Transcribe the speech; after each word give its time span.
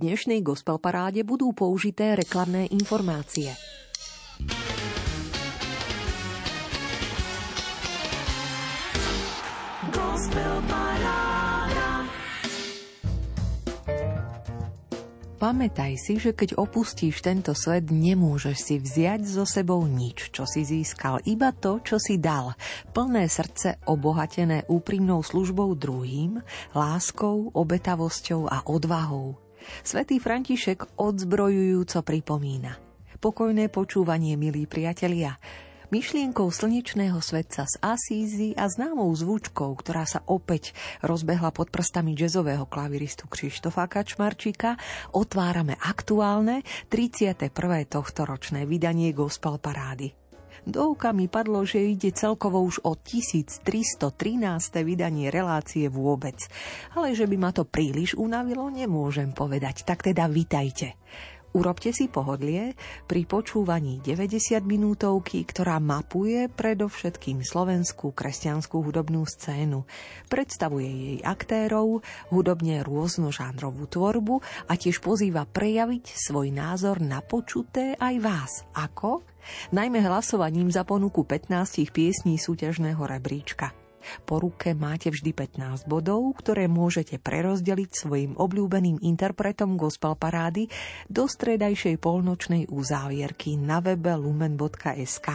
dnešnej 0.00 0.40
gospel 0.40 0.80
paráde 0.80 1.20
budú 1.28 1.52
použité 1.52 2.16
reklamné 2.16 2.72
informácie. 2.72 3.52
Pamätaj 15.40 15.96
si, 15.96 16.20
že 16.20 16.36
keď 16.36 16.60
opustíš 16.60 17.24
tento 17.24 17.56
svet, 17.56 17.88
nemôžeš 17.88 18.56
si 18.60 18.76
vziať 18.76 19.24
so 19.24 19.48
sebou 19.48 19.88
nič, 19.88 20.28
čo 20.36 20.44
si 20.44 20.68
získal, 20.68 21.24
iba 21.24 21.48
to, 21.56 21.80
čo 21.80 21.96
si 21.96 22.20
dal. 22.20 22.52
Plné 22.92 23.24
srdce 23.24 23.80
obohatené 23.88 24.68
úprimnou 24.68 25.24
službou 25.24 25.72
druhým, 25.80 26.44
láskou, 26.76 27.48
obetavosťou 27.56 28.52
a 28.52 28.68
odvahou. 28.68 29.49
Svetý 29.82 30.20
František 30.20 31.00
odzbrojujúco 31.00 32.00
pripomína. 32.04 32.76
Pokojné 33.20 33.68
počúvanie, 33.68 34.36
milí 34.40 34.64
priatelia, 34.64 35.36
myšlienkou 35.90 36.48
slnečného 36.48 37.18
svetca 37.18 37.66
z 37.66 37.74
Asízy 37.82 38.54
a 38.54 38.70
známou 38.70 39.10
zvučkou, 39.10 39.74
ktorá 39.74 40.06
sa 40.06 40.22
opäť 40.30 40.72
rozbehla 41.02 41.50
pod 41.50 41.68
prstami 41.74 42.14
jazzového 42.14 42.64
klaviristu 42.70 43.26
Krištofa 43.26 43.90
Kačmarčíka, 43.90 44.78
otvárame 45.12 45.74
aktuálne 45.82 46.62
31. 46.88 47.50
tohto 47.90 48.22
ročné 48.22 48.64
vydanie 48.64 49.10
Gospel 49.10 49.58
Parády. 49.58 50.19
Do 50.68 50.92
oka 50.92 51.16
mi 51.16 51.26
padlo, 51.26 51.64
že 51.64 51.80
ide 51.80 52.12
celkovo 52.12 52.60
už 52.60 52.84
o 52.84 52.92
1313. 52.92 53.64
vydanie 54.84 55.32
relácie 55.32 55.88
vôbec. 55.88 56.36
Ale 56.92 57.16
že 57.16 57.24
by 57.24 57.36
ma 57.40 57.50
to 57.50 57.64
príliš 57.64 58.16
unavilo, 58.16 58.68
nemôžem 58.68 59.32
povedať. 59.32 59.88
Tak 59.88 60.04
teda 60.12 60.28
vitajte. 60.28 60.96
Urobte 61.50 61.90
si 61.90 62.06
pohodlie 62.06 62.78
pri 63.10 63.26
počúvaní 63.26 63.98
90 64.06 64.62
minútovky, 64.62 65.42
ktorá 65.42 65.82
mapuje 65.82 66.46
predovšetkým 66.46 67.42
slovenskú 67.42 68.14
kresťanskú 68.14 68.78
hudobnú 68.86 69.26
scénu. 69.26 69.82
Predstavuje 70.30 70.86
jej 70.86 71.18
aktérov, 71.26 72.06
hudobne 72.30 72.86
rôznožánrovú 72.86 73.90
tvorbu 73.90 74.38
a 74.70 74.78
tiež 74.78 75.02
pozýva 75.02 75.42
prejaviť 75.42 76.14
svoj 76.14 76.54
názor 76.54 77.02
na 77.02 77.18
počuté 77.18 77.98
aj 77.98 78.14
vás. 78.22 78.52
Ako? 78.70 79.26
Najmä 79.74 80.06
hlasovaním 80.06 80.70
za 80.70 80.86
ponuku 80.86 81.26
15 81.26 81.50
piesní 81.90 82.38
súťažného 82.38 83.02
rebríčka. 83.02 83.79
Po 84.26 84.42
ruke 84.42 84.74
máte 84.74 85.08
vždy 85.08 85.30
15 85.32 85.86
bodov, 85.86 86.34
ktoré 86.40 86.66
môžete 86.66 87.20
prerozdeliť 87.22 87.90
svojim 87.94 88.32
obľúbeným 88.34 89.00
interpretom 89.00 89.78
gospel 89.78 90.18
parády 90.18 90.66
do 91.06 91.30
stredajšej 91.30 91.96
polnočnej 92.02 92.66
uzávierky 92.68 93.54
na 93.60 93.78
webe 93.78 94.12
lumen.sk 94.16 95.28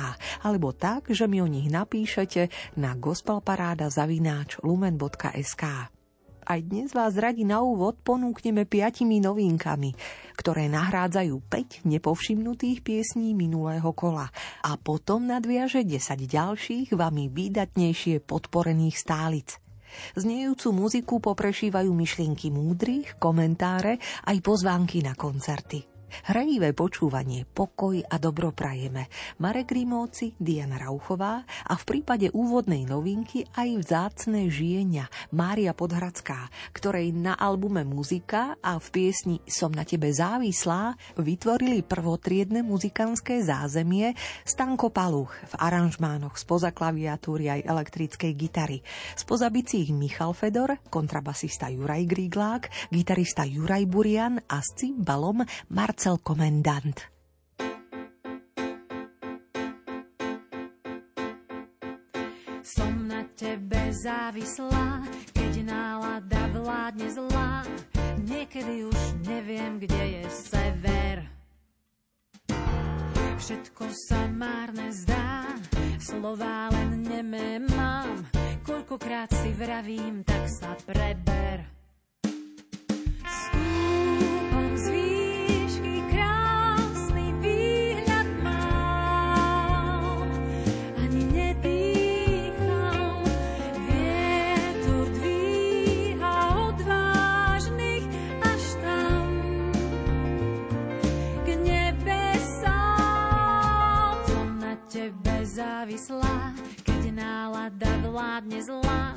alebo 0.43 0.75
tak, 0.75 1.09
že 1.09 1.25
mi 1.25 1.39
o 1.39 1.47
nich 1.47 1.71
napíšete 1.71 2.75
na 2.77 2.93
gospelparáda 2.97 3.87
zavináč 3.87 4.59
lumen.sk. 4.61 5.94
Aj 6.45 6.61
dnes 6.61 6.93
vás 6.93 7.17
radi 7.17 7.41
na 7.41 7.65
úvod 7.65 7.97
ponúkneme 8.05 8.69
piatimi 8.69 9.17
novinkami, 9.17 9.97
ktoré 10.37 10.69
nahrádzajú 10.69 11.41
5 11.41 11.89
nepovšimnutých 11.89 12.85
piesní 12.85 13.33
minulého 13.33 13.89
kola 13.97 14.29
a 14.61 14.77
potom 14.77 15.25
nadviaže 15.25 15.81
10 15.81 15.97
ďalších 16.29 16.93
vami 16.93 17.33
výdatnejšie 17.33 18.21
podporených 18.21 18.93
stálic. 18.93 19.57
Znejúcu 20.13 20.69
muziku 20.69 21.17
poprešívajú 21.17 21.89
myšlienky 21.89 22.53
múdrych, 22.53 23.17
komentáre 23.17 23.97
aj 24.29 24.37
pozvánky 24.45 25.01
na 25.01 25.17
koncerty. 25.17 25.94
Hrajivé 26.23 26.71
počúvanie, 26.71 27.43
pokoj 27.43 27.99
a 27.99 28.15
dobro 28.15 28.55
prajeme. 28.55 29.11
Marek 29.43 29.75
Rimóci, 29.75 30.31
Diana 30.39 30.79
Rauchová 30.79 31.43
a 31.43 31.73
v 31.75 31.83
prípade 31.83 32.31
úvodnej 32.31 32.87
novinky 32.87 33.43
aj 33.51 33.69
vzácne 33.83 34.47
žienia 34.47 35.11
Mária 35.35 35.75
Podhradská, 35.75 36.47
ktorej 36.71 37.11
na 37.11 37.35
albume 37.35 37.83
Muzika 37.83 38.55
a 38.63 38.79
v 38.79 38.87
piesni 38.95 39.43
Som 39.43 39.75
na 39.75 39.83
tebe 39.83 40.07
závislá 40.07 40.95
vytvorili 41.19 41.83
prvotriedne 41.83 42.63
muzikánske 42.63 43.43
zázemie 43.43 44.15
Stanko 44.47 44.95
Paluch 44.95 45.35
v 45.51 45.53
aranžmánoch 45.59 46.39
spoza 46.39 46.71
klaviatúry 46.71 47.49
aj 47.49 47.67
elektrickej 47.67 48.31
gitary. 48.37 48.79
Spoza 49.17 49.49
bicích 49.49 49.89
Michal 49.89 50.37
Fedor, 50.37 50.79
kontrabasista 50.87 51.67
Juraj 51.67 52.05
Gríglák, 52.07 52.63
gitarista 52.93 53.41
Juraj 53.43 53.83
Burian 53.89 54.37
a 54.45 54.61
s 54.61 54.77
cymbalom 54.77 55.41
Marcel 55.73 56.04
Marcel 56.05 56.21
Komendant. 56.21 56.97
Som 62.61 63.09
na 63.09 63.25
tebe 63.33 63.89
závislá, 63.89 65.01
keď 65.33 65.65
nálada 65.65 66.45
vládne 66.53 67.09
zlá. 67.09 67.65
Niekedy 68.21 68.85
už 68.85 69.01
neviem, 69.25 69.81
kde 69.81 70.21
je 70.21 70.23
sever. 70.29 71.25
Všetko 73.41 73.89
sa 73.89 74.29
márne 74.29 74.93
zdá, 74.93 75.57
slová 75.97 76.69
len 76.69 77.01
nemé 77.01 77.65
mám. 77.73 78.29
Koľkokrát 78.61 79.33
si 79.33 79.49
vravím, 79.57 80.21
tak 80.21 80.53
sa 80.53 80.77
preber. 80.85 81.74
Závislá, 105.55 106.51
keď 106.83 107.15
nálada 107.15 107.87
vládne 108.03 108.59
zlá, 108.59 109.15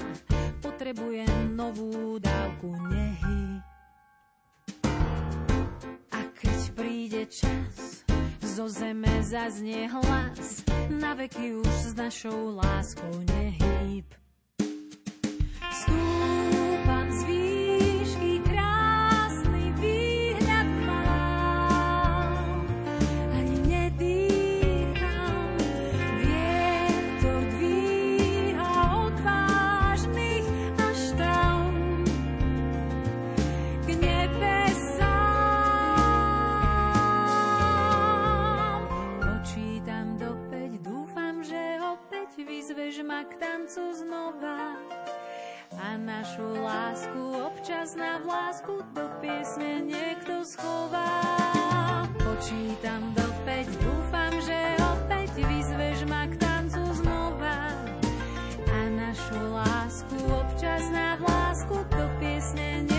potrebujem 0.62 1.58
novú 1.58 2.22
dávku 2.22 2.78
nehy. 2.94 3.58
A 6.14 6.20
keď 6.38 6.58
príde 6.78 7.26
čas, 7.26 8.06
zo 8.38 8.70
zeme 8.70 9.10
zaznie 9.26 9.90
hlas, 9.90 10.62
na 10.94 11.18
veky 11.18 11.58
už 11.58 11.74
s 11.90 11.92
našou 11.98 12.54
láskou 12.54 13.18
nehýb. 13.26 14.06
povež 42.88 43.04
ma 43.04 43.20
k 43.20 43.36
tancu 43.36 43.84
znova. 44.00 44.80
A 45.76 46.00
našu 46.00 46.56
lásku 46.56 47.20
občas 47.36 47.92
na 47.92 48.16
vlásku 48.24 48.80
do 48.96 49.04
piesne 49.20 49.84
niekto 49.84 50.40
schová. 50.40 51.20
Počítam 52.16 53.12
do 53.12 53.28
päť, 53.44 53.68
dúfam, 53.76 54.32
že 54.40 54.56
opäť 54.80 55.36
vyzveš 55.36 56.08
ma 56.08 56.32
k 56.32 56.40
tancu 56.40 56.80
znova. 57.04 57.76
A 58.72 58.78
našu 58.88 59.36
lásku 59.52 60.16
občas 60.32 60.88
na 60.88 61.20
vlásku 61.20 61.84
do 61.92 62.04
piesne 62.16 62.88
niekto 62.88 62.97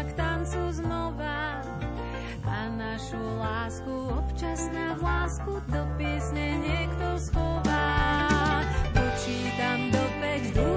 k 0.00 0.12
tancu 0.16 0.72
znova 0.72 1.60
a 2.48 2.56
našu 2.72 3.20
lásku 3.36 3.92
občas 4.16 4.72
na 4.72 4.96
vlásku 4.96 5.60
do 5.68 5.82
piesne 6.00 6.56
niekto 6.56 7.20
schová. 7.20 8.64
Počítam 8.96 9.92
do 9.92 10.00
5, 10.24 10.56
do 10.56 10.69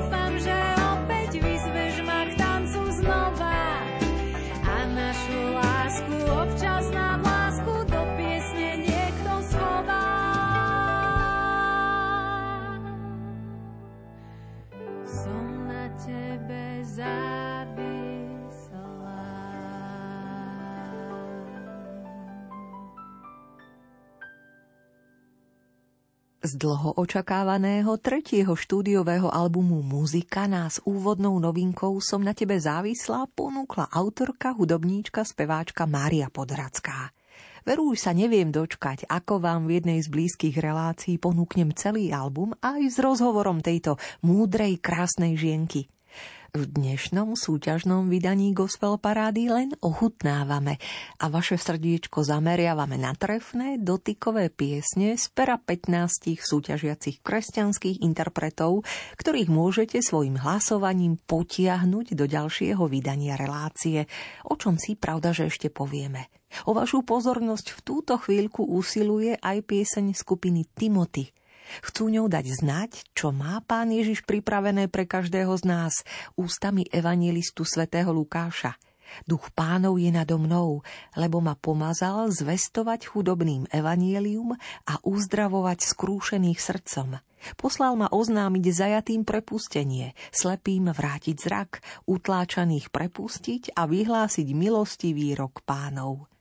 Z 26.54 26.62
dlho 26.62 27.02
očakávaného 27.02 27.98
tretieho 27.98 28.54
štúdiového 28.54 29.26
albumu 29.26 29.82
Muzika 29.82 30.46
nás 30.46 30.78
úvodnou 30.86 31.42
novinkou 31.42 31.98
Som 31.98 32.22
na 32.22 32.38
tebe 32.38 32.62
závislá 32.62 33.26
ponúkla 33.34 33.90
autorka, 33.90 34.54
hudobníčka, 34.54 35.26
speváčka 35.26 35.90
Mária 35.90 36.30
Podhradská. 36.30 37.10
Veruj 37.66 37.98
sa 37.98 38.14
neviem 38.14 38.54
dočkať, 38.54 39.10
ako 39.10 39.42
vám 39.42 39.66
v 39.66 39.82
jednej 39.82 40.06
z 40.06 40.14
blízkych 40.14 40.62
relácií 40.62 41.18
ponúknem 41.18 41.74
celý 41.74 42.14
album 42.14 42.54
aj 42.62 42.86
s 42.86 43.02
rozhovorom 43.02 43.66
tejto 43.66 43.98
múdrej, 44.22 44.78
krásnej 44.78 45.34
žienky. 45.34 45.90
V 46.54 46.70
dnešnom 46.70 47.34
súťažnom 47.34 48.14
vydaní 48.14 48.54
Gospel 48.54 49.02
Parády 49.02 49.50
len 49.50 49.74
ochutnávame 49.82 50.78
a 51.18 51.26
vaše 51.26 51.58
srdiečko 51.58 52.22
zameriavame 52.22 52.94
na 52.94 53.18
trefné, 53.18 53.82
dotykové 53.82 54.54
piesne 54.54 55.18
z 55.18 55.34
pera 55.34 55.58
15 55.58 56.38
súťažiacich 56.38 57.26
kresťanských 57.26 58.06
interpretov, 58.06 58.86
ktorých 59.18 59.50
môžete 59.50 59.98
svojim 60.06 60.38
hlasovaním 60.38 61.18
potiahnuť 61.26 62.14
do 62.14 62.30
ďalšieho 62.30 62.86
vydania 62.86 63.34
relácie, 63.34 64.06
o 64.46 64.54
čom 64.54 64.78
si 64.78 64.94
pravda, 64.94 65.34
že 65.34 65.50
ešte 65.50 65.74
povieme. 65.74 66.30
O 66.70 66.78
vašu 66.78 67.02
pozornosť 67.02 67.74
v 67.74 67.80
túto 67.82 68.14
chvíľku 68.22 68.62
usiluje 68.62 69.42
aj 69.42 69.58
pieseň 69.66 70.14
skupiny 70.14 70.70
Timothy– 70.78 71.34
Chcú 71.82 72.14
ňou 72.14 72.30
dať 72.30 72.46
znať, 72.62 72.92
čo 73.18 73.34
má 73.34 73.64
pán 73.66 73.90
Ježiš 73.90 74.22
pripravené 74.28 74.92
pre 74.92 75.10
každého 75.10 75.58
z 75.58 75.64
nás 75.66 75.94
ústami 76.38 76.86
evangelistu 76.94 77.66
svätého 77.66 78.14
Lukáša. 78.14 78.78
Duch 79.30 79.54
pánov 79.54 80.02
je 80.02 80.10
nado 80.10 80.42
mnou, 80.42 80.82
lebo 81.14 81.38
ma 81.38 81.54
pomazal 81.54 82.34
zvestovať 82.34 83.14
chudobným 83.14 83.70
evanielium 83.70 84.58
a 84.90 84.94
uzdravovať 85.06 85.86
skrúšených 85.86 86.60
srdcom. 86.60 87.22
Poslal 87.60 88.00
ma 88.00 88.08
oznámiť 88.08 88.66
zajatým 88.72 89.22
prepustenie, 89.28 90.16
slepým 90.32 90.90
vrátiť 90.90 91.36
zrak, 91.36 91.72
utláčaných 92.08 92.90
prepustiť 92.90 93.76
a 93.76 93.86
vyhlásiť 93.86 94.48
milostivý 94.56 95.36
rok 95.36 95.62
pánov. 95.68 96.33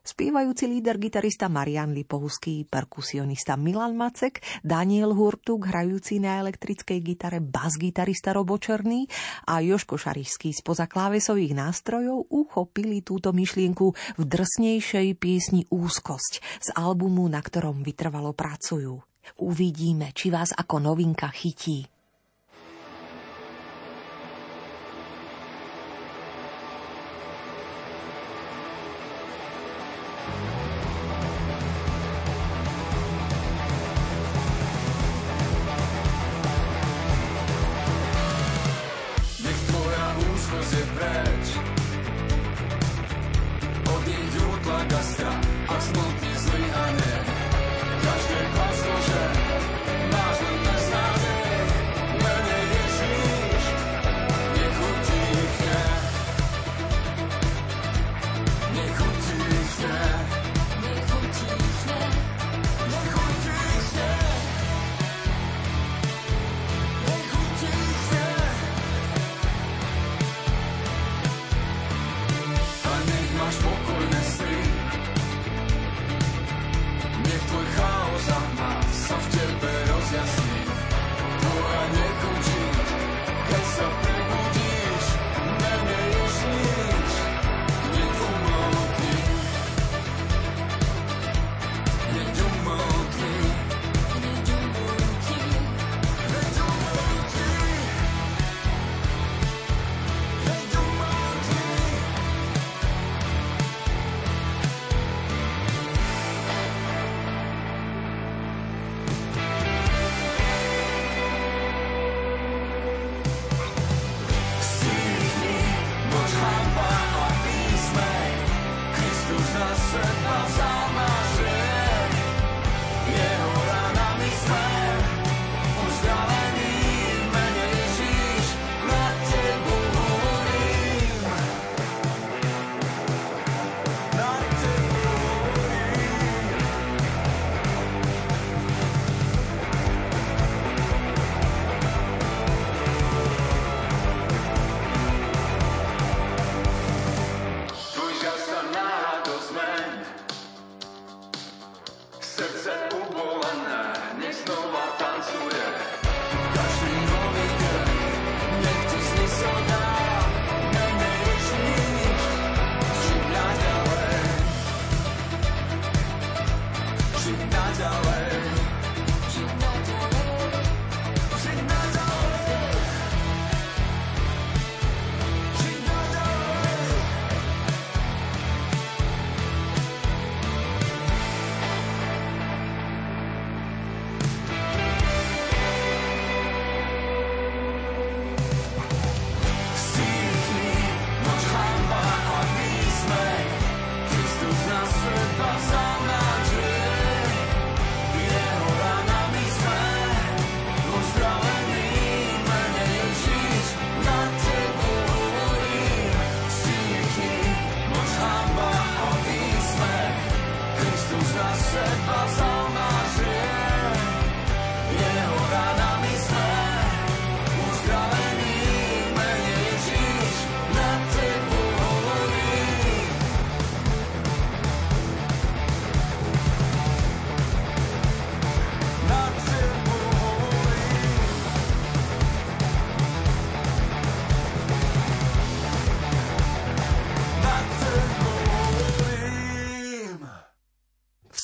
Spievajúci 0.00 0.64
líder 0.64 0.96
gitarista 0.96 1.52
Marian 1.52 1.92
Lipovský, 1.92 2.64
perkusionista 2.64 3.60
Milan 3.60 4.00
Macek, 4.00 4.40
Daniel 4.64 5.12
Hurtuk, 5.12 5.68
hrajúci 5.68 6.24
na 6.24 6.40
elektrickej 6.40 7.04
gitare 7.04 7.44
bas-gitarista 7.44 8.32
Robočerný 8.32 9.04
a 9.44 9.60
Joško 9.60 10.00
Šarišský 10.00 10.56
spoza 10.56 10.88
klávesových 10.88 11.52
nástrojov 11.52 12.32
uchopili 12.32 13.04
túto 13.04 13.36
myšlienku 13.36 13.86
v 14.16 14.22
drsnejšej 14.24 15.20
piesni 15.20 15.68
Úzkosť 15.68 16.64
z 16.64 16.68
albumu, 16.80 17.28
na 17.28 17.44
ktorom 17.44 17.84
vytrvalo 17.84 18.32
pracujú. 18.32 19.04
Uvidíme, 19.36 20.16
či 20.16 20.32
vás 20.32 20.56
ako 20.56 20.80
novinka 20.80 21.28
chytí. 21.28 21.99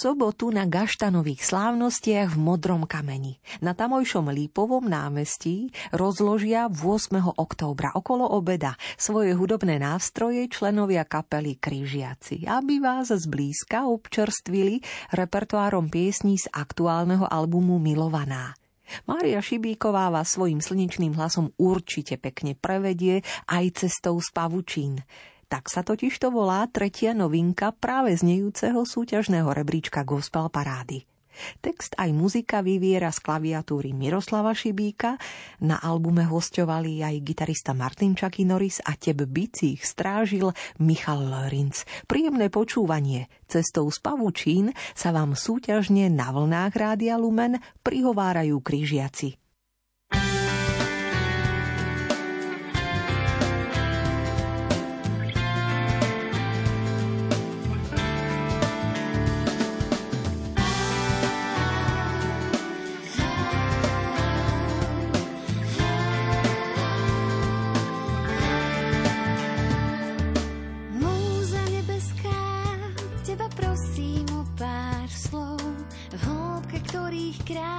Sobotu 0.07 0.55
na 0.55 0.71
gaštanových 0.71 1.43
slávnostiach 1.43 2.31
v 2.31 2.39
Modrom 2.39 2.87
kameni. 2.87 3.43
Na 3.59 3.75
tamojšom 3.75 4.31
Lípovom 4.31 4.87
námestí 4.87 5.75
rozložia 5.91 6.71
8. 6.71 7.35
októbra 7.35 7.91
okolo 7.91 8.23
obeda 8.23 8.79
svoje 8.95 9.35
hudobné 9.35 9.83
nástroje 9.83 10.47
členovia 10.47 11.03
kapely 11.03 11.59
Kryžiaci, 11.59 12.47
aby 12.47 12.79
vás 12.79 13.11
zblízka 13.11 13.91
občerstvili 13.91 14.79
repertoárom 15.11 15.91
piesní 15.91 16.39
z 16.39 16.55
aktuálneho 16.55 17.27
albumu 17.27 17.83
Milovaná. 17.83 18.55
Mária 19.11 19.43
Šibíková 19.43 20.07
vás 20.15 20.39
svojim 20.39 20.63
slnečným 20.63 21.19
hlasom 21.19 21.51
určite 21.59 22.15
pekne 22.15 22.55
prevedie 22.55 23.27
aj 23.51 23.83
cestou 23.83 24.23
z 24.23 24.31
pavučín. 24.31 25.03
Tak 25.47 25.71
sa 25.71 25.87
totiž 25.87 26.19
to 26.19 26.35
volá 26.35 26.67
tretia 26.67 27.15
novinka 27.15 27.71
práve 27.71 28.11
znejúceho 28.19 28.83
súťažného 28.83 29.47
rebríčka 29.55 30.03
Gospel 30.03 30.51
Parády. 30.51 31.07
Text 31.61 31.95
aj 32.01 32.11
muzika 32.17 32.65
vyviera 32.65 33.13
z 33.13 33.21
klaviatúry 33.21 33.93
Miroslava 33.93 34.57
Šibíka, 34.57 35.21
na 35.63 35.79
albume 35.79 36.25
hostovali 36.25 37.05
aj 37.05 37.23
gitarista 37.23 37.77
Martin 37.77 38.17
Čaky 38.17 38.49
Norris 38.49 38.81
a 38.83 38.97
teb 38.97 39.23
bicích 39.29 39.85
strážil 39.85 40.51
Michal 40.81 41.29
Lorinc. 41.29 41.85
Príjemné 42.09 42.49
počúvanie. 42.49 43.29
Cestou 43.47 43.87
z 43.93 44.03
pavučín 44.03 44.73
sa 44.97 45.13
vám 45.15 45.39
súťažne 45.39 46.11
na 46.11 46.33
vlnách 46.33 46.73
Rádia 46.75 47.21
Lumen 47.21 47.61
prihovárajú 47.85 48.59
križiaci. 77.47 77.77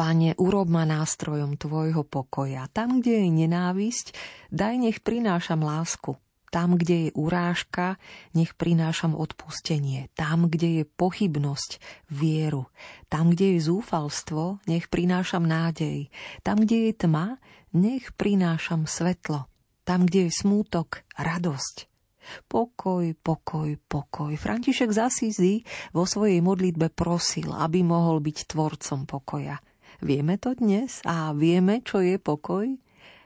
Pane, 0.00 0.32
urob 0.40 0.72
ma 0.72 0.88
nástrojom 0.88 1.60
Tvojho 1.60 2.08
pokoja. 2.08 2.72
Tam, 2.72 3.04
kde 3.04 3.20
je 3.20 3.44
nenávisť, 3.44 4.16
daj 4.48 4.80
nech 4.80 5.04
prinášam 5.04 5.60
lásku. 5.60 6.16
Tam, 6.48 6.80
kde 6.80 6.96
je 6.96 7.10
urážka, 7.12 8.00
nech 8.32 8.56
prinášam 8.56 9.12
odpustenie. 9.12 10.08
Tam, 10.16 10.48
kde 10.48 10.80
je 10.80 10.84
pochybnosť, 10.88 11.84
vieru. 12.08 12.72
Tam, 13.12 13.36
kde 13.36 13.60
je 13.60 13.68
zúfalstvo, 13.68 14.64
nech 14.64 14.88
prinášam 14.88 15.44
nádej. 15.44 16.08
Tam, 16.40 16.64
kde 16.64 16.88
je 16.88 16.92
tma, 16.96 17.36
nech 17.76 18.16
prinášam 18.16 18.88
svetlo. 18.88 19.52
Tam, 19.84 20.08
kde 20.08 20.32
je 20.32 20.32
smútok, 20.32 21.04
radosť. 21.20 21.92
Pokoj, 22.48 23.04
pokoj, 23.20 23.76
pokoj. 23.84 24.32
František 24.32 24.96
z 24.96 24.98
Asízy 25.04 25.54
vo 25.92 26.08
svojej 26.08 26.40
modlitbe 26.40 26.88
prosil, 26.88 27.52
aby 27.52 27.84
mohol 27.84 28.24
byť 28.24 28.48
tvorcom 28.48 29.04
pokoja– 29.04 29.60
Vieme 30.00 30.40
to 30.40 30.56
dnes 30.56 31.04
a 31.04 31.36
vieme, 31.36 31.84
čo 31.84 32.00
je 32.00 32.16
pokoj? 32.16 32.64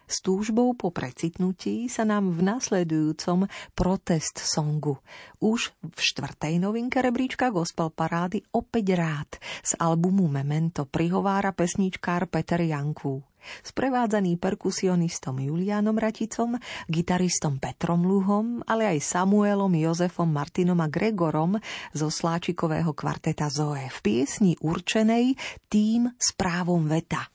S 0.04 0.20
túžbou 0.20 0.76
po 0.76 0.92
precitnutí 0.92 1.88
sa 1.88 2.04
nám 2.04 2.36
v 2.36 2.44
nasledujúcom 2.44 3.48
protest 3.72 4.36
songu 4.44 5.00
už 5.40 5.72
v 5.80 5.98
štvrtej 5.98 6.60
novinke 6.60 7.00
rebríčka 7.00 7.48
Gospel 7.48 7.88
Parády 7.88 8.44
opäť 8.52 8.96
rád 8.96 9.30
z 9.64 9.76
albumu 9.80 10.28
Memento 10.28 10.84
prihovára 10.84 11.52
pesničkár 11.56 12.28
Peter 12.28 12.60
Janku. 12.60 13.24
Sprevádzaný 13.60 14.40
perkusionistom 14.40 15.36
Juliánom 15.36 15.92
Raticom, 16.00 16.56
gitaristom 16.88 17.60
Petrom 17.60 18.08
Luhom, 18.08 18.64
ale 18.64 18.88
aj 18.96 19.04
Samuelom, 19.04 19.72
Jozefom, 19.76 20.32
Martinom 20.32 20.80
a 20.80 20.88
Gregorom 20.88 21.60
zo 21.92 22.08
Sláčikového 22.08 22.96
kvarteta 22.96 23.52
Zoe 23.52 23.92
v 23.92 23.98
piesni 24.00 24.56
určenej 24.64 25.36
tým 25.68 26.08
správom 26.16 26.88
veta. 26.88 27.28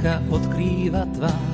Baránka 0.00 0.24
odkrýva 0.32 1.04
tvár. 1.12 1.48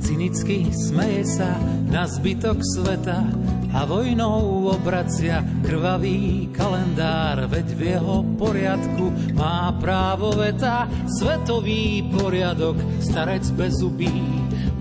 Cynicky 0.00 0.68
smeje 0.72 1.24
sa 1.24 1.56
na 1.88 2.04
zbytok 2.04 2.60
sveta 2.60 3.24
a 3.72 3.88
vojnou 3.88 4.68
obracia 4.72 5.40
krvavý 5.64 6.48
kalendár, 6.52 7.48
veď 7.48 7.66
v 7.72 7.80
jeho 7.96 8.16
poriadku 8.36 9.08
má 9.32 9.72
právo 9.80 10.36
veta, 10.36 10.84
svetový 11.08 12.04
poriadok, 12.12 12.76
starec 13.00 13.44
bez 13.56 13.80
zubí. 13.80 14.12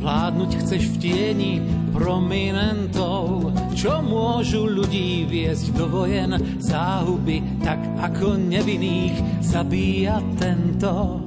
Vládnuť 0.03 0.51
chceš 0.59 0.83
v 0.91 0.99
tieni 0.99 1.53
prominentov, 1.95 3.55
čo 3.71 4.03
môžu 4.03 4.67
ľudí 4.67 5.23
viesť 5.23 5.71
do 5.71 5.87
vojen 5.87 6.59
záhuby, 6.59 7.63
tak 7.63 7.79
ako 8.03 8.35
nevinných 8.35 9.15
zabíja 9.39 10.19
tento. 10.35 11.22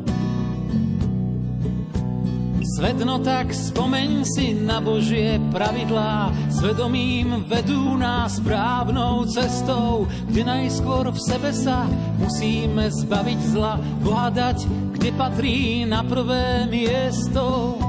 Svet 2.76 3.00
no 3.00 3.16
tak 3.24 3.56
spomeň 3.56 4.20
si 4.28 4.52
na 4.52 4.84
Božie 4.84 5.40
pravidlá, 5.48 6.28
svedomím 6.52 7.48
vedú 7.48 7.96
nás 7.96 8.36
správnou 8.36 9.24
cestou, 9.24 10.04
kde 10.28 10.44
najskôr 10.44 11.08
v 11.08 11.16
sebe 11.16 11.56
sa 11.56 11.88
musíme 12.20 12.92
zbaviť 12.92 13.40
zla, 13.48 13.80
pohádať, 14.04 14.68
kde 14.92 15.08
patrí 15.16 15.88
na 15.88 16.04
prvé 16.04 16.68
miesto. 16.68 17.80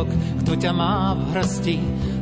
Poriadok, 0.00 0.08
kto 0.44 0.52
ťa 0.56 0.72
má 0.72 1.14
v 1.14 1.22
hrsti. 1.36 1.76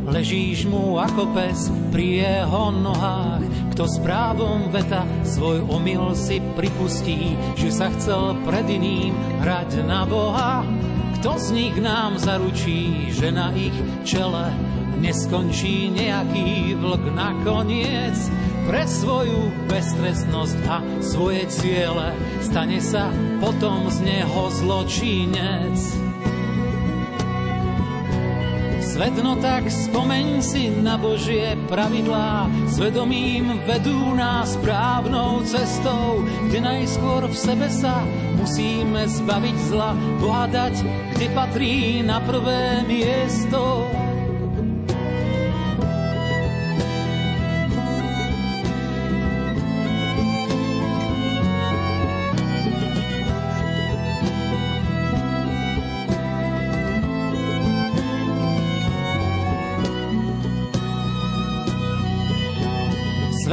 Ležíš 0.08 0.64
mu 0.64 0.96
ako 0.96 1.36
pes 1.36 1.68
pri 1.92 2.24
jeho 2.24 2.72
nohách, 2.72 3.44
kto 3.76 3.84
s 3.84 3.96
právom 4.00 4.72
veta 4.72 5.04
svoj 5.22 5.68
omyl 5.68 6.16
si 6.16 6.40
pripustí, 6.56 7.36
že 7.60 7.68
sa 7.68 7.92
chcel 7.92 8.34
pred 8.48 8.64
iným 8.66 9.12
hrať 9.44 9.84
na 9.84 10.08
Boha. 10.08 10.64
Kto 11.20 11.34
z 11.36 11.46
nich 11.50 11.76
nám 11.76 12.16
zaručí, 12.16 13.10
že 13.10 13.34
na 13.34 13.50
ich 13.52 13.74
čele 14.06 14.54
neskončí 15.02 15.92
nejaký 15.92 16.78
vlk 16.78 17.04
nakoniec? 17.12 18.16
Pre 18.64 18.84
svoju 18.84 19.48
beztrestnosť 19.68 20.58
a 20.68 20.76
svoje 21.00 21.48
ciele 21.48 22.12
stane 22.44 22.80
sa 22.84 23.08
potom 23.40 23.88
z 23.88 24.04
neho 24.04 24.42
zločinec. 24.52 26.07
Svet 28.98 29.14
no 29.22 29.38
tak 29.38 29.70
spomeň 29.70 30.42
si 30.42 30.74
na 30.74 30.98
Božie 30.98 31.54
pravidlá, 31.70 32.50
svedomím 32.66 33.62
vedú 33.62 33.94
nás 34.18 34.58
správnou 34.58 35.46
cestou, 35.46 36.26
kde 36.50 36.58
najskôr 36.58 37.30
v 37.30 37.36
sebe 37.38 37.70
sa 37.70 38.02
musíme 38.34 39.06
zbaviť 39.06 39.56
zla, 39.70 39.94
pohádať, 40.18 40.82
kde 41.14 41.26
patrí 41.30 42.02
na 42.02 42.18
prvé 42.26 42.82
miesto. 42.90 43.86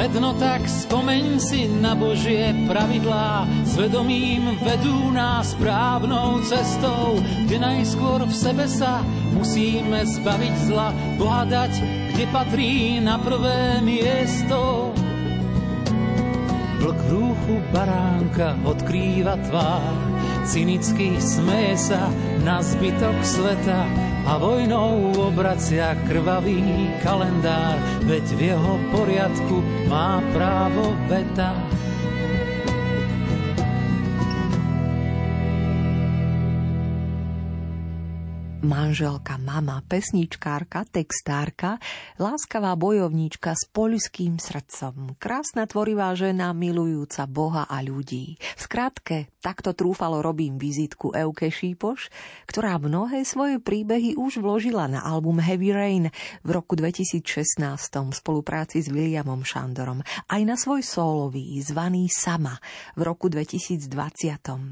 Svet 0.06 0.22
no 0.22 0.38
tak 0.38 0.62
spomeň 0.70 1.42
si 1.42 1.66
na 1.82 1.98
Božie 1.98 2.54
pravidlá, 2.70 3.50
svedomím 3.66 4.54
vedú 4.62 5.10
nás 5.10 5.58
správnou 5.58 6.46
cestou, 6.46 7.18
kde 7.50 7.58
najskôr 7.58 8.22
v 8.22 8.30
sebe 8.30 8.70
sa 8.70 9.02
musíme 9.34 10.06
zbaviť 10.06 10.54
zla, 10.70 10.94
pohádať, 11.18 11.82
kde 12.14 12.26
patrí 12.30 13.02
na 13.02 13.18
prvé 13.18 13.82
miesto. 13.82 14.94
Vlk 16.86 17.00
v 17.02 17.10
rúchu 17.10 17.56
baránka 17.74 18.62
odkrýva 18.62 19.42
tvár, 19.50 19.90
cynicky 20.46 21.18
smeje 21.18 21.82
sa 21.82 22.14
na 22.46 22.62
zbytok 22.62 23.18
sveta, 23.26 23.90
a 24.26 24.42
vojnou 24.42 25.14
obracia 25.22 25.94
krvavý 26.10 26.90
kalendár, 27.06 27.78
veď 28.10 28.26
v 28.34 28.42
jeho 28.52 28.74
poriadku 28.90 29.62
má 29.86 30.18
právo 30.34 30.98
veta. 31.06 31.54
Manželka, 38.66 39.38
mama, 39.38 39.86
pesničkárka, 39.86 40.90
textárka, 40.90 41.78
láskavá 42.18 42.74
bojovníčka 42.74 43.54
s 43.54 43.70
poľským 43.70 44.42
srdcom, 44.42 45.14
krásna 45.22 45.70
tvorivá 45.70 46.10
žena, 46.18 46.50
milujúca 46.50 47.30
Boha 47.30 47.70
a 47.70 47.78
ľudí. 47.86 48.42
V 48.42 48.62
skratke, 48.66 49.30
takto 49.38 49.78
trúfalo 49.78 50.26
robím 50.26 50.58
vizitku 50.58 51.14
Euke 51.14 51.54
Šípoš, 51.54 52.10
ktorá 52.50 52.82
mnohé 52.82 53.22
svoje 53.22 53.62
príbehy 53.62 54.18
už 54.18 54.42
vložila 54.42 54.90
na 54.90 55.06
album 55.06 55.38
Heavy 55.38 55.70
Rain 55.70 56.06
v 56.42 56.50
roku 56.50 56.74
2016 56.74 57.22
v 57.86 58.14
spolupráci 58.18 58.82
s 58.82 58.90
Williamom 58.90 59.46
Šandorom, 59.46 60.02
aj 60.26 60.42
na 60.42 60.58
svoj 60.58 60.82
solový, 60.82 61.62
zvaný 61.62 62.10
Sama 62.10 62.58
v 62.98 63.06
roku 63.06 63.30
2020, 63.30 63.94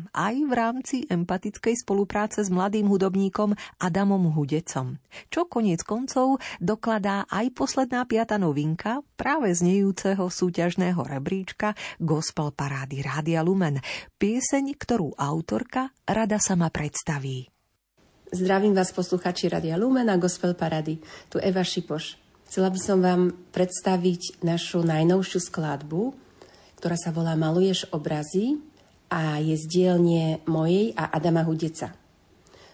aj 0.10 0.36
v 0.42 0.52
rámci 0.52 1.06
empatickej 1.06 1.86
spolupráce 1.86 2.42
s 2.42 2.50
mladým 2.50 2.90
hudobníkom 2.90 3.54
Adamom 3.84 4.32
Hudecom, 4.32 4.96
čo 5.28 5.52
koniec 5.52 5.84
koncov 5.84 6.40
dokladá 6.64 7.28
aj 7.28 7.52
posledná 7.52 8.08
piata 8.08 8.40
novinka 8.40 9.04
práve 9.20 9.52
znejúceho 9.52 10.32
súťažného 10.32 11.04
rebríčka 11.04 11.76
Gospel 12.00 12.56
Parády 12.56 13.04
Rádia 13.04 13.44
Lumen, 13.44 13.84
pieseň, 14.16 14.72
ktorú 14.80 15.20
autorka 15.20 15.92
rada 16.08 16.40
sama 16.40 16.72
predstaví. 16.72 17.52
Zdravím 18.32 18.72
vás 18.72 18.96
posluchači 18.96 19.52
Radia 19.52 19.76
Lumen 19.76 20.08
a 20.08 20.16
Gospel 20.16 20.56
Parady. 20.56 21.04
Tu 21.28 21.44
Eva 21.44 21.62
Šipoš. 21.62 22.16
Chcela 22.48 22.72
by 22.72 22.80
som 22.80 23.04
vám 23.04 23.36
predstaviť 23.52 24.48
našu 24.48 24.80
najnovšiu 24.80 25.40
skladbu, 25.44 26.16
ktorá 26.80 26.96
sa 26.96 27.12
volá 27.12 27.36
Maluješ 27.36 27.92
obrazy 27.92 28.58
a 29.12 29.44
je 29.44 29.60
z 29.60 29.94
mojej 30.48 30.96
a 30.96 31.14
Adama 31.14 31.44
Hudeca. 31.46 32.03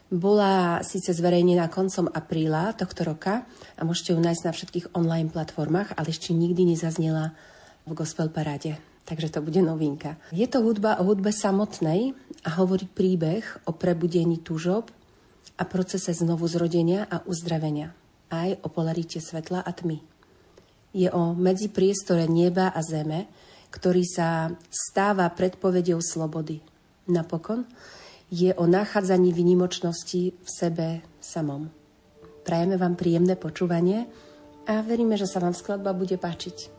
Bola 0.10 0.82
síce 0.82 1.14
zverejnená 1.14 1.70
koncom 1.70 2.10
apríla 2.10 2.74
tohto 2.74 3.06
roka 3.06 3.46
a 3.78 3.82
môžete 3.86 4.18
ju 4.18 4.20
nájsť 4.20 4.44
na 4.46 4.52
všetkých 4.58 4.90
online 4.98 5.30
platformách, 5.30 5.94
ale 5.94 6.10
ešte 6.10 6.34
nikdy 6.34 6.74
nezaznela 6.74 7.38
v 7.86 7.94
Gospel 7.94 8.34
Paráde. 8.34 8.82
Takže 9.06 9.30
to 9.30 9.46
bude 9.46 9.62
novinka. 9.62 10.18
Je 10.34 10.50
to 10.50 10.66
hudba 10.66 10.98
o 10.98 11.06
hudbe 11.06 11.30
samotnej 11.30 12.18
a 12.46 12.50
hovorí 12.58 12.90
príbeh 12.90 13.70
o 13.70 13.74
prebudení 13.74 14.42
túžob 14.42 14.90
a 15.58 15.64
procese 15.66 16.14
znovu 16.14 16.46
zrodenia 16.50 17.06
a 17.06 17.22
uzdravenia. 17.26 17.94
aj 18.30 18.62
o 18.62 18.70
polarite 18.70 19.18
svetla 19.18 19.66
a 19.66 19.72
tmy. 19.74 19.98
Je 20.94 21.10
o 21.10 21.34
medzipriestore 21.34 22.30
neba 22.30 22.70
a 22.70 22.82
zeme, 22.82 23.30
ktorý 23.70 24.06
sa 24.06 24.54
stáva 24.70 25.30
predpovedou 25.30 26.02
slobody. 26.02 26.62
Napokon 27.10 27.66
je 28.30 28.54
o 28.54 28.66
nachádzaní 28.70 29.34
vynimočnosti 29.34 30.34
v 30.38 30.50
sebe 30.50 31.02
samom. 31.18 31.70
Prajeme 32.46 32.78
vám 32.78 32.96
príjemné 32.96 33.36
počúvanie 33.36 34.06
a 34.70 34.82
veríme, 34.86 35.18
že 35.18 35.26
sa 35.26 35.42
vám 35.42 35.54
skladba 35.54 35.94
bude 35.98 36.18
páčiť. 36.18 36.79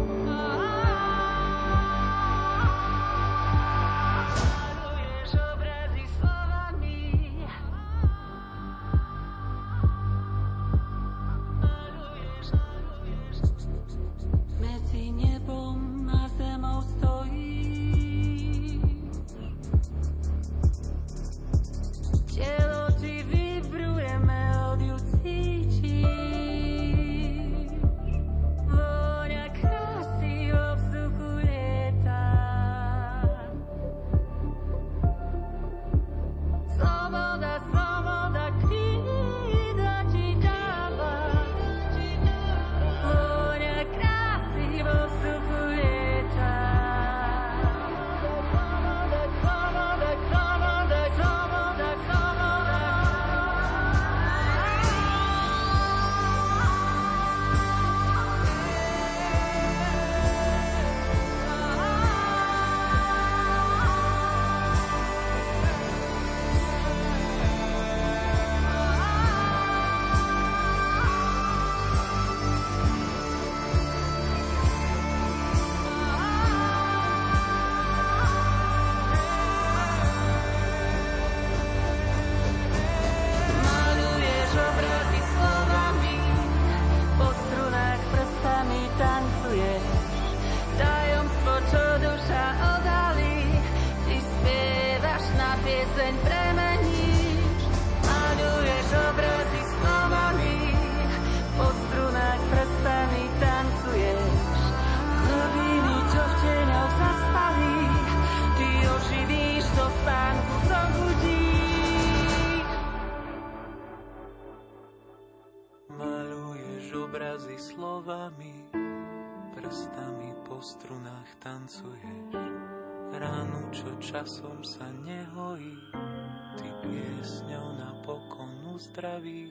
uzdravíš. 129.01 129.49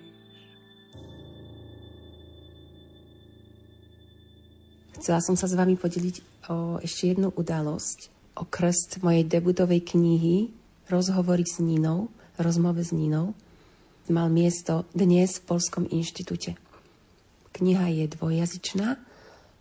Chcela 4.94 5.18
som 5.18 5.34
sa 5.34 5.50
s 5.50 5.58
vami 5.58 5.74
podeliť 5.74 6.46
o 6.54 6.78
ešte 6.78 7.10
jednu 7.10 7.34
udalosť, 7.34 8.14
o 8.38 8.46
krst 8.46 9.02
mojej 9.02 9.26
debutovej 9.26 9.82
knihy 9.82 10.54
Rozhovory 10.86 11.42
s 11.42 11.58
Nínou, 11.58 12.14
rozmove 12.38 12.86
s 12.86 12.94
Nínou. 12.94 13.34
Mal 14.10 14.26
miesto 14.30 14.86
dnes 14.94 15.38
v 15.38 15.46
Polskom 15.46 15.86
inštitúte. 15.86 16.58
Kniha 17.50 17.90
je 17.90 18.10
dvojazyčná, 18.10 18.98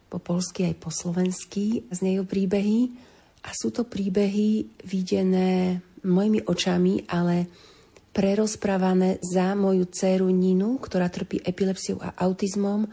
po 0.10 0.18
polsky 0.18 0.70
aj 0.70 0.76
po 0.82 0.90
slovensky, 0.90 1.86
z 1.90 2.00
nej 2.02 2.18
príbehy 2.22 2.90
a 3.46 3.54
sú 3.54 3.70
to 3.70 3.86
príbehy 3.86 4.70
videné 4.82 5.82
mojimi 6.02 6.42
očami, 6.46 7.06
ale 7.06 7.46
prerozprávané 8.12 9.22
za 9.22 9.54
moju 9.54 9.86
dceru 9.86 10.30
Ninu, 10.34 10.82
ktorá 10.82 11.08
trpí 11.08 11.42
epilepsiou 11.46 12.02
a 12.02 12.14
autizmom. 12.26 12.90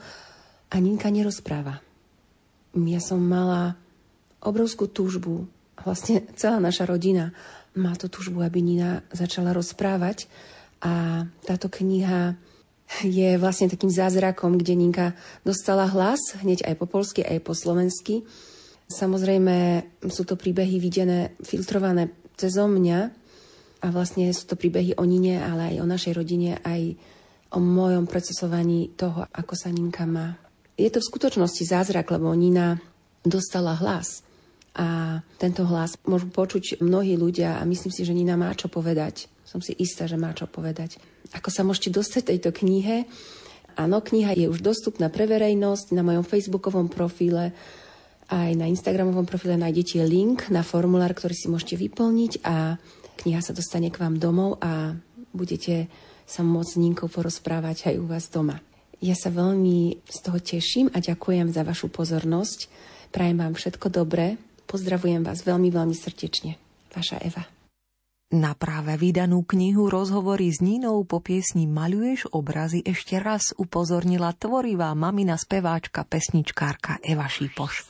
A 0.66 0.76
Ninka 0.82 1.08
nerozpráva. 1.08 1.80
Ja 2.76 3.00
som 3.00 3.22
mala 3.24 3.78
obrovskú 4.44 4.86
túžbu, 4.90 5.48
vlastne 5.80 6.28
celá 6.36 6.60
naša 6.60 6.84
rodina 6.84 7.32
má 7.76 7.92
tú 7.96 8.08
túžbu, 8.08 8.40
aby 8.40 8.60
Nina 8.64 9.04
začala 9.12 9.52
rozprávať. 9.52 10.28
A 10.80 11.24
táto 11.44 11.72
kniha 11.72 12.36
je 13.02 13.34
vlastne 13.40 13.66
takým 13.66 13.90
zázrakom, 13.90 14.56
kde 14.60 14.76
Ninka 14.76 15.06
dostala 15.42 15.88
hlas, 15.90 16.20
hneď 16.40 16.64
aj 16.68 16.74
po 16.78 16.86
polsky, 16.86 17.24
aj 17.24 17.42
po 17.42 17.52
slovensky. 17.52 18.22
Samozrejme 18.86 19.82
sú 20.06 20.22
to 20.22 20.38
príbehy 20.38 20.78
videné, 20.78 21.34
filtrované 21.42 22.14
cez 22.38 22.54
mňa 22.54 23.25
a 23.80 23.86
vlastne 23.92 24.28
sú 24.32 24.48
to 24.48 24.56
príbehy 24.56 24.96
o 24.96 25.04
Nine, 25.04 25.42
ale 25.42 25.74
aj 25.74 25.76
o 25.84 25.86
našej 25.86 26.12
rodine, 26.16 26.58
aj 26.64 26.96
o 27.52 27.58
mojom 27.60 28.08
procesovaní 28.08 28.92
toho, 28.96 29.28
ako 29.30 29.54
sa 29.54 29.68
Ninka 29.68 30.08
má. 30.08 30.36
Je 30.76 30.88
to 30.92 31.00
v 31.00 31.08
skutočnosti 31.08 31.64
zázrak, 31.64 32.08
lebo 32.12 32.32
Nina 32.32 32.80
dostala 33.24 33.76
hlas 33.76 34.24
a 34.76 35.20
tento 35.40 35.64
hlas 35.64 35.96
môžu 36.04 36.28
počuť 36.28 36.84
mnohí 36.84 37.16
ľudia 37.16 37.56
a 37.56 37.62
myslím 37.64 37.92
si, 37.92 38.04
že 38.04 38.16
Nina 38.16 38.36
má 38.36 38.52
čo 38.52 38.68
povedať. 38.68 39.28
Som 39.46 39.64
si 39.64 39.72
istá, 39.78 40.04
že 40.04 40.20
má 40.20 40.36
čo 40.36 40.44
povedať. 40.50 41.00
Ako 41.32 41.48
sa 41.48 41.64
môžete 41.64 41.94
dostať 41.94 42.34
tejto 42.34 42.50
knihe? 42.52 43.08
Áno, 43.76 44.00
kniha 44.04 44.36
je 44.36 44.50
už 44.50 44.60
dostupná 44.60 45.08
pre 45.08 45.24
verejnosť 45.24 45.96
na 45.96 46.02
mojom 46.04 46.24
facebookovom 46.24 46.92
profile 46.92 47.56
aj 48.26 48.58
na 48.58 48.66
Instagramovom 48.66 49.22
profile 49.22 49.54
nájdete 49.54 50.02
link 50.02 50.50
na 50.50 50.66
formulár, 50.66 51.14
ktorý 51.14 51.34
si 51.34 51.46
môžete 51.46 51.78
vyplniť 51.78 52.42
a 52.42 52.74
kniha 53.16 53.40
sa 53.40 53.56
dostane 53.56 53.88
k 53.88 54.00
vám 54.00 54.20
domov 54.20 54.60
a 54.60 54.96
budete 55.32 55.88
sa 56.26 56.42
môcť 56.42 56.70
s 56.74 56.80
Ninkou 56.80 57.06
porozprávať 57.06 57.92
aj 57.92 57.94
u 58.02 58.04
vás 58.04 58.26
doma. 58.28 58.58
Ja 58.98 59.12
sa 59.12 59.28
veľmi 59.28 60.02
z 60.08 60.18
toho 60.24 60.38
teším 60.40 60.88
a 60.96 61.04
ďakujem 61.04 61.52
za 61.52 61.62
vašu 61.62 61.92
pozornosť. 61.92 62.68
Prajem 63.12 63.38
vám 63.38 63.54
všetko 63.54 63.92
dobré. 63.92 64.40
Pozdravujem 64.66 65.22
vás 65.22 65.44
veľmi, 65.44 65.68
veľmi 65.68 65.94
srdečne. 65.94 66.56
Vaša 66.90 67.20
Eva. 67.22 67.44
Na 68.26 68.58
práve 68.58 68.98
vydanú 68.98 69.46
knihu 69.46 69.86
Rozhovory 69.86 70.50
s 70.50 70.58
Nínou 70.58 71.06
po 71.06 71.22
piesni 71.22 71.70
Maľuješ 71.70 72.34
obrazy 72.34 72.82
ešte 72.82 73.22
raz 73.22 73.54
upozornila 73.54 74.34
tvorivá 74.34 74.90
mamina 74.98 75.38
speváčka 75.38 76.02
pesničkárka 76.02 76.98
Eva 77.06 77.30
Šípoš. 77.30 77.86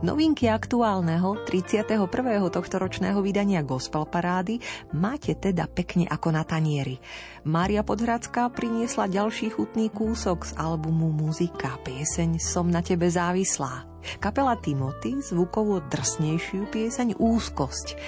Novinky 0.00 0.48
aktuálneho 0.48 1.44
31. 1.44 2.08
tohto 2.48 2.76
ročného 2.80 3.20
vydania 3.20 3.60
Gospel 3.60 4.08
Parády 4.08 4.56
máte 4.96 5.36
teda 5.36 5.68
pekne 5.68 6.08
ako 6.08 6.32
na 6.32 6.40
tanieri. 6.40 6.96
Mária 7.44 7.84
Podhradská 7.84 8.48
priniesla 8.48 9.12
ďalší 9.12 9.52
chutný 9.52 9.92
kúsok 9.92 10.48
z 10.48 10.52
albumu 10.56 11.12
Muzika, 11.12 11.76
pieseň 11.84 12.40
Som 12.40 12.72
na 12.72 12.80
tebe 12.80 13.12
závislá. 13.12 13.84
Kapela 14.24 14.56
Timothy 14.56 15.20
zvukovo 15.20 15.84
drsnejšiu 15.84 16.72
pieseň 16.72 17.20
Úzkosť. 17.20 18.00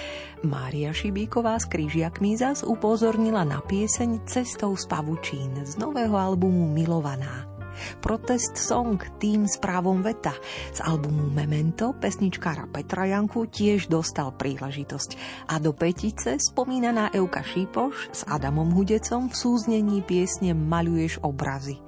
Mária 0.49 0.89
Šibíková 0.89 1.61
z 1.61 1.77
Kryžiakmi 1.77 2.33
zas 2.33 2.65
upozornila 2.65 3.45
na 3.45 3.61
pieseň 3.61 4.25
Cestou 4.25 4.73
z 4.73 4.89
pavučín 4.89 5.61
z 5.61 5.77
nového 5.77 6.17
albumu 6.17 6.65
Milovaná. 6.73 7.52
Protest 8.01 8.59
song 8.59 8.99
tým 9.21 9.45
s 9.47 9.61
právom 9.61 10.03
veta. 10.03 10.35
Z 10.73 10.83
albumu 10.83 11.31
Memento 11.31 11.95
pesničkára 11.95 12.67
Petra 12.67 13.07
Janku 13.07 13.47
tiež 13.47 13.87
dostal 13.87 14.35
príležitosť. 14.35 15.09
A 15.53 15.61
do 15.61 15.71
petice 15.71 16.41
spomínaná 16.41 17.13
Euka 17.13 17.45
Šípoš 17.45 18.11
s 18.11 18.21
Adamom 18.25 18.73
Hudecom 18.73 19.29
v 19.29 19.35
súznení 19.35 20.03
piesne 20.03 20.51
Maluješ 20.57 21.21
obrazy. 21.23 21.79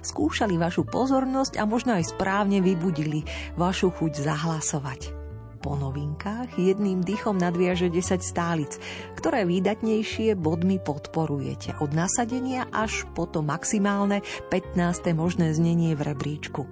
Skúšali 0.00 0.56
vašu 0.56 0.88
pozornosť 0.88 1.60
a 1.60 1.68
možno 1.68 1.92
aj 1.92 2.16
správne 2.16 2.64
vybudili 2.64 3.20
vašu 3.60 3.92
chuť 3.92 4.24
zahlasovať 4.24 5.19
po 5.60 5.76
novinkách 5.76 6.56
jedným 6.56 7.04
dychom 7.04 7.36
nadviaže 7.36 7.92
10 7.92 8.24
stálic, 8.24 8.80
ktoré 9.14 9.44
výdatnejšie 9.44 10.34
bodmi 10.34 10.80
podporujete 10.80 11.76
od 11.84 11.92
nasadenia 11.92 12.64
až 12.72 13.04
po 13.12 13.28
to 13.28 13.44
maximálne 13.44 14.24
15. 14.48 15.12
možné 15.12 15.52
znenie 15.52 15.92
v 15.92 16.16
rebríčku. 16.16 16.64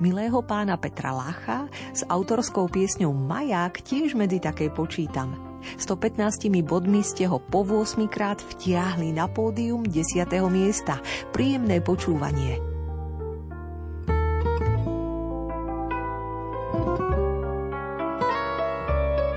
Milého 0.00 0.40
pána 0.40 0.80
Petra 0.80 1.12
Lacha 1.12 1.68
s 1.92 2.00
autorskou 2.08 2.72
piesňou 2.72 3.12
Maják 3.12 3.84
tiež 3.84 4.16
medzi 4.16 4.40
také 4.40 4.72
počítam. 4.72 5.60
115 5.76 6.48
bodmi 6.64 7.04
ste 7.04 7.28
ho 7.28 7.40
po 7.40 7.64
8 7.64 8.08
krát 8.08 8.40
vtiahli 8.40 9.12
na 9.12 9.28
pódium 9.28 9.84
10. 9.84 10.24
miesta. 10.48 11.00
Príjemné 11.32 11.80
počúvanie. 11.84 12.73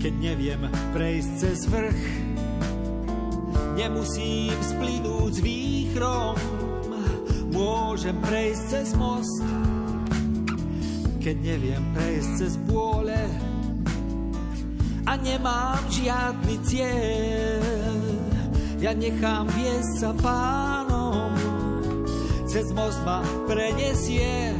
keď 0.00 0.14
neviem 0.16 0.64
prejsť 0.96 1.30
cez 1.36 1.68
vrch. 1.68 2.02
Nemusím 3.76 4.56
splínuť 4.56 5.30
s 5.36 5.40
výchrom, 5.44 6.36
môžem 7.52 8.16
prejsť 8.24 8.62
cez 8.72 8.88
most. 8.96 9.44
Keď 11.20 11.36
neviem 11.44 11.84
prejsť 11.92 12.30
cez 12.40 12.56
bôle 12.64 13.20
a 15.04 15.12
nemám 15.20 15.84
žiadny 15.92 16.56
cieľ, 16.64 18.00
ja 18.80 18.96
nechám 18.96 19.44
viesť 19.52 19.92
sa 20.00 20.10
pánom, 20.16 21.36
cez 22.48 22.72
most 22.72 23.04
ma 23.04 23.20
prenesie 23.44 24.56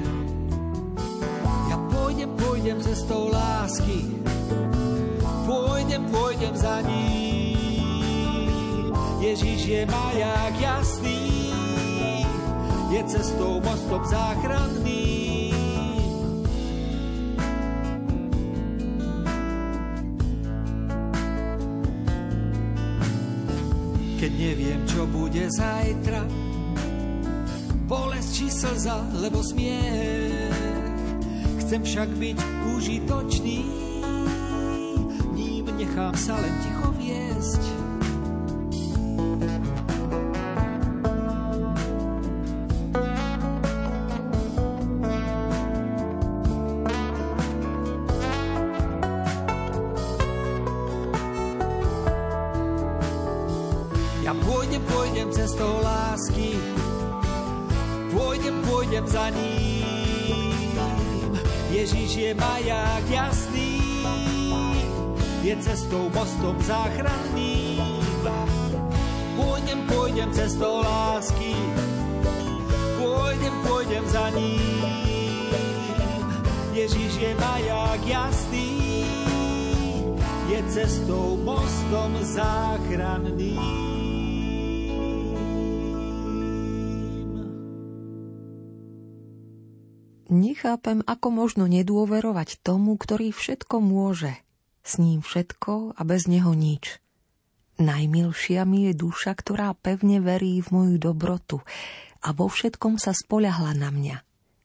pôjdem 2.61 2.77
cestou 2.85 3.33
lásky, 3.33 4.05
pôjdem, 5.51 6.03
pôjdem 6.15 6.55
za 6.55 6.79
ním. 6.87 7.59
Ježiš 9.19 9.61
je 9.67 9.83
maják 9.91 10.55
jasný, 10.63 11.51
je 12.95 13.01
cestou 13.11 13.59
mostom 13.59 14.03
záchranný. 14.07 15.51
Keď 24.21 24.33
neviem, 24.37 24.81
čo 24.85 25.09
bude 25.09 25.49
zajtra, 25.49 26.23
bolesť 27.89 28.29
či 28.37 28.47
slza, 28.53 29.01
lebo 29.17 29.41
smiech 29.41 30.61
Chcem 31.65 31.81
však 31.87 32.09
byť 32.21 32.39
užitočný, 32.77 33.90
nechám 36.01 36.17
sa 36.17 36.33
len 36.41 36.55
ticho 36.65 36.89
viesť. 36.97 37.80
Záchranným. 82.31 83.59
Nechápem, 90.31 91.03
ako 91.11 91.29
možno 91.35 91.67
nedôverovať 91.67 92.63
tomu, 92.63 92.95
ktorý 92.95 93.35
všetko 93.35 93.83
môže. 93.83 94.39
S 94.87 95.03
ním 95.03 95.27
všetko 95.27 95.99
a 95.99 96.03
bez 96.07 96.31
neho 96.31 96.55
nič. 96.55 97.03
Najmilšia 97.83 98.63
mi 98.63 98.87
je 98.87 98.93
duša, 98.95 99.35
ktorá 99.35 99.75
pevne 99.75 100.23
verí 100.23 100.63
v 100.63 100.69
moju 100.71 100.97
dobrotu 101.03 101.59
a 102.23 102.31
vo 102.31 102.47
všetkom 102.47 103.01
sa 103.01 103.11
spoľahla 103.11 103.73
na 103.75 103.91
mňa. 103.91 104.17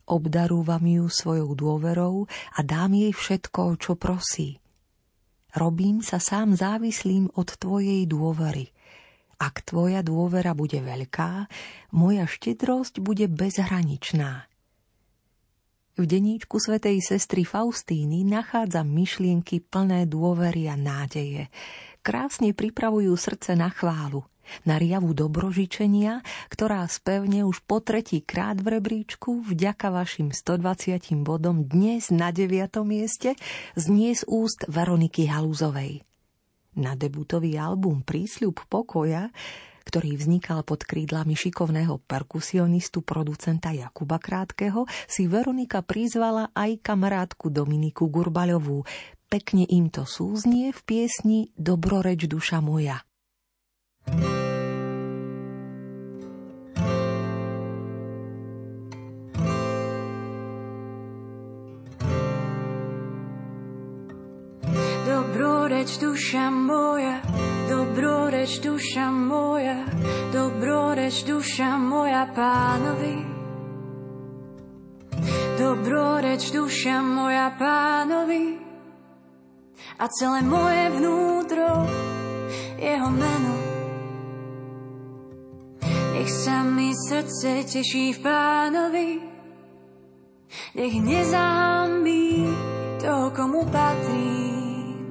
Obdarúvam 0.06 0.86
ju 0.86 1.10
svojou 1.10 1.58
dôverou 1.58 2.30
a 2.30 2.60
dám 2.62 2.94
jej 2.94 3.10
všetko, 3.10 3.82
čo 3.82 3.98
prosí. 3.98 4.62
Robím 5.56 6.04
sa 6.04 6.20
sám 6.20 6.52
závislým 6.52 7.32
od 7.40 7.48
tvojej 7.56 8.04
dôvery. 8.04 8.76
Ak 9.40 9.64
tvoja 9.64 10.04
dôvera 10.04 10.52
bude 10.52 10.84
veľká, 10.84 11.48
moja 11.96 12.28
štedrosť 12.28 13.00
bude 13.00 13.32
bezhraničná. 13.32 14.52
V 15.96 16.04
deníčku 16.04 16.60
svetej 16.60 17.00
sestry 17.00 17.48
Faustíny 17.48 18.28
nachádza 18.28 18.84
myšlienky 18.84 19.64
plné 19.64 20.12
dôvery 20.12 20.68
a 20.68 20.76
nádeje. 20.76 21.48
Krásne 22.04 22.52
pripravujú 22.52 23.16
srdce 23.16 23.56
na 23.56 23.72
chválu, 23.72 24.28
na 24.64 24.80
riavu 24.80 25.12
dobrožičenia, 25.12 26.24
ktorá 26.50 26.86
spevne 26.90 27.46
už 27.46 27.64
po 27.66 27.82
tretí 27.82 28.22
krát 28.24 28.62
v 28.62 28.80
rebríčku 28.80 29.44
vďaka 29.46 29.92
vašim 29.92 30.32
120 30.34 31.26
bodom 31.26 31.66
dnes 31.66 32.14
na 32.14 32.30
9. 32.30 32.82
mieste 32.88 33.36
znie 33.74 34.16
z 34.16 34.24
úst 34.30 34.66
Veroniky 34.70 35.28
Halúzovej. 35.28 36.06
Na 36.76 36.94
debutový 36.94 37.56
album 37.56 38.04
Prísľub 38.04 38.68
pokoja 38.68 39.32
ktorý 39.86 40.18
vznikal 40.18 40.66
pod 40.66 40.82
krídlami 40.82 41.38
šikovného 41.38 42.02
perkusionistu 42.10 43.06
producenta 43.06 43.70
Jakuba 43.70 44.18
Krátkeho, 44.18 44.90
si 45.06 45.30
Veronika 45.30 45.86
prizvala 45.86 46.50
aj 46.58 46.82
kamarátku 46.82 47.54
Dominiku 47.54 48.10
Gurbaľovú. 48.10 48.82
Pekne 49.30 49.70
im 49.70 49.94
to 49.94 50.10
súznie 50.10 50.74
v 50.74 50.82
piesni 50.84 51.40
Dobroreč 51.54 52.26
duša 52.26 52.66
moja. 52.66 53.06
Dobro 54.06 54.36
Dobroreč 65.76 66.00
duša 66.00 66.50
moja, 66.50 67.22
dobroreč 67.70 68.60
duša 68.64 69.12
moja, 69.12 69.86
dobroreč 70.34 71.24
duša 71.28 71.78
moja 71.78 72.28
pánovi. 72.36 73.18
Dobroreč 75.60 76.52
duša 76.54 77.02
moja 77.02 77.52
pánovi 77.60 78.58
a 79.98 80.08
celé 80.08 80.42
moje 80.42 80.90
vnútro 80.90 81.86
jeho 82.80 83.10
meno. 83.12 83.75
Nech 86.26 86.42
sa 86.42 86.66
mi 86.66 86.90
srdce 86.90 87.62
teší 87.70 88.18
v 88.18 88.20
pánovi, 88.26 89.10
nech 90.74 90.96
nezahambí 90.98 92.50
toho, 92.98 93.30
komu 93.30 93.62
patrím. 93.70 95.06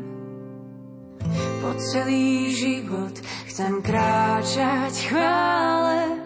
Po 1.63 1.71
celý 1.79 2.51
život 2.51 3.15
chcem 3.47 3.79
kráčať 3.79 5.07
chvále, 5.07 6.19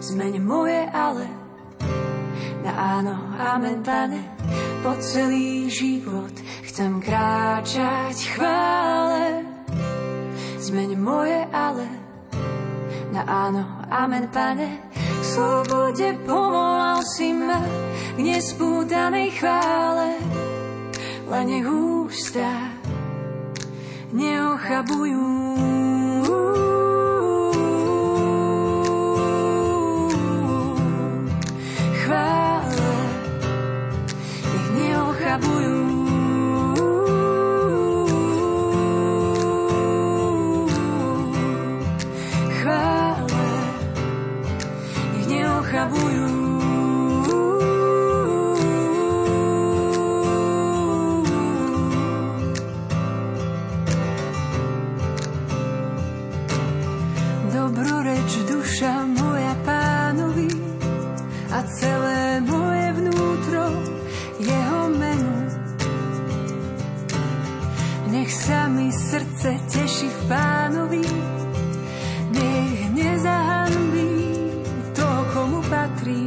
zmeň 0.00 0.40
moje 0.40 0.80
ale. 0.96 1.28
Na 2.64 2.72
áno, 2.96 3.12
amen, 3.36 3.84
pane. 3.84 4.24
Po 4.80 4.96
celý 5.04 5.68
život 5.68 6.32
chcem 6.64 6.96
kráčať 7.04 8.40
chvále, 8.40 9.44
zmeň 10.64 10.96
moje 10.96 11.44
ale 11.52 12.05
na 13.16 13.24
áno, 13.24 13.64
amen, 13.88 14.28
pane. 14.28 14.84
Slobode 15.24 16.20
povolal 16.28 17.00
si 17.16 17.32
ma 17.32 17.64
k 18.12 18.18
nespútanej 18.20 19.32
chvále, 19.40 20.20
len 21.24 21.44
nech 21.48 21.64
ústa 21.64 22.76
neochabujú. 24.12 25.24
Pánovi, 70.28 71.06
nech 72.34 72.80
nezahanbí 72.94 74.14
to, 74.94 75.08
komu 75.34 75.62
patrí. 75.70 76.26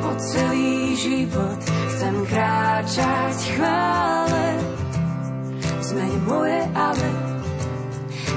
Po 0.00 0.10
celý 0.20 0.96
život 0.96 1.60
chcem 1.64 2.14
kráčať 2.28 3.36
chvále, 3.56 4.46
zmeň 5.84 6.12
moje 6.24 6.60
ale 6.72 7.10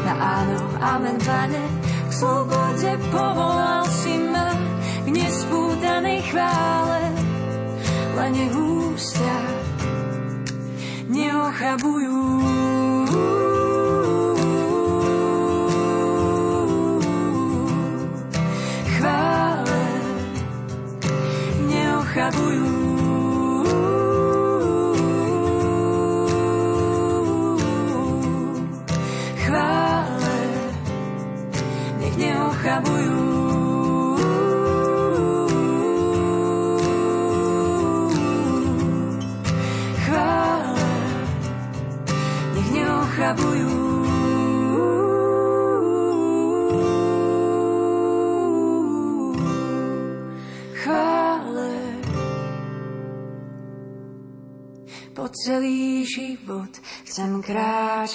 na 0.07 0.13
áno, 0.15 0.59
amen, 0.79 1.17
pane. 1.19 1.63
K 2.07 2.11
slobode 2.15 2.91
povolal 3.11 3.83
si 3.91 4.15
ma 4.31 4.55
k 5.03 5.07
nespútanej 5.11 6.23
chvále, 6.31 7.03
len 8.15 8.31
nech 8.31 8.55
ústa 8.55 9.56
neochabujú. 11.47 12.43
Chvále 18.99 19.83
neochabujú. 21.71 22.76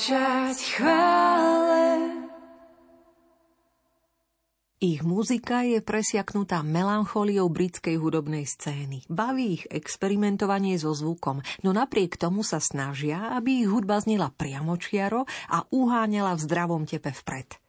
Kráčať 0.03 0.59
chvále. 0.75 1.83
Ich 4.83 4.99
muzika 5.07 5.63
je 5.63 5.79
presiaknutá 5.79 6.67
melanchóliou 6.67 7.47
britskej 7.47 8.03
hudobnej 8.03 8.43
scény. 8.43 9.07
Baví 9.07 9.63
ich 9.63 9.65
experimentovanie 9.71 10.75
so 10.75 10.91
zvukom, 10.91 11.39
no 11.63 11.71
napriek 11.71 12.19
tomu 12.19 12.43
sa 12.43 12.59
snažia, 12.59 13.31
aby 13.39 13.63
ich 13.63 13.71
hudba 13.71 14.03
znela 14.03 14.35
priamočiaro 14.35 15.23
a 15.47 15.71
uháňala 15.71 16.35
v 16.35 16.45
zdravom 16.51 16.83
tepe 16.83 17.15
vpred. 17.15 17.62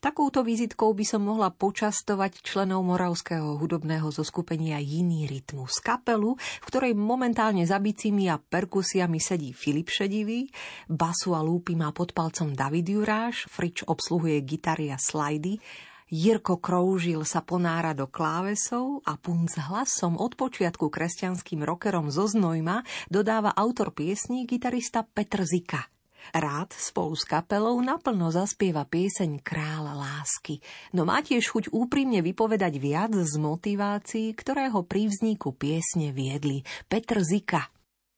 Takouto 0.00 0.40
vizitkou 0.40 0.96
by 0.96 1.04
som 1.04 1.28
mohla 1.28 1.52
počastovať 1.52 2.40
členov 2.40 2.88
moravského 2.88 3.60
hudobného 3.60 4.08
zoskupenia 4.08 4.80
Jiný 4.80 5.28
rytmus. 5.28 5.76
Kapelu, 5.76 6.40
v 6.40 6.64
ktorej 6.64 6.96
momentálne 6.96 7.68
za 7.68 7.76
bicimi 7.76 8.32
a 8.32 8.40
perkusiami 8.40 9.20
sedí 9.20 9.52
Filip 9.52 9.92
Šedivý, 9.92 10.48
basu 10.88 11.36
a 11.36 11.44
lúpy 11.44 11.76
má 11.76 11.92
pod 11.92 12.16
palcom 12.16 12.56
David 12.56 12.88
Juráš, 12.88 13.44
Frič 13.52 13.84
obsluhuje 13.84 14.40
gitary 14.40 14.88
a 14.88 14.96
slajdy, 14.96 15.60
Jirko 16.08 16.64
Kroužil 16.64 17.20
sa 17.28 17.44
ponára 17.44 17.92
do 17.92 18.08
klávesov 18.08 19.04
a 19.04 19.20
punc 19.20 19.52
hlasom 19.52 20.16
od 20.16 20.32
počiatku 20.32 20.88
kresťanským 20.88 21.60
rockerom 21.60 22.08
zo 22.08 22.24
Znojma 22.24 22.88
dodáva 23.12 23.52
autor 23.52 23.92
piesní 23.92 24.48
gitarista 24.48 25.04
Petr 25.04 25.44
Zika. 25.44 25.99
Rád 26.30 26.72
spolu 26.72 27.16
s 27.16 27.24
kapelou 27.26 27.80
naplno 27.80 28.30
zaspieva 28.30 28.86
pieseň 28.86 29.42
Kráľa 29.42 29.98
lásky, 29.98 30.62
no 30.94 31.02
má 31.08 31.24
tiež 31.24 31.50
chuť 31.50 31.64
úprimne 31.74 32.22
vypovedať 32.22 32.74
viac 32.78 33.12
z 33.16 33.34
motivácií, 33.40 34.32
ktoré 34.36 34.70
ho 34.70 34.86
pri 34.86 35.10
vzniku 35.10 35.50
piesne 35.56 36.14
viedli. 36.14 36.62
Petr 36.86 37.24
Zika. 37.24 37.72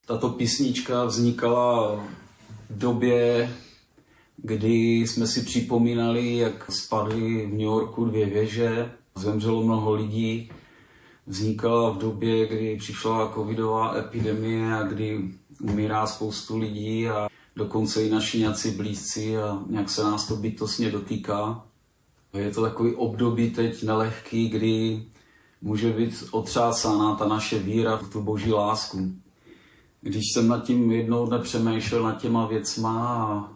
Tato 0.06 0.34
písnička 0.34 1.04
vznikala 1.04 1.96
v 2.70 2.78
době, 2.78 3.50
kdy 4.36 5.06
jsme 5.06 5.26
si 5.26 5.42
připomínali, 5.42 6.36
jak 6.36 6.70
spadly 6.70 7.46
v 7.46 7.50
New 7.50 7.70
Yorku 7.70 8.04
dvě 8.04 8.26
věže, 8.26 8.92
zemřelo 9.14 9.62
mnoho 9.62 9.94
lidí. 9.94 10.50
Vznikala 11.26 11.90
v 11.90 11.98
době, 11.98 12.46
kdy 12.46 12.76
přišla 12.76 13.32
covidová 13.34 13.96
epidemie 13.96 14.74
a 14.74 14.82
kdy 14.82 15.20
umírá 15.60 16.06
spoustu 16.06 16.58
lidí 16.58 17.08
a 17.08 17.28
dokonce 17.56 18.04
i 18.04 18.10
naši 18.10 18.38
nějací 18.38 18.70
blízci 18.70 19.36
a 19.38 19.62
nějak 19.66 19.90
se 19.90 20.02
nás 20.02 20.26
to 20.26 20.36
bytostně 20.36 20.90
dotýká. 20.90 21.64
Je 22.38 22.50
to 22.50 22.62
takový 22.62 22.94
období 22.94 23.50
teď 23.50 23.82
nelehký, 23.82 24.48
kdy 24.48 25.02
může 25.62 25.92
být 25.92 26.24
otřásána 26.30 27.14
ta 27.14 27.28
naše 27.28 27.58
víra 27.58 27.96
v 27.96 28.08
tu 28.10 28.22
boží 28.22 28.52
lásku. 28.52 29.12
Když 30.00 30.24
jsem 30.32 30.48
nad 30.48 30.64
tím 30.64 30.92
jednou 30.92 31.26
dne 31.26 31.38
přemýšlel 31.38 32.02
nad 32.02 32.20
těma 32.20 32.46
věcma, 32.46 33.24
a 33.24 33.52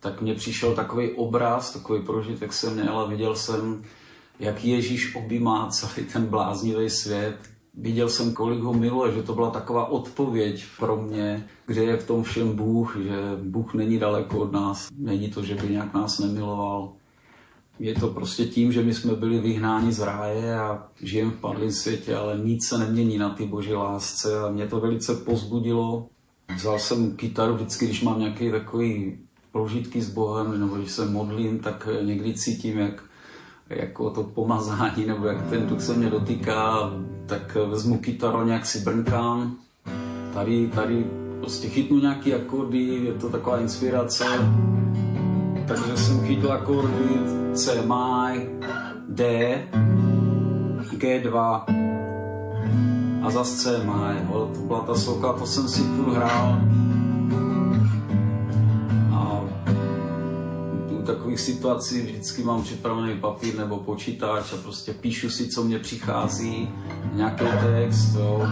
tak 0.00 0.22
mně 0.22 0.34
přišel 0.34 0.74
takový 0.74 1.10
obraz, 1.10 1.72
takový 1.72 2.02
prožitek 2.02 2.52
jsem 2.52 2.74
měl 2.74 2.98
a 2.98 3.06
viděl 3.06 3.36
jsem, 3.36 3.84
jak 4.38 4.64
Ježíš 4.64 5.14
objímá 5.14 5.68
celý 5.70 6.06
ten 6.12 6.26
bláznivý 6.26 6.90
svět. 6.90 7.36
Viděl 7.76 8.08
jsem, 8.08 8.32
kolik 8.32 8.60
ho 8.60 8.74
miluje, 8.74 9.12
že 9.12 9.22
to 9.22 9.34
byla 9.34 9.50
taková 9.50 9.86
odpověď 9.86 10.64
pro 10.78 10.96
mě, 10.96 11.46
kde 11.66 11.84
je 11.84 11.96
v 11.96 12.06
tom 12.06 12.22
všem 12.22 12.56
Bůh, 12.56 12.96
že 12.96 13.16
Bůh 13.42 13.74
není 13.74 13.98
daleko 13.98 14.38
od 14.38 14.52
nás, 14.52 14.88
není 14.98 15.28
to, 15.28 15.42
že 15.42 15.54
by 15.54 15.68
nějak 15.68 15.94
nás 15.94 16.18
nemiloval. 16.18 16.92
Je 17.78 17.94
to 17.94 18.08
prostě 18.08 18.44
tím, 18.44 18.72
že 18.72 18.82
my 18.82 18.94
jsme 18.94 19.14
byli 19.14 19.38
vyhnáni 19.40 19.92
z 19.92 20.00
ráje 20.00 20.58
a 20.58 20.86
žijeme 21.02 21.30
v 21.30 21.40
padlém 21.40 21.70
světě, 21.70 22.16
ale 22.16 22.38
nic 22.38 22.66
se 22.66 22.78
nemění 22.78 23.18
na 23.18 23.30
ty 23.30 23.46
boží 23.46 23.74
lásce 23.74 24.38
a 24.38 24.50
mě 24.50 24.66
to 24.66 24.80
velice 24.80 25.14
pozbudilo. 25.14 26.06
Vzal 26.56 26.78
jsem 26.78 27.16
kytaru 27.16 27.54
vždycky, 27.54 27.86
když 27.86 28.02
mám 28.02 28.20
nějaký 28.20 28.50
takový 28.50 29.18
prožitky 29.52 30.02
s 30.02 30.10
Bohem, 30.10 30.60
nebo 30.60 30.76
když 30.76 30.90
se 30.90 31.06
modlím, 31.06 31.58
tak 31.58 31.88
někdy 32.02 32.34
cítím, 32.34 32.78
jak 32.78 33.02
jako 33.70 34.10
to 34.10 34.22
pomazání, 34.22 35.06
nebo 35.06 35.26
jak 35.26 35.50
ten 35.50 35.66
duch 35.66 35.80
se 35.80 35.94
mě 35.94 36.10
dotýká, 36.10 36.90
tak 37.26 37.54
vezmu 37.54 37.98
kytaru, 37.98 38.44
nějak 38.44 38.66
si 38.66 38.80
brnkám. 38.80 39.56
Tady, 40.34 40.68
tady 40.74 41.06
prostě 41.40 41.68
chytnu 41.68 41.98
nějaký 41.98 42.34
akordy, 42.34 42.78
je 42.78 43.12
to 43.12 43.28
taková 43.28 43.60
inspirace. 43.60 44.24
Takže 45.68 45.96
jsem 45.96 46.20
chytil 46.26 46.52
akordy 46.52 47.20
C 47.54 47.82
maj, 47.86 48.48
D, 49.08 49.62
G2 50.90 51.64
a 53.22 53.30
zase 53.30 53.56
C 53.56 53.84
maj. 53.84 54.16
To 54.32 54.50
byla 54.66 54.80
ta 54.80 54.94
sloka, 54.94 55.32
to 55.32 55.46
jsem 55.46 55.68
si 55.68 55.82
tu 55.82 56.10
hrál. 56.10 56.60
Takových 61.06 61.40
situací 61.40 62.00
vždycky 62.00 62.42
mám 62.42 62.62
připravený 62.62 63.20
papír 63.20 63.58
nebo 63.58 63.76
počítač 63.76 64.52
a 64.52 64.56
prostě 64.56 64.92
píšu 64.92 65.30
si, 65.30 65.48
co 65.48 65.64
mě 65.64 65.78
přichází, 65.78 66.68
nějaký 67.12 67.44
text, 67.44 68.14
jo. 68.14 68.48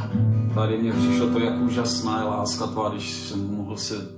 Tady 0.55 0.78
mě 0.78 0.92
přišlo 0.92 1.28
to, 1.28 1.40
jak 1.40 1.61
úžasná 1.61 2.18
je 2.18 2.24
láska 2.24 2.66
tvá, 2.66 2.88
když 2.88 3.12
jsem 3.12 3.57
mohl 3.57 3.76
se 3.76 4.09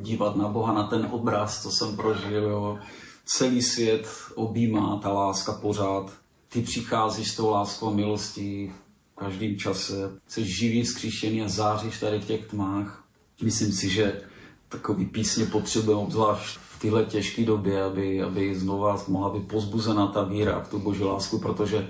dívat 0.00 0.36
na 0.36 0.48
Boha, 0.48 0.72
na 0.72 0.82
ten 0.82 1.08
obraz, 1.10 1.62
co 1.62 1.70
jsem 1.70 1.96
prožil, 1.96 2.42
jo. 2.42 2.78
Celý 3.24 3.62
svět 3.62 4.08
objímá 4.34 5.00
ta 5.02 5.12
láska 5.12 5.52
pořád. 5.52 6.12
Ty 6.48 6.62
přicházíš 6.62 7.30
s 7.30 7.36
tou 7.36 7.50
láskou 7.50 7.88
a 7.88 7.94
milostí 7.94 8.72
v 9.14 9.18
každém 9.18 9.56
čase. 9.56 10.10
Jsi 10.28 10.44
živý, 10.44 10.86
zkříšený 10.86 11.42
a 11.42 11.48
záříš 11.48 12.00
tady 12.00 12.20
v 12.20 12.26
těch 12.26 12.46
tmách. 12.46 13.04
Myslím 13.42 13.72
si, 13.72 13.88
že 13.88 14.20
takový 14.68 15.06
písně 15.06 15.46
potřebujeme 15.46 16.02
obzvlášť 16.02 16.58
téhle 16.82 17.04
těžké 17.04 17.44
době, 17.44 17.82
aby, 17.82 18.22
aby 18.22 18.58
znova 18.58 19.02
mohla 19.08 19.30
být 19.30 19.48
pozbuzena 19.48 20.06
ta 20.06 20.22
víra 20.22 20.60
v 20.60 20.70
tu 20.70 20.78
boží 20.78 21.02
lásku, 21.02 21.38
protože 21.38 21.88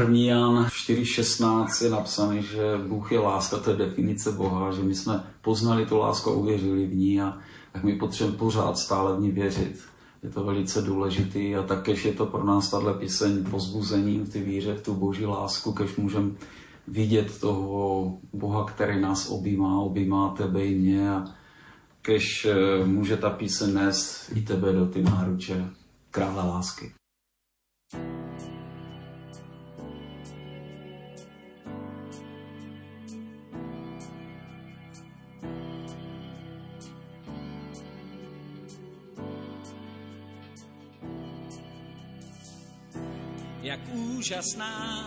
1. 0.00 0.18
Jan 0.18 0.66
4.16 0.66 1.84
je 1.84 1.90
napsaný, 1.90 2.42
že 2.42 2.80
Bůh 2.88 3.12
je 3.12 3.18
láska, 3.18 3.56
to 3.56 3.70
je 3.70 3.76
definice 3.76 4.32
Boha, 4.32 4.72
že 4.72 4.82
my 4.82 4.94
jsme 4.94 5.24
poznali 5.42 5.86
tu 5.86 5.98
lásku 5.98 6.30
a 6.30 6.34
uvěřili 6.34 6.86
v 6.86 6.96
ní 6.96 7.20
a 7.20 7.38
tak 7.72 7.84
my 7.84 7.96
potřebujeme 7.96 8.38
pořád 8.38 8.78
stále 8.78 9.16
v 9.16 9.20
ní 9.20 9.30
věřit. 9.30 9.80
Je 10.22 10.30
to 10.30 10.44
velice 10.44 10.82
důležitý 10.82 11.56
a 11.56 11.62
takéž 11.62 12.04
je 12.04 12.12
to 12.12 12.26
pro 12.26 12.44
nás 12.44 12.70
tahle 12.70 12.94
píseň 12.94 13.44
pozbuzením 13.44 14.24
v 14.24 14.28
ty 14.28 14.40
víře, 14.40 14.74
v 14.74 14.82
tu 14.82 14.94
boží 14.94 15.26
lásku, 15.26 15.72
kež 15.72 15.96
můžeme 15.96 16.30
vidět 16.88 17.40
toho 17.40 18.12
Boha, 18.32 18.64
který 18.64 19.00
nás 19.00 19.30
objímá, 19.30 19.80
objímá 19.80 20.34
tebe 20.36 20.64
i 20.64 20.74
mě 20.74 21.10
a 21.10 21.24
kež 22.06 22.44
eh, 22.44 22.86
může 22.86 23.16
ta 23.16 23.30
píseň 23.30 23.74
nést 23.74 24.30
i 24.34 24.42
tebe 24.42 24.72
do 24.72 24.86
ty 24.86 25.02
náruče 25.02 25.64
krále 26.10 26.42
lásky. 26.48 26.92
Jak 43.62 43.80
úžasná 43.94 45.06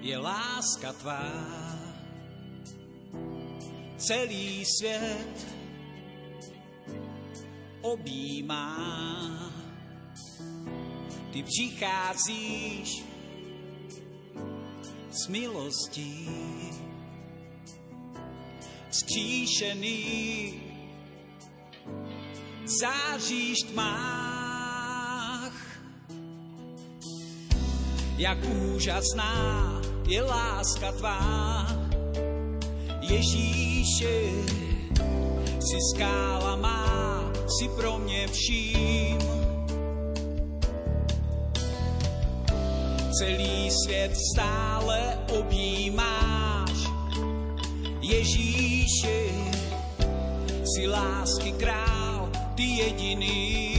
je 0.00 0.18
láska 0.18 0.92
tvá 0.92 1.87
celý 3.98 4.64
svět 4.64 5.46
objímá. 7.80 9.52
Ty 11.32 11.42
přicházíš 11.42 13.04
s 15.10 15.28
milostí, 15.28 16.28
skříšený, 18.90 20.54
záříš 22.80 23.58
tmách. 23.58 24.58
Jak 28.16 28.38
úžasná 28.44 29.80
je 30.06 30.22
láska 30.22 30.92
tvá, 30.92 31.87
Ježíše, 33.08 34.20
si 35.60 35.78
skála 35.94 36.56
má, 36.56 37.32
si 37.58 37.68
pro 37.68 37.98
mě 37.98 38.28
vším. 38.28 39.18
Celý 43.18 43.70
svět 43.70 44.16
stále 44.32 45.18
objímáš, 45.38 46.78
Ježíše, 48.00 49.24
si 50.64 50.86
lásky 50.88 51.52
král, 51.52 52.30
ty 52.54 52.62
jediný. 52.62 53.74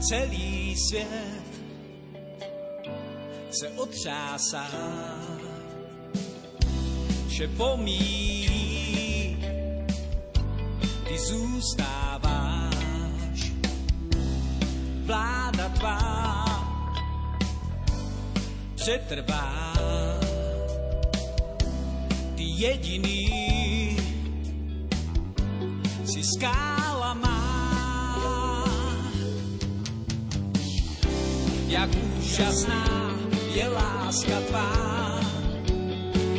Celý 0.00 0.76
svět 0.88 1.29
se 3.50 3.68
otřásá, 3.68 4.66
že 7.28 7.48
pomí, 7.48 8.48
ty 11.08 11.18
zůstáváš, 11.18 12.70
vláda 15.04 15.68
tvá 15.68 16.44
přetrvá, 18.74 19.74
ty 22.34 22.42
jediný 22.42 23.96
si 26.04 26.22
skála 26.24 27.14
má. 27.14 27.40
Jak 31.68 31.90
úžasná 32.18 33.09
je 33.60 33.68
láska 33.68 34.40
tvá. 34.48 34.72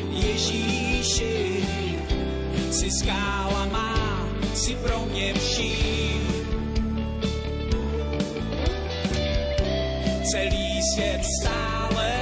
Ježíši, 0.09 1.61
si 2.71 2.89
skála 2.91 3.65
má, 3.65 4.25
si 4.53 4.75
pro 4.75 5.05
mě 5.05 5.33
vším. 5.33 6.21
Celý 10.31 10.81
svět 10.93 11.21
stále 11.41 12.20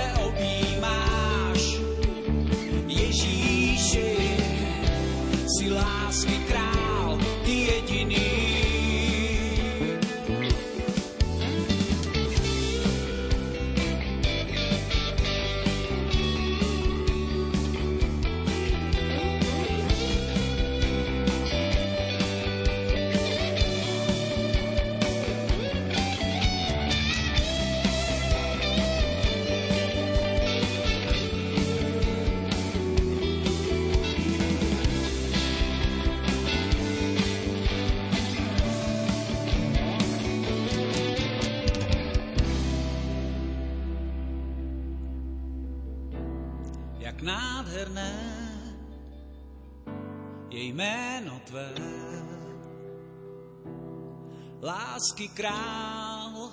Lásky 54.61 55.27
král, 55.27 56.51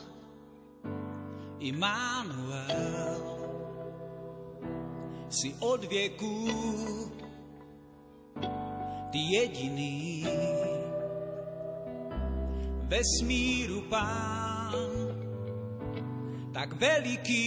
Immanuel, 1.58 3.22
si 5.28 5.54
od 5.60 5.84
věků 5.84 6.48
ty 9.10 9.18
jediný. 9.18 10.26
vesmíru 12.86 13.82
pán, 13.90 14.90
tak 16.54 16.78
veľký. 16.78 17.46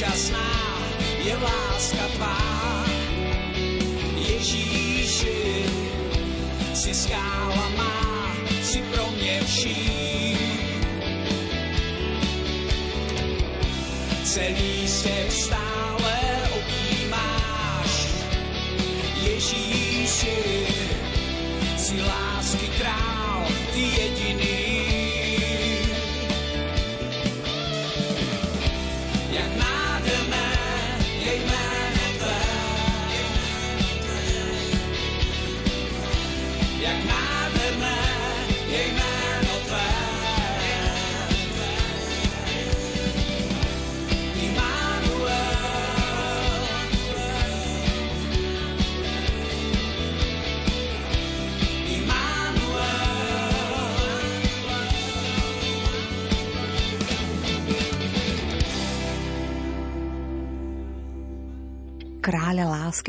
Jak 0.00 0.08
účasná 0.08 0.52
je 1.24 1.36
láska 1.36 2.08
tvá, 2.16 2.84
Ježíši, 4.16 5.64
si 6.74 6.94
skála 6.94 7.68
má, 7.76 8.32
si 8.62 8.82
pro 8.82 9.10
mě 9.10 9.40
vším. 9.44 10.38
Celý 14.24 14.88
svět 14.88 15.32
stále 15.32 16.16
objímáš, 16.56 18.08
Ježíši, 19.22 20.66
si 21.76 22.02
lásky 22.02 22.68
král, 22.78 23.44
ty 23.72 23.80
jediný. 23.80 24.79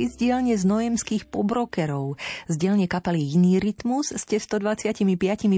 Lásky 0.01 0.17
z 0.17 0.25
dielne 0.25 0.57
z 0.57 0.65
nojemských 0.65 1.23
pobrokerov. 1.29 2.17
Z 2.49 2.55
dielne 2.57 2.89
kapely 2.89 3.37
Iný 3.37 3.61
rytmus 3.61 4.09
ste 4.09 4.41
125 4.41 5.05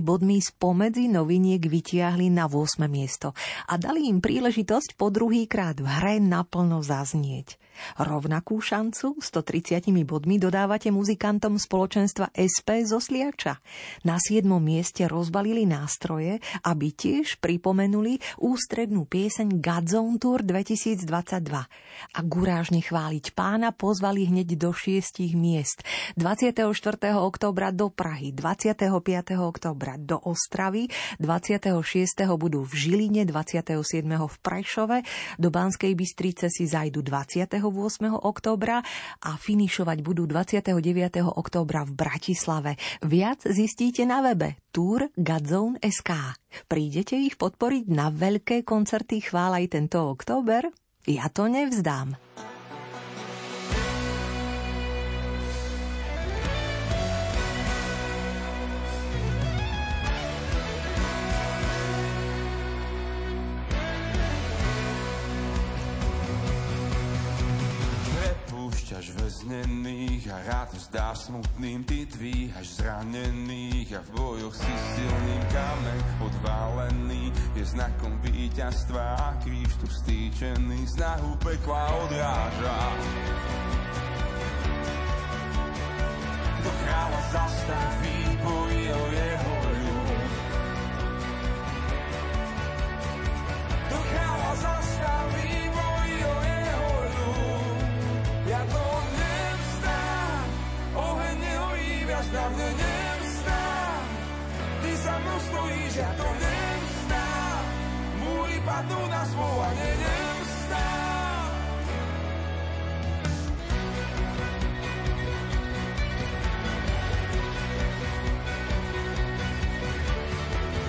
bodmi 0.03 0.43
spomedzi 0.43 1.07
noviniek 1.07 1.63
vytiahli 1.63 2.27
na 2.27 2.51
8. 2.51 2.83
miesto 2.91 3.31
a 3.71 3.79
dali 3.79 4.11
im 4.11 4.19
príležitosť 4.19 4.99
po 4.99 5.15
druhý 5.15 5.47
krát 5.47 5.79
v 5.79 5.87
hre 5.87 6.19
naplno 6.19 6.83
zaznieť. 6.83 7.55
Rovnakú 7.99 8.59
šancu 8.59 9.17
130 9.19 9.89
bodmi 10.03 10.37
dodávate 10.37 10.89
muzikantom 10.89 11.57
spoločenstva 11.57 12.33
SP 12.35 12.85
zo 12.85 12.99
Sliača. 12.99 13.59
Na 14.03 14.19
7. 14.19 14.45
mieste 14.59 15.07
rozbalili 15.07 15.63
nástroje, 15.65 16.39
aby 16.63 16.91
tiež 16.93 17.39
pripomenuli 17.39 18.19
ústrednú 18.39 19.05
pieseň 19.07 19.59
Godzone 19.61 20.19
Tour 20.19 20.43
2022. 20.45 21.07
A 22.13 22.19
gurážne 22.21 22.79
chváliť 22.83 23.33
pána 23.33 23.71
pozvali 23.71 24.27
hneď 24.29 24.59
do 24.59 24.71
šiestich 24.75 25.33
miest. 25.33 25.85
24. 26.19 26.67
októbra 27.17 27.71
do 27.71 27.89
Prahy, 27.89 28.35
25. 28.35 28.91
októbra 29.39 29.95
do 29.97 30.19
Ostravy, 30.21 30.89
26. 31.17 31.71
budú 32.37 32.65
v 32.65 32.73
Žiline, 32.73 33.23
27. 33.25 34.03
v 34.05 34.35
Prešove, 34.43 34.97
do 35.39 35.49
Banskej 35.49 35.93
Bystrice 35.95 36.51
si 36.51 36.67
zajdu 36.67 37.01
20. 37.05 37.62
8. 37.69 38.19
októbra 38.19 38.81
a 39.23 39.31
finišovať 39.37 39.97
budú 40.03 40.25
29. 40.25 40.73
októbra 41.23 41.85
v 41.87 41.91
Bratislave. 41.93 42.71
Viac 43.05 43.45
zistíte 43.47 44.03
na 44.07 44.25
webe 44.25 44.59
tourgadzone.sk. 44.73 46.11
Prídete 46.65 47.15
ich 47.19 47.37
podporiť 47.37 47.85
na 47.91 48.09
veľké 48.09 48.65
koncerty 48.65 49.21
chvál 49.21 49.59
aj 49.59 49.75
tento 49.75 50.01
október? 50.01 50.71
Ja 51.03 51.27
to 51.27 51.51
nevzdám. 51.51 52.22
Väznených 69.63 70.27
a 70.27 70.37
rád 70.43 70.75
zdáš 70.75 71.31
smutným 71.31 71.87
Ty 71.87 72.03
dvíhaš 72.11 72.83
zranených 72.83 73.95
a 73.95 74.03
v 74.03 74.09
bojoch 74.11 74.51
si 74.51 74.73
silným 74.95 75.43
kameň 75.55 75.99
odválený. 76.19 77.31
Je 77.55 77.63
znakom 77.63 78.19
víťazstva 78.19 79.03
a 79.15 79.27
kríž 79.39 79.71
tu 79.79 79.87
stýčený 79.87 80.83
Snahu 80.83 81.39
pekla 81.39 81.95
odráža. 81.95 82.79
Kto 86.59 86.69
kráľa 86.83 87.21
zastaví, 87.31 88.19
bojí 88.43 88.83
o 88.91 89.03
jeho 89.15 89.53
zastaví, 94.53 95.49
bojí 95.73 96.17
o 96.21 96.35
jeho 96.45 96.93
ja 98.45 98.61
to 98.69 99.02
viac 102.23 102.31
na 102.31 102.45
mne 102.55 102.69
nevzdám. 102.79 104.03
Ty 104.81 104.91
za 104.95 105.15
mnou 105.19 105.39
stojíš, 105.39 105.93
ja 105.99 106.11
to 106.15 106.27
nevzdám. 106.39 107.63
Múry 108.23 108.57
padnú 108.63 109.01
na 109.11 109.23
svoj 109.27 109.59
a 109.59 109.69
ne, 109.75 109.91
nevzdám. 109.99 111.51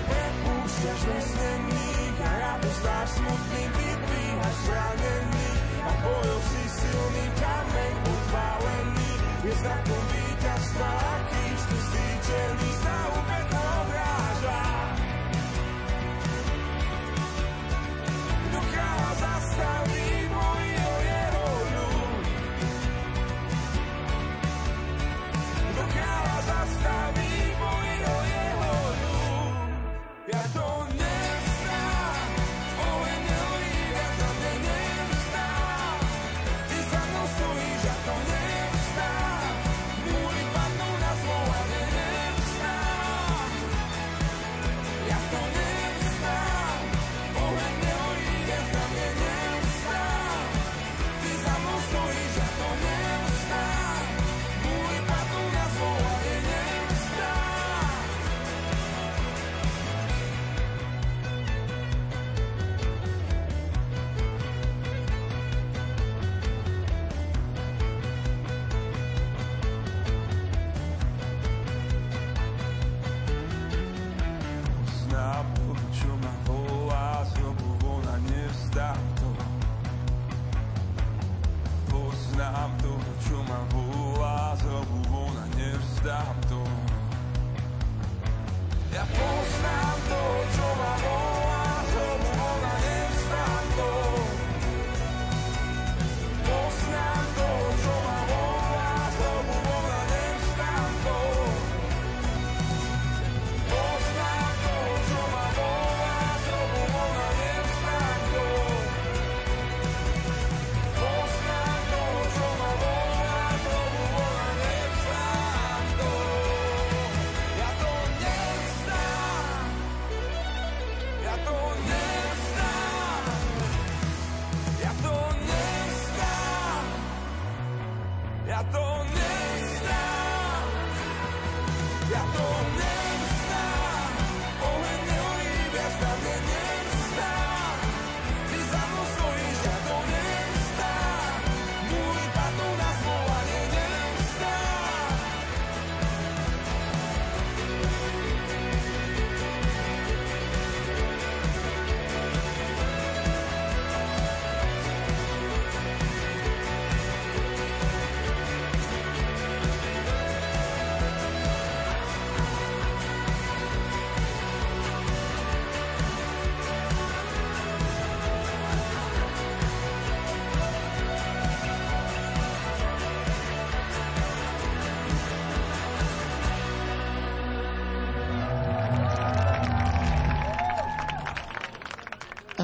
Prepúšťaš 0.05 1.01
vesnených 1.03 2.17
a 2.23 2.31
radosť 2.39 2.79
dáš 2.83 3.09
smutným, 3.19 3.69
ty 3.75 3.87
dvíhaš 3.95 4.55
zranených 4.65 5.61
a 5.83 5.91
bojov 5.99 6.39
si 6.47 6.63
silný 6.71 7.25
kameň 7.39 7.93
odpálený. 8.07 9.11
Je 9.45 9.53
znakom 9.61 10.03
víťazstva 10.09 10.34
a 10.81 11.19
kríž 11.29 11.51
tu 11.51 11.54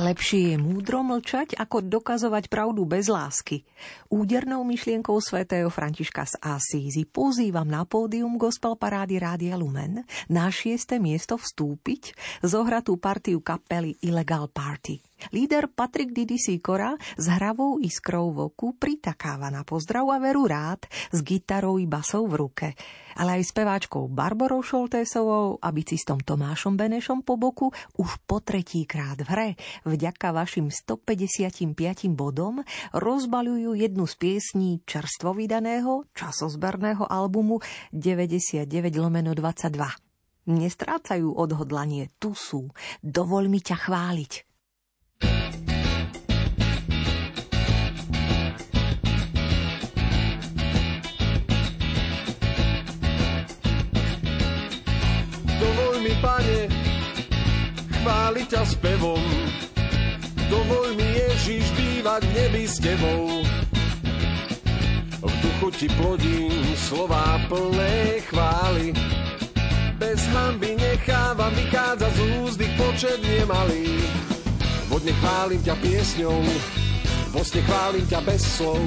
Lepšie 0.02 0.42
je 0.50 0.58
múdro 0.58 1.06
mlčať, 1.06 1.54
ako 1.62 1.86
dokazovať 1.86 2.50
pravdu 2.50 2.90
bez 2.90 3.06
lásky. 3.06 3.62
Údernou 4.10 4.66
myšlienkou 4.66 5.14
svätého 5.22 5.70
Františka 5.70 6.26
z 6.26 6.42
Asízy 6.42 7.06
pozývam 7.06 7.70
na 7.70 7.86
pódium 7.86 8.34
Gospel 8.34 8.74
Parády 8.82 9.22
Rádia 9.22 9.54
Lumen 9.62 10.02
na 10.26 10.50
šiesté 10.50 10.98
miesto 10.98 11.38
vstúpiť 11.38 12.18
zohratú 12.42 12.98
partiu 12.98 13.46
kapely 13.46 13.94
Illegal 14.02 14.50
Party. 14.50 15.11
Líder 15.30 15.70
Patrik 15.70 16.10
Didi 16.10 16.42
s 16.42 17.26
hravou 17.30 17.78
iskrou 17.78 18.34
v 18.34 18.50
oku 18.50 18.74
pritakáva 18.74 19.54
na 19.54 19.62
pozdrav 19.62 20.10
a 20.10 20.18
veru 20.18 20.50
rád 20.50 20.90
s 21.14 21.22
gitarou 21.22 21.78
i 21.78 21.86
basou 21.86 22.26
v 22.26 22.42
ruke. 22.42 22.68
Ale 23.14 23.38
aj 23.38 23.54
speváčkou 23.54 24.10
Barborou 24.10 24.66
Šoltésovou 24.66 25.62
a 25.62 25.70
bicistom 25.70 26.18
Tomášom 26.18 26.74
Benešom 26.74 27.22
po 27.22 27.38
boku 27.38 27.70
už 28.02 28.18
po 28.26 28.42
tretíkrát 28.42 29.22
v 29.22 29.30
hre 29.30 29.50
vďaka 29.86 30.34
vašim 30.34 30.74
155 30.74 31.70
bodom 32.18 32.66
rozbaľujú 32.96 33.78
jednu 33.78 34.10
z 34.10 34.16
piesní 34.18 34.70
čerstvo 34.90 35.38
vydaného 35.38 36.10
časozberného 36.18 37.06
albumu 37.06 37.62
99 37.94 38.66
lomeno 38.98 39.38
22. 39.38 39.78
Nestrácajú 40.50 41.38
odhodlanie, 41.38 42.10
tu 42.18 42.34
sú. 42.34 42.74
Dovoľ 43.06 43.46
mi 43.46 43.62
ťa 43.62 43.78
chváliť. 43.86 44.51
Chváliť 58.12 58.48
ťa 58.52 58.64
spevom. 58.68 59.24
Dovoľ 60.52 61.00
mi, 61.00 61.08
Ježiš, 61.16 61.64
bývať 61.80 62.28
v 62.28 62.32
nebi 62.36 62.64
s 62.68 62.76
tebou. 62.84 63.40
V 65.24 65.34
duchu 65.40 65.68
ti 65.80 65.88
plodím 65.96 66.76
slová 66.76 67.40
plné 67.48 68.20
chvály. 68.28 68.92
Bez 69.96 70.28
hamby 70.36 70.76
nechávam 70.76 71.56
vychádzať 71.56 72.12
z 72.12 72.20
úzdy 72.44 72.68
počet 72.76 73.24
nemalý. 73.24 74.04
Vodne 74.92 75.16
chválim 75.24 75.64
ťa 75.64 75.80
piesňou, 75.80 76.44
vo 77.32 77.42
sne 77.48 77.64
chválim 77.64 78.04
ťa 78.12 78.20
bez 78.28 78.44
slov. 78.44 78.82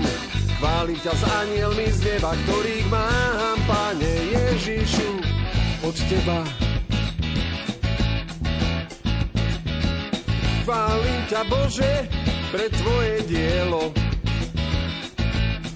Chválim 0.60 1.00
ťa 1.00 1.16
s 1.16 1.24
anielmi 1.24 1.88
z 1.88 1.98
neba, 2.12 2.36
ktorých 2.44 2.86
mám, 2.92 3.56
Pane 3.64 4.14
Ježišu, 4.36 5.10
od 5.80 5.96
teba. 6.12 6.44
Chválim 10.64 11.20
ťa, 11.28 11.44
Bože, 11.44 12.08
pre 12.48 12.72
tvoje 12.72 13.20
dielo. 13.28 13.92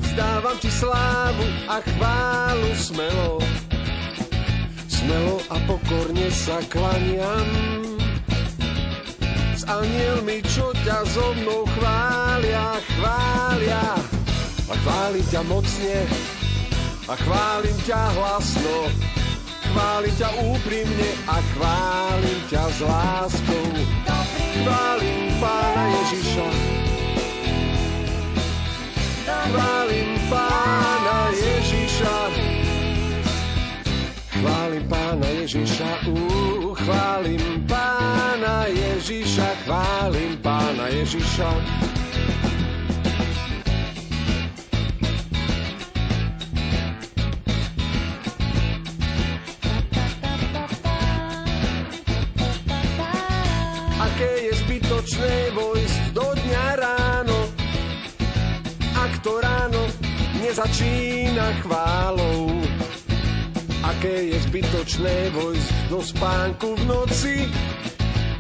Vzdávam 0.01 0.57
ti 0.65 0.73
slávu 0.73 1.45
a 1.69 1.77
chválu 1.85 2.73
smelo. 2.73 3.37
Smelo 4.89 5.45
a 5.53 5.61
pokorne 5.69 6.33
sa 6.33 6.65
klaniam. 6.73 7.49
S 9.61 9.69
anielmi, 9.69 10.41
čo 10.57 10.73
ťa 10.81 11.05
so 11.05 11.37
mnou 11.37 11.69
chvália, 11.77 12.81
chvália. 12.97 13.85
A 14.73 14.75
chválim 14.89 15.25
ťa 15.29 15.43
mocne, 15.45 16.01
a 17.05 17.15
chválim 17.29 17.77
ťa 17.85 18.01
hlasno. 18.17 18.89
Chválim 19.69 20.15
ťa 20.17 20.33
úprimne 20.49 21.11
a 21.29 21.37
chválim 21.53 22.41
ťa 22.49 22.63
s 22.73 22.79
láskou. 22.81 23.69
Chválim 24.59 25.31
Pána 25.41 25.85
Ježiša. 25.87 26.47
Chválim 29.49 30.11
Pána 30.31 31.19
Ježiša. 31.31 32.17
Chválim 34.35 34.85
Pána 34.91 35.29
Ježiša. 35.39 35.91
Uh, 36.11 36.75
chválim 36.75 37.45
Pána 37.71 38.67
Ježiša. 38.67 39.49
Chválim 39.63 40.33
Pána 40.43 40.91
Ježiša. 40.91 41.98
Aké 54.19 54.51
je 54.51 54.55
zbytočné 54.67 55.55
vojsť 55.55 56.11
do 56.11 56.27
dňa 56.27 56.67
ráno, 56.75 57.39
ak 58.99 59.23
to 59.23 59.39
ráno 59.39 59.79
nezačína 60.43 61.63
chválou. 61.63 62.51
Aké 63.87 64.35
je 64.35 64.43
zbytočné 64.43 65.31
vojsť 65.39 65.71
do 65.87 66.03
spánku 66.03 66.75
v 66.75 66.83
noci, 66.91 67.47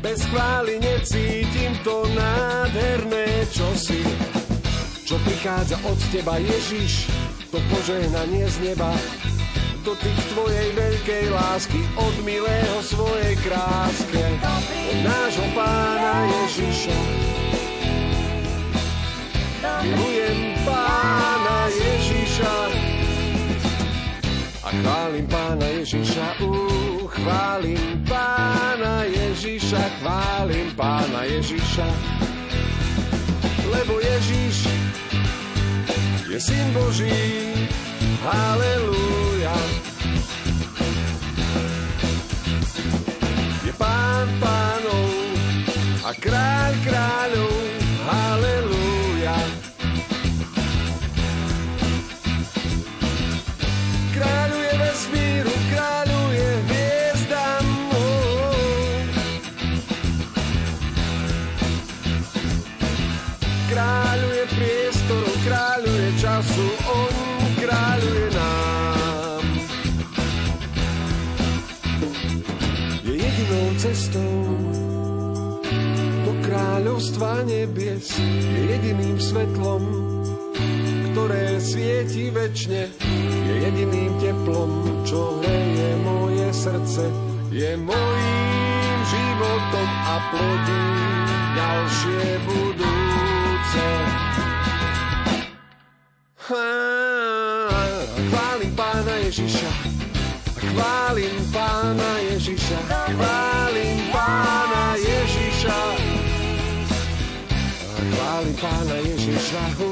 bez 0.03 0.19
chvály 0.27 0.83
necítim 0.83 1.71
to 1.87 2.11
nádherné 2.11 3.47
čosi. 3.55 4.03
Čo 5.07 5.15
prichádza 5.23 5.79
od 5.87 5.99
teba, 6.11 6.43
Ježiš, 6.43 7.07
to 7.55 7.63
požehnanie 7.71 8.51
z 8.51 8.75
neba, 8.75 8.91
dotyk 9.85 10.19
tvojej 10.35 10.69
veľkej 10.75 11.25
lásky 11.31 11.81
od 11.99 12.15
milého 12.25 12.79
svojej 12.83 13.35
kráske. 13.43 14.23
Od 14.91 14.99
nášho 15.05 15.47
pána 15.55 16.15
Ježiša. 16.27 16.99
Milujem 19.85 20.41
pána 20.67 21.59
Ježiša. 21.71 22.55
A 24.65 24.69
chválim 24.69 25.27
pána 25.27 25.67
Ježiša 25.81 26.27
uh, 26.45 27.05
chválim 27.09 28.05
pána 28.05 29.09
Ježiša 29.09 29.83
chválim 30.01 30.69
pána 30.77 31.25
Ježiša. 31.25 31.89
Lebo 33.69 34.01
Ježiš 34.01 34.69
je 36.29 36.39
syn 36.41 36.69
Boží 36.77 37.49
Halelúja. 38.19 39.55
Je 43.63 43.73
pán 43.79 44.27
pánov 44.43 45.11
a 46.03 46.11
kráľ 46.19 46.73
kráľov. 46.83 47.68
Kráľovstva 77.19 77.51
nebies, 77.51 78.15
je 78.15 78.63
jediným 78.79 79.19
svetlom, 79.19 79.83
ktoré 81.11 81.59
svieti 81.59 82.31
večne, 82.31 82.95
je 83.43 83.55
jediným 83.59 84.15
teplom, 84.23 85.03
čo 85.03 85.43
hreje 85.43 85.99
moje 86.07 86.47
srdce, 86.55 87.11
je 87.51 87.75
mojím 87.75 88.99
životom 89.11 89.89
a 90.07 90.17
plodí 90.31 90.87
ďalšie 91.59 92.23
budúce. 92.47 93.87
Chválim 98.31 98.73
pána 98.79 99.15
Ježiša, 99.27 99.73
chválim 100.55 101.37
pána 101.51 102.11
Ježiša, 102.31 102.79
chválim 103.11 103.58
Chválim 108.39 108.55
pána 108.63 108.97
Ježiša, 109.03 109.65
hú, 109.83 109.91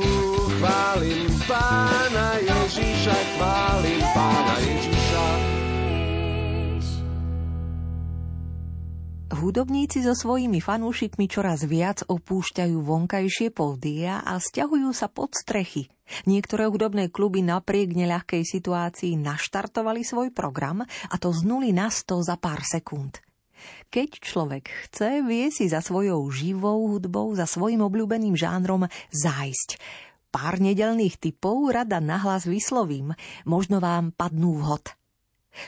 chválim 0.55 1.27
pána 1.51 2.39
Ježiša, 2.39 3.17
chválim 3.35 4.03
pána 4.15 4.57
Ježiša. 4.63 5.25
Hudobníci 9.35 9.99
so 10.07 10.15
svojimi 10.15 10.63
fanúšikmi 10.63 11.27
čoraz 11.27 11.67
viac 11.67 12.07
opúšťajú 12.07 12.87
vonkajšie 12.87 13.51
pódia 13.51 14.23
a 14.23 14.39
stiahujú 14.39 14.95
sa 14.95 15.11
pod 15.11 15.35
strechy. 15.35 15.91
Niektoré 16.31 16.71
hudobné 16.71 17.11
kluby 17.11 17.43
napriek 17.43 17.99
neľahkej 17.99 18.47
situácii 18.47 19.19
naštartovali 19.19 20.07
svoj 20.07 20.31
program 20.31 20.87
a 20.87 21.15
to 21.19 21.35
z 21.35 21.43
nuly 21.43 21.75
na 21.75 21.91
100 21.91 22.31
za 22.31 22.39
pár 22.39 22.63
sekúnd. 22.63 23.26
Keď 23.87 24.11
človek 24.19 24.65
chce, 24.67 25.23
vie 25.23 25.49
si 25.55 25.71
za 25.71 25.79
svojou 25.79 26.27
živou 26.35 26.91
hudbou, 26.91 27.33
za 27.39 27.47
svojim 27.47 27.81
obľúbeným 27.87 28.35
žánrom 28.35 28.91
zájsť. 29.15 29.79
Pár 30.35 30.61
nedelných 30.61 31.17
typov 31.17 31.73
rada 31.73 32.03
nahlas 32.03 32.45
vyslovím, 32.45 33.17
možno 33.49 33.81
vám 33.81 34.13
padnú 34.13 34.61
vhod. 34.61 34.93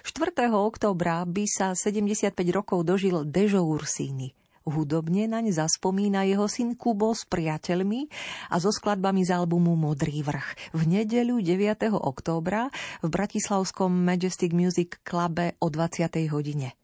4. 0.05 0.53
októbra 0.53 1.25
by 1.25 1.45
sa 1.49 1.73
75 1.73 2.37
rokov 2.53 2.85
dožil 2.85 3.25
Dežo 3.25 3.65
Ursíny. 3.65 4.37
Hudobne 4.69 5.25
naň 5.25 5.49
zaspomína 5.57 6.29
jeho 6.29 6.45
syn 6.45 6.77
Kubo 6.77 7.17
s 7.17 7.25
priateľmi 7.25 8.13
a 8.53 8.61
so 8.61 8.69
skladbami 8.69 9.25
z 9.25 9.33
albumu 9.33 9.73
Modrý 9.81 10.21
vrch. 10.21 10.77
V 10.77 10.83
nedeľu 10.85 11.41
9. 11.41 11.89
októbra 11.97 12.69
v 13.01 13.09
Bratislavskom 13.09 13.89
Majestic 13.89 14.53
Music 14.53 15.01
Clube 15.01 15.57
o 15.65 15.73
20. 15.73 16.29
hodine. 16.29 16.78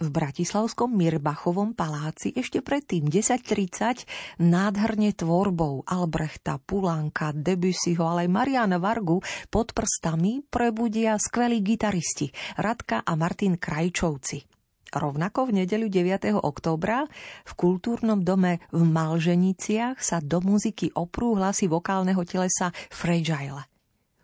V 0.00 0.06
Bratislavskom 0.08 0.90
Mirbachovom 0.92 1.76
paláci 1.76 2.32
ešte 2.34 2.64
predtým 2.64 3.06
10.30 3.06 4.42
nádherne 4.42 5.14
tvorbou 5.14 5.86
Albrechta, 5.86 6.58
Pulánka, 6.58 7.32
Debussyho, 7.36 8.04
ale 8.04 8.26
aj 8.26 8.30
Mariana 8.32 8.78
Vargu 8.82 9.20
pod 9.52 9.72
prstami 9.72 10.44
prebudia 10.44 11.16
skvelí 11.16 11.60
gitaristi 11.62 12.28
Radka 12.58 13.06
a 13.06 13.12
Martin 13.14 13.56
Krajčovci. 13.60 14.58
Rovnako 14.88 15.52
v 15.52 15.64
nedeľu 15.64 15.86
9. 15.92 16.40
októbra 16.40 17.04
v 17.44 17.52
kultúrnom 17.52 18.24
dome 18.24 18.64
v 18.72 18.82
Malženiciach 18.88 20.00
sa 20.00 20.24
do 20.24 20.40
muziky 20.40 20.88
oprú 20.96 21.36
hlasy 21.36 21.68
vokálneho 21.68 22.24
telesa 22.24 22.72
Fragile. 22.88 23.77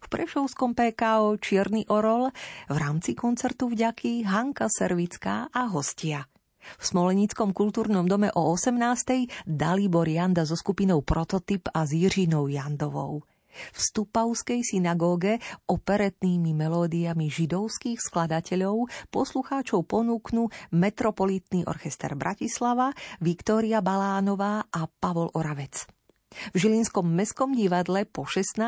V 0.04 0.12
Prešovskom 0.12 0.76
PKO 0.76 1.40
Čierny 1.40 1.88
orol 1.88 2.28
v 2.68 2.76
rámci 2.76 3.16
koncertu 3.16 3.72
vďaky 3.72 4.28
Hanka 4.28 4.68
Servická 4.68 5.48
a 5.48 5.64
hostia. 5.72 6.28
V 6.60 6.84
Smolenickom 6.84 7.56
kultúrnom 7.56 8.04
dome 8.04 8.28
o 8.36 8.52
18. 8.52 9.48
Dalibor 9.48 10.04
Janda 10.04 10.44
so 10.44 10.60
skupinou 10.60 11.00
Prototyp 11.00 11.72
a 11.72 11.88
s 11.88 11.96
Jiřinou 11.96 12.52
Jandovou 12.52 13.24
v 13.54 13.78
Stupavskej 13.78 14.66
synagóge 14.66 15.38
operetnými 15.70 16.58
melódiami 16.58 17.30
židovských 17.30 18.02
skladateľov 18.02 18.90
poslucháčov 19.14 19.86
ponúknú 19.86 20.50
Metropolitný 20.74 21.62
orchester 21.62 22.18
Bratislava, 22.18 22.90
Viktória 23.22 23.78
Balánová 23.78 24.66
a 24.74 24.90
Pavol 24.90 25.30
Oravec. 25.38 25.93
V 26.34 26.56
Žilinskom 26.58 27.06
mestskom 27.06 27.54
divadle 27.54 28.02
po 28.10 28.26
16. 28.26 28.58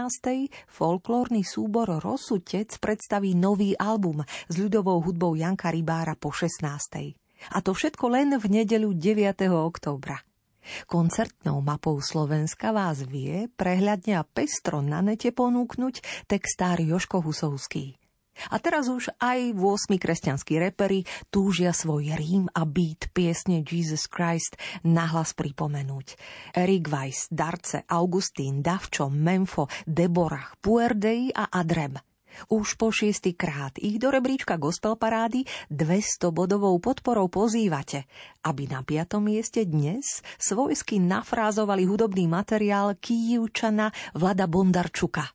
folklórny 0.71 1.43
súbor 1.43 1.99
Rosutec 1.99 2.79
predstaví 2.79 3.35
nový 3.35 3.75
album 3.75 4.23
s 4.23 4.55
ľudovou 4.55 5.03
hudbou 5.03 5.35
Janka 5.35 5.75
Rybára 5.75 6.15
po 6.15 6.31
16. 6.31 7.19
A 7.53 7.59
to 7.61 7.75
všetko 7.75 8.07
len 8.07 8.39
v 8.39 8.47
nedeľu 8.63 8.95
9. 8.95 9.51
októbra. 9.51 10.23
Koncertnou 10.87 11.63
mapou 11.63 11.99
Slovenska 12.03 12.75
vás 12.75 13.03
vie 13.03 13.47
prehľadne 13.55 14.19
a 14.19 14.27
pestro 14.27 14.83
na 14.83 14.99
nete 14.99 15.31
ponúknuť 15.31 16.27
textár 16.27 16.83
Joško 16.83 17.23
Husovský. 17.23 18.06
A 18.53 18.57
teraz 18.61 18.89
už 18.91 19.13
aj 19.19 19.57
8 19.57 19.97
kresťanskí 19.97 20.61
repery 20.61 21.05
túžia 21.29 21.73
svoj 21.73 22.15
rím 22.17 22.47
a 22.53 22.65
beat 22.69 23.11
piesne 23.13 23.65
Jesus 23.65 24.07
Christ 24.07 24.59
nahlas 24.85 25.33
pripomenúť. 25.33 26.17
Eric 26.57 26.89
Weiss, 26.89 27.29
Darce, 27.33 27.85
Augustín, 27.89 28.61
Davčo, 28.61 29.09
Memfo, 29.13 29.69
Deborah, 29.85 30.55
Puerdei 30.61 31.33
a 31.33 31.49
Adrem– 31.53 31.97
už 32.53 32.77
po 32.77 32.93
krát 33.37 33.75
ich 33.81 33.97
do 33.97 34.13
rebríčka 34.13 34.61
gospel 34.61 35.01
parády 35.01 35.49
200 35.73 36.29
bodovou 36.37 36.77
podporou 36.77 37.33
pozývate, 37.33 38.05
aby 38.45 38.69
na 38.69 38.85
piatom 38.85 39.25
mieste 39.25 39.65
dnes 39.65 40.21
svojsky 40.37 41.01
nafrázovali 41.01 41.89
hudobný 41.89 42.29
materiál 42.29 42.93
Kijivčana 43.01 43.91
Vlada 44.13 44.45
Bondarčuka. 44.45 45.33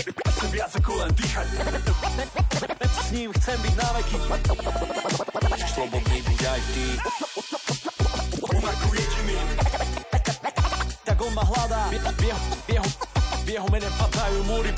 Chcem 0.00 0.48
viac 0.50 0.72
ako 0.76 0.90
len 1.00 1.10
dýchať 1.14 1.46
s 3.02 3.10
ním 3.10 3.32
chcem 3.32 3.58
byť 3.60 3.74
na 3.76 3.88
veky. 3.98 4.16
Slobodný 5.72 6.18
buď 6.22 6.40
aj 6.44 6.60
ty. 6.70 6.86
On 8.40 8.62
ako 8.62 8.88
jediný. 8.94 9.36
Tak 11.02 11.16
on 11.18 11.32
ma 11.34 11.44
hľadá. 11.44 11.82
V 11.92 12.22
jeho, 12.22 12.40
v 12.68 12.68
jeho, 12.72 12.88
v 13.42 13.48
jeho 13.48 13.68
mene 13.72 13.88
padajú 13.98 14.40
múry. 14.44 14.70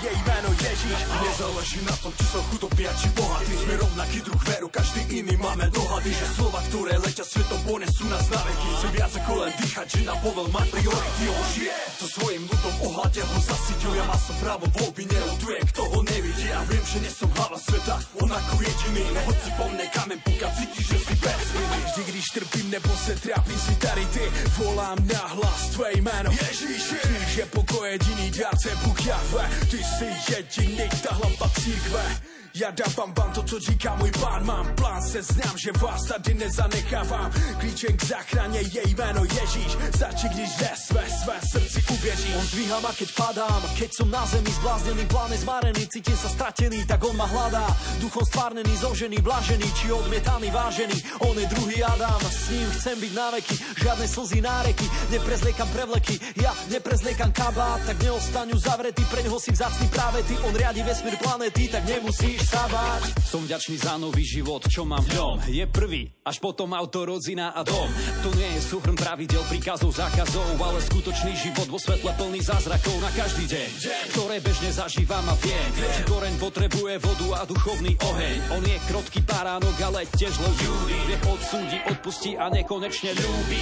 Jej 0.00 0.16
meno 0.24 0.50
Ježiš. 0.56 0.98
Nezáleží 1.20 1.80
na 1.84 1.92
tom, 2.00 2.08
či 2.16 2.24
som 2.24 2.40
chudobný 2.48 2.88
či 2.88 3.08
bohatý. 3.12 3.52
Sme 3.52 3.74
rovnaký 3.76 4.18
druh 4.24 4.42
veru, 4.48 4.68
každý 4.72 5.00
iný 5.12 5.36
máme 5.36 5.68
dohady. 5.68 6.08
Že 6.08 6.26
slova, 6.40 6.60
ktoré 6.72 6.96
letia 6.96 7.20
svetom, 7.20 7.60
ponesú 7.68 8.08
nás 8.08 8.24
na 8.32 8.40
veky. 8.40 8.68
Chcem 8.80 8.90
viac 8.96 9.12
ako 9.12 9.32
len 9.44 9.52
dýchať, 9.60 9.86
že 9.92 10.00
na 10.08 10.16
povel 10.24 10.48
mať 10.48 10.66
priority. 10.72 11.24
On 11.28 11.46
žije 11.52 11.72
so 12.00 12.06
svojím 12.16 12.42
ľudom 12.48 12.74
ohľade 12.88 13.20
ho 13.20 13.36
zasytil. 13.44 13.92
Ja 13.92 14.04
má 14.08 14.16
som 14.16 14.36
právo 14.40 14.64
voľby, 14.72 15.04
neľutuje, 15.04 15.58
kto 15.68 15.82
ho 15.84 15.98
nevidí. 16.08 16.48
Ja 16.48 16.64
viem, 16.64 16.84
že 16.88 16.98
nie 17.04 17.12
som 17.12 17.28
hlava 17.36 17.60
sveta, 17.60 18.00
on 18.24 18.32
ako 18.32 18.54
jediný. 18.56 19.04
No 19.12 19.20
hoci 19.28 19.48
po 19.60 19.64
mne 19.68 19.84
kamen 19.92 20.20
púka, 20.24 20.48
cíti, 20.56 20.80
že 20.80 20.96
si 20.96 21.14
bez. 21.20 21.44
Vždy, 21.90 22.02
když 22.08 22.26
trpím 22.32 22.66
nebo 22.70 22.88
se 22.96 23.12
trápim 23.20 23.58
si 23.58 23.74
tady 23.76 24.06
ty, 24.16 24.24
volám 24.56 24.98
na 25.04 25.22
hlas 25.36 25.76
tvé 25.76 25.92
jméno. 26.00 26.30
Ježíši, 26.32 26.96
Kříž 27.30 27.36
je 27.36 27.46
pokoj 27.46 27.90
jediný 27.90 28.30
dárce 28.30 28.70
Bůh 28.84 29.06
Jahve, 29.06 29.50
ty 29.70 29.78
jsi 29.98 30.32
jediný, 30.32 30.88
ta 31.02 31.14
hlava 31.14 31.48
církve. 31.48 32.29
Ja 32.50 32.74
dávam 32.74 33.14
vám 33.14 33.30
to, 33.30 33.42
co 33.42 33.58
říká 33.60 33.94
můj 33.94 34.10
pán. 34.10 34.42
Mám 34.46 34.74
plán, 34.74 35.02
se 35.02 35.22
znám, 35.22 35.54
že 35.58 35.70
vás 35.72 36.02
tady 36.02 36.34
nezanechávám. 36.34 37.30
Klíčem 37.58 37.96
k 37.96 38.04
záchraně 38.04 38.60
je 38.60 38.82
jméno 38.88 39.24
Ježíš. 39.24 39.76
Stačí, 39.94 40.28
když 40.28 40.50
ve 40.58 40.70
své, 40.76 41.04
své 41.22 41.36
srdci 41.50 41.84
uvěříš 41.92 42.34
On 42.38 42.46
zdvíha 42.46 42.80
ma, 42.80 42.92
keď 42.92 43.14
padám 43.14 43.62
Keď 43.78 43.90
som 43.94 44.10
na 44.10 44.26
zemi 44.26 44.50
zbláznený, 44.50 45.06
pláne 45.06 45.36
zmarený 45.38 45.86
Cítim 45.86 46.16
sa 46.16 46.28
stratený, 46.28 46.82
tak 46.90 47.04
on 47.06 47.14
ma 47.16 47.30
hľadá. 47.30 47.70
Duchom 48.02 48.26
stvárnený, 48.26 48.76
zožený, 48.82 49.22
blažený 49.22 49.66
Či 49.70 49.92
odmietaný, 49.94 50.50
vážený. 50.50 50.96
On 51.30 51.38
je 51.38 51.46
druhý 51.46 51.78
Adam 51.86 52.18
S 52.26 52.50
ním 52.50 52.68
chcem 52.70 52.96
byť 52.98 53.12
na 53.14 53.30
veky 53.30 53.56
Žiadne 53.78 54.06
slzy, 54.10 54.38
náreky 54.42 54.86
Neprezliekam 55.14 55.68
prevleky. 55.70 56.18
Ja 56.42 56.50
neprezliekam 56.66 57.30
kabát 57.30 57.78
Tak 57.86 58.02
neostaňu 58.02 58.58
zavretý. 58.58 59.06
Preňho 59.06 59.38
si 59.38 59.54
vzácný 59.54 59.86
práve 59.86 60.26
ty. 60.26 60.34
On 60.42 60.50
riadi 60.50 60.82
vesmír 60.82 61.14
planety 61.22 61.70
Tak 61.70 61.86
nemusíš 61.86 62.39
nemusíš 62.40 62.56
sa 62.56 62.64
báť. 62.72 63.02
Som 63.20 63.42
vďačný 63.44 63.76
za 63.76 63.94
nový 64.00 64.24
život, 64.24 64.64
čo 64.66 64.82
mám 64.88 65.04
v 65.04 65.12
ňom. 65.14 65.36
Je 65.52 65.64
prvý, 65.68 66.08
až 66.24 66.40
potom 66.40 66.72
auto, 66.72 67.04
rodzina 67.04 67.52
a 67.52 67.60
dom. 67.62 67.88
To 68.24 68.28
nie 68.34 68.48
je 68.56 68.60
súhrn 68.64 68.96
pravidel, 68.96 69.44
príkazov, 69.46 69.92
zákazov, 69.94 70.56
ale 70.58 70.80
skutočný 70.80 71.36
život 71.36 71.68
vo 71.68 71.78
svetle 71.78 72.10
plný 72.16 72.40
zázrakov 72.40 72.96
na 73.04 73.10
každý 73.12 73.44
deň, 73.46 73.68
ktoré 74.16 74.36
bežne 74.40 74.70
zažívam 74.72 75.24
a 75.28 75.36
viem. 75.38 75.70
Či 75.76 76.02
koreň 76.08 76.34
potrebuje 76.40 76.94
vodu 77.04 77.28
a 77.38 77.42
duchovný 77.44 77.92
oheň. 78.00 78.36
On 78.56 78.64
je 78.64 78.78
krotký 78.88 79.20
baránok, 79.22 79.76
ale 79.84 80.08
tiež 80.10 80.34
ľudí. 80.40 80.68
Nech 81.12 81.24
odsúdi, 81.26 81.78
odpustí 81.86 82.34
a 82.40 82.48
nekonečne 82.50 83.14
ľúbi. 83.14 83.60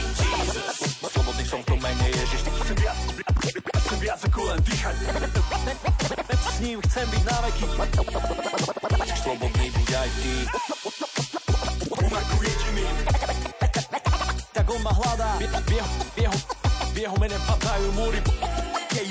Slobodný 1.02 1.44
som 1.44 1.60
v 1.64 1.66
tom 1.76 1.80
mene 1.82 2.06
Ježiš, 2.08 2.40
chcem 2.46 2.76
viac, 2.78 3.27
chcem 3.88 4.04
viac 4.04 4.20
ako 4.20 4.40
len 4.52 4.60
dýchať. 4.68 4.96
S 6.28 6.56
ním 6.60 6.76
chcem 6.84 7.08
byť 7.08 7.22
na 7.24 7.36
veky. 7.48 7.66
Slobodný 9.16 9.66
buď 9.72 9.88
aj 9.96 10.10
ty. 10.20 10.34
On 11.88 12.12
ako 12.12 12.36
jediný. 12.44 12.84
Tak 14.52 14.66
on 14.68 14.80
ma 14.84 14.92
hľadá. 14.92 15.40
V 15.40 15.72
jeho, 15.72 15.88
v 15.88 16.18
jeho, 16.20 16.36
v 16.92 16.96
jeho 17.00 17.16
mene 17.16 17.38
padajú 17.48 17.88
múry. 17.96 18.20
Jej, 18.92 19.08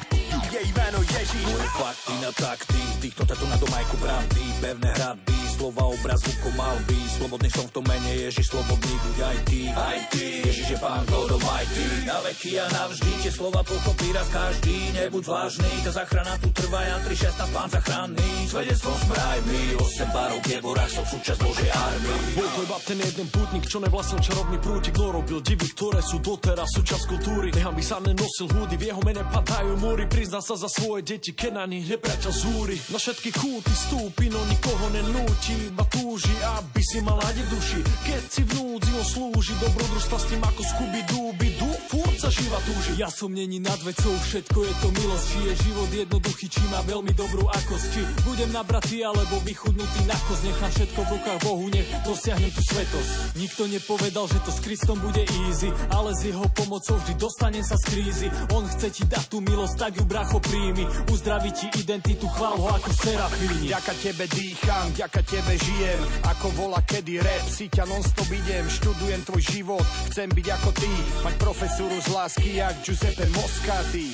jej 0.57 0.69
meno 0.73 0.99
Ježiš. 1.05 1.43
Moje 1.45 1.69
fakty 1.77 2.13
na 2.17 2.31
takty, 2.33 2.81
týchto 2.97 3.23
tatu 3.29 3.45
na 3.45 3.57
domajku 3.61 3.95
pravdy, 4.01 4.43
pevné 4.57 4.89
hradby, 4.97 5.37
slova 5.53 5.83
obraz 5.93 6.19
zvukom 6.25 6.53
malby. 6.57 6.99
Slobodný 7.17 7.49
som 7.49 7.65
v 7.69 7.71
tom 7.73 7.85
mene 7.85 8.11
Ježiš, 8.13 8.45
slobodný 8.49 8.93
buď 8.93 9.17
aj 9.21 9.37
ty. 9.49 9.59
Aj 9.73 9.99
ty, 10.13 10.25
Ježiš 10.45 10.67
je 10.73 10.79
pán 10.81 11.03
God 11.09 11.33
Almighty. 11.37 11.85
Na 12.05 12.17
veky 12.21 12.51
a 12.61 12.65
navždy, 12.69 13.11
tie 13.25 13.31
slova 13.33 13.61
pochopí 13.65 14.07
raz 14.13 14.29
každý. 14.29 14.77
Nebuď 14.93 15.23
vážny, 15.25 15.71
tá 15.85 15.91
zachrana 15.93 16.33
tu 16.41 16.49
trvá, 16.53 16.81
Jan 16.85 17.01
3.16, 17.05 17.53
pán 17.53 17.69
zachranný. 17.73 18.29
Svedectvom 18.47 18.97
smraj 19.05 19.39
mi, 19.49 19.61
8 19.77 20.15
barov 20.15 20.41
je 20.45 20.57
vorách, 20.61 20.91
som 20.93 21.05
súčasť 21.05 21.39
Božej 21.41 21.69
armii. 21.73 22.21
Bol 22.37 22.49
to 22.53 22.59
iba 22.65 22.77
ten 22.85 22.97
jeden 23.01 23.27
pútnik, 23.33 23.65
čo 23.65 23.77
nevlastnil 23.81 24.21
čarovný 24.21 24.57
prútik, 24.61 24.95
no 24.97 25.07
robil 25.09 25.39
divy, 25.41 25.67
ktoré 25.73 25.99
sú 26.05 26.21
doteraz 26.21 26.69
súčasť 26.69 27.03
kultúry. 27.09 27.49
Nechám 27.53 27.75
by 27.75 27.83
sa 27.83 27.97
nenosil 27.97 28.45
húdy, 28.45 28.77
v 28.77 28.93
jeho 28.93 29.01
mene 29.03 29.25
padajú 29.25 29.73
múry, 29.81 30.05
prizná 30.05 30.39
sa 30.47 30.55
za 30.55 30.71
svoje 30.71 31.03
deti, 31.03 31.35
keď 31.35 31.59
na 31.59 31.65
nich 31.67 31.83
nepriateľ 31.91 32.31
zúri. 32.31 32.79
Na 32.87 32.95
všetky 32.95 33.35
kúty 33.35 33.73
stúpi, 33.75 34.31
no 34.31 34.39
nikoho 34.47 34.87
nenúti, 34.95 35.67
iba 35.67 35.83
túži, 35.91 36.31
aby 36.55 36.79
si 36.87 37.03
mal 37.03 37.19
nádej 37.19 37.43
v 37.43 37.51
duši. 37.51 37.79
Keď 38.07 38.23
si 38.31 38.41
v 38.47 38.51
núdzi 38.55 38.91
on 38.95 39.03
slúži, 39.03 39.51
dobrodružstva 39.59 40.15
s 40.15 40.25
tým 40.31 40.39
ako 40.39 40.61
Scooby 40.63 41.01
Dooby 41.11 41.49
Doo, 41.59 41.75
furt 41.91 42.15
sa 42.15 42.31
živa 42.31 42.63
túži. 42.63 42.95
Ja 42.95 43.11
som 43.11 43.35
není 43.35 43.59
nad 43.59 43.75
vecou, 43.83 44.15
všetko 44.15 44.57
je 44.63 44.73
to 44.79 44.87
milosť, 44.95 45.25
či 45.27 45.39
je 45.43 45.53
život 45.67 45.89
jednoduchý, 45.91 46.45
či 46.47 46.63
má 46.71 46.79
veľmi 46.87 47.11
dobrú 47.11 47.43
akosť, 47.51 47.85
či 47.91 48.01
budem 48.23 48.47
nabratý 48.55 49.03
alebo 49.03 49.43
vychudnutý 49.43 49.99
na 50.07 50.15
kosť, 50.31 50.47
nechám 50.47 50.71
všetko 50.71 50.99
v 51.03 51.09
rukách 51.11 51.39
Bohu, 51.43 51.65
nech 51.67 51.87
dosiahnem 52.07 52.51
tú 52.55 52.63
svetosť. 52.63 53.09
Nikto 53.35 53.67
nepovedal, 53.67 54.31
že 54.31 54.39
to 54.47 54.55
s 54.55 54.63
Kristom 54.63 54.95
bude 55.03 55.27
easy, 55.43 55.67
ale 55.91 56.15
s 56.15 56.23
jeho 56.23 56.47
pomocou 56.55 56.95
vždy 57.03 57.19
dostanem 57.19 57.67
sa 57.67 57.75
z 57.75 57.83
krízy. 57.91 58.27
On 58.55 58.63
chce 58.63 58.87
ti 58.95 59.03
dať 59.03 59.27
tú 59.27 59.43
milosť, 59.43 59.75
tak 59.75 59.91
ju 59.99 60.07
bracho 60.07 60.36
príjmi, 60.39 60.83
uzdraví 61.11 61.51
ti 61.51 61.67
identitu, 61.77 62.27
chvál 62.29 62.57
ho 62.57 62.69
ako 62.73 62.89
serafíni. 62.93 63.69
Vďaka 63.71 63.93
tebe 64.01 64.25
dýcham, 64.29 64.85
vďaka 64.93 65.21
tebe 65.25 65.53
žijem. 65.57 66.01
Ako 66.25 66.47
vola 66.55 66.81
kedy 66.83 67.19
rap, 67.21 67.45
si 67.49 67.67
ťa 67.67 67.85
non-stop 67.85 68.29
idem. 68.31 68.65
Študujem 68.69 69.21
tvoj 69.25 69.43
život, 69.43 69.85
chcem 70.11 70.27
byť 70.29 70.47
ako 70.61 70.69
ty. 70.75 70.91
Mať 71.25 71.35
profesúru 71.39 71.97
z 72.01 72.07
lásky, 72.11 72.49
jak 72.59 72.75
Giuseppe 72.83 73.25
Moscati. 73.33 74.07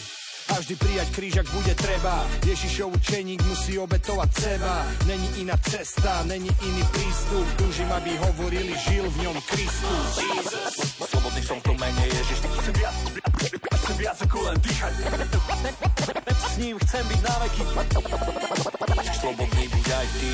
A 0.51 0.59
vždy 0.59 0.75
prijať 0.75 1.07
kríž, 1.15 1.33
ak 1.39 1.47
bude 1.55 1.71
treba. 1.71 2.27
Ježišov 2.43 2.91
učeník 2.99 3.39
musí 3.47 3.79
obetovať 3.79 4.29
seba. 4.35 4.83
Není 5.07 5.47
iná 5.47 5.55
cesta, 5.55 6.19
není 6.27 6.51
iný 6.51 6.83
prístup. 6.91 7.47
Túžim, 7.55 7.87
aby 7.87 8.11
hovorili, 8.19 8.75
žil 8.83 9.07
v 9.07 9.17
ňom 9.23 9.37
Kristus 9.47 10.19
Slobodný 11.33 11.49
som 11.49 11.57
v 11.57 11.65
tom 11.65 11.77
mene 11.81 12.03
Ježiš, 12.13 12.37
chcem 12.45 12.73
viac, 12.77 12.93
Chcem 13.73 13.95
viac 13.97 14.17
ako 14.21 14.37
len 14.45 14.57
dýchať 14.61 14.93
S 16.29 16.53
ním 16.61 16.77
chcem 16.77 17.03
byť 17.09 17.19
na 17.25 17.35
veky. 17.41 17.63
slobodný 19.17 19.63
buď 19.65 19.87
aj 19.97 20.07
ty. 20.21 20.31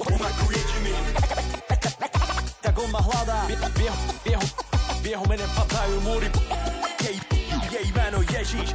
On 0.00 0.16
ako 0.24 0.44
jediný 0.48 0.96
Tak 2.56 2.72
on 2.72 2.88
ma 2.88 3.04
hľadá. 3.04 3.44
V, 3.44 3.80
jeho, 3.84 3.96
v, 4.00 4.24
jeho, 4.32 4.46
v 4.96 5.04
jeho 5.12 5.24
mene 5.28 5.46
padajú 5.52 5.96
múry. 6.08 6.28
Jej, 7.04 7.16
jej 7.68 7.88
meno 7.92 8.24
Ježiš 8.24 8.72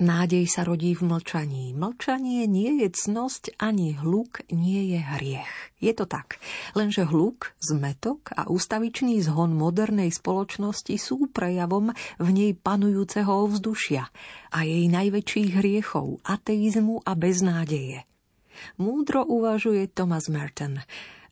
Nádej 0.00 0.48
sa 0.48 0.64
rodí 0.64 0.96
v 0.96 1.12
mlčaní. 1.12 1.76
Mlčanie 1.76 2.48
nie 2.48 2.80
je 2.80 2.88
cnosť, 2.88 3.60
ani 3.60 3.92
hluk 4.00 4.40
nie 4.48 4.96
je 4.96 5.00
hriech. 5.04 5.76
Je 5.76 5.92
to 5.92 6.08
tak. 6.08 6.40
Lenže 6.72 7.04
hluk, 7.04 7.52
zmetok 7.60 8.32
a 8.32 8.48
ustavičný 8.48 9.20
zhon 9.20 9.52
modernej 9.52 10.08
spoločnosti 10.08 10.96
sú 10.96 11.28
prejavom 11.28 11.92
v 12.16 12.28
nej 12.32 12.56
panujúceho 12.56 13.28
ovzdušia 13.28 14.08
a 14.56 14.58
jej 14.64 14.88
najväčších 14.88 15.60
hriechov, 15.60 16.24
ateizmu 16.24 17.04
a 17.04 17.12
beznádeje. 17.12 18.08
Múdro 18.80 19.28
uvažuje 19.28 19.84
Thomas 19.92 20.32
Merton, 20.32 20.80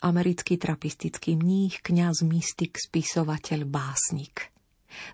americký 0.05 0.61
trapistický 0.61 1.41
mních, 1.41 1.81
kňaz, 1.81 2.21
mystik, 2.21 2.77
spisovateľ, 2.77 3.65
básnik. 3.65 4.53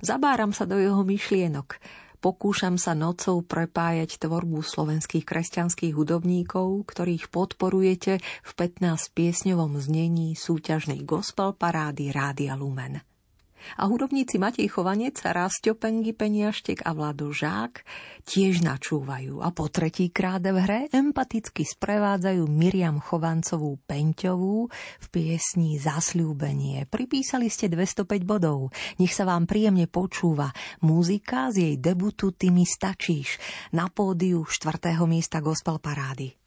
Zabáram 0.02 0.50
sa 0.50 0.66
do 0.66 0.74
jeho 0.74 1.06
myšlienok, 1.06 1.78
pokúšam 2.24 2.80
sa 2.80 2.96
nocou 2.96 3.44
prepájať 3.44 4.16
tvorbu 4.16 4.64
slovenských 4.64 5.28
kresťanských 5.28 5.92
hudobníkov, 5.92 6.88
ktorých 6.88 7.28
podporujete 7.28 8.24
v 8.24 8.50
15-piesňovom 8.56 9.76
znení 9.76 10.32
súťažnej 10.32 11.04
gospel 11.04 11.52
parády 11.52 12.08
Rádia 12.08 12.56
Lumen. 12.56 13.13
A 13.80 13.88
hudobníci 13.88 14.36
Matej 14.36 14.68
Chovanec, 14.70 15.18
Rastio 15.24 15.74
Pengy 15.74 16.12
Peniaštek 16.12 16.84
a 16.84 16.92
Vlado 16.92 17.32
Žák 17.32 17.82
tiež 18.28 18.62
načúvajú 18.62 19.40
a 19.40 19.50
po 19.50 19.66
tretíkrát 19.72 20.44
v 20.44 20.58
hre 20.60 20.80
empaticky 20.92 21.66
sprevádzajú 21.66 22.44
Miriam 22.46 23.00
Chovancovú 23.00 23.80
Peňťovú 23.88 24.56
v 25.00 25.06
piesni 25.08 25.80
Zasľúbenie. 25.80 26.86
Pripísali 26.86 27.48
ste 27.48 27.72
205 27.72 28.22
bodov. 28.22 28.70
Nech 29.00 29.16
sa 29.16 29.24
vám 29.24 29.48
príjemne 29.48 29.88
počúva 29.88 30.52
muzika 30.84 31.48
z 31.50 31.56
jej 31.72 31.74
debutu 31.80 32.36
Ty 32.36 32.52
mi 32.52 32.68
stačíš 32.68 33.40
na 33.72 33.88
pódiu 33.88 34.44
4. 34.46 34.94
miesta 35.08 35.40
Gospel 35.40 35.80
Parády. 35.80 36.43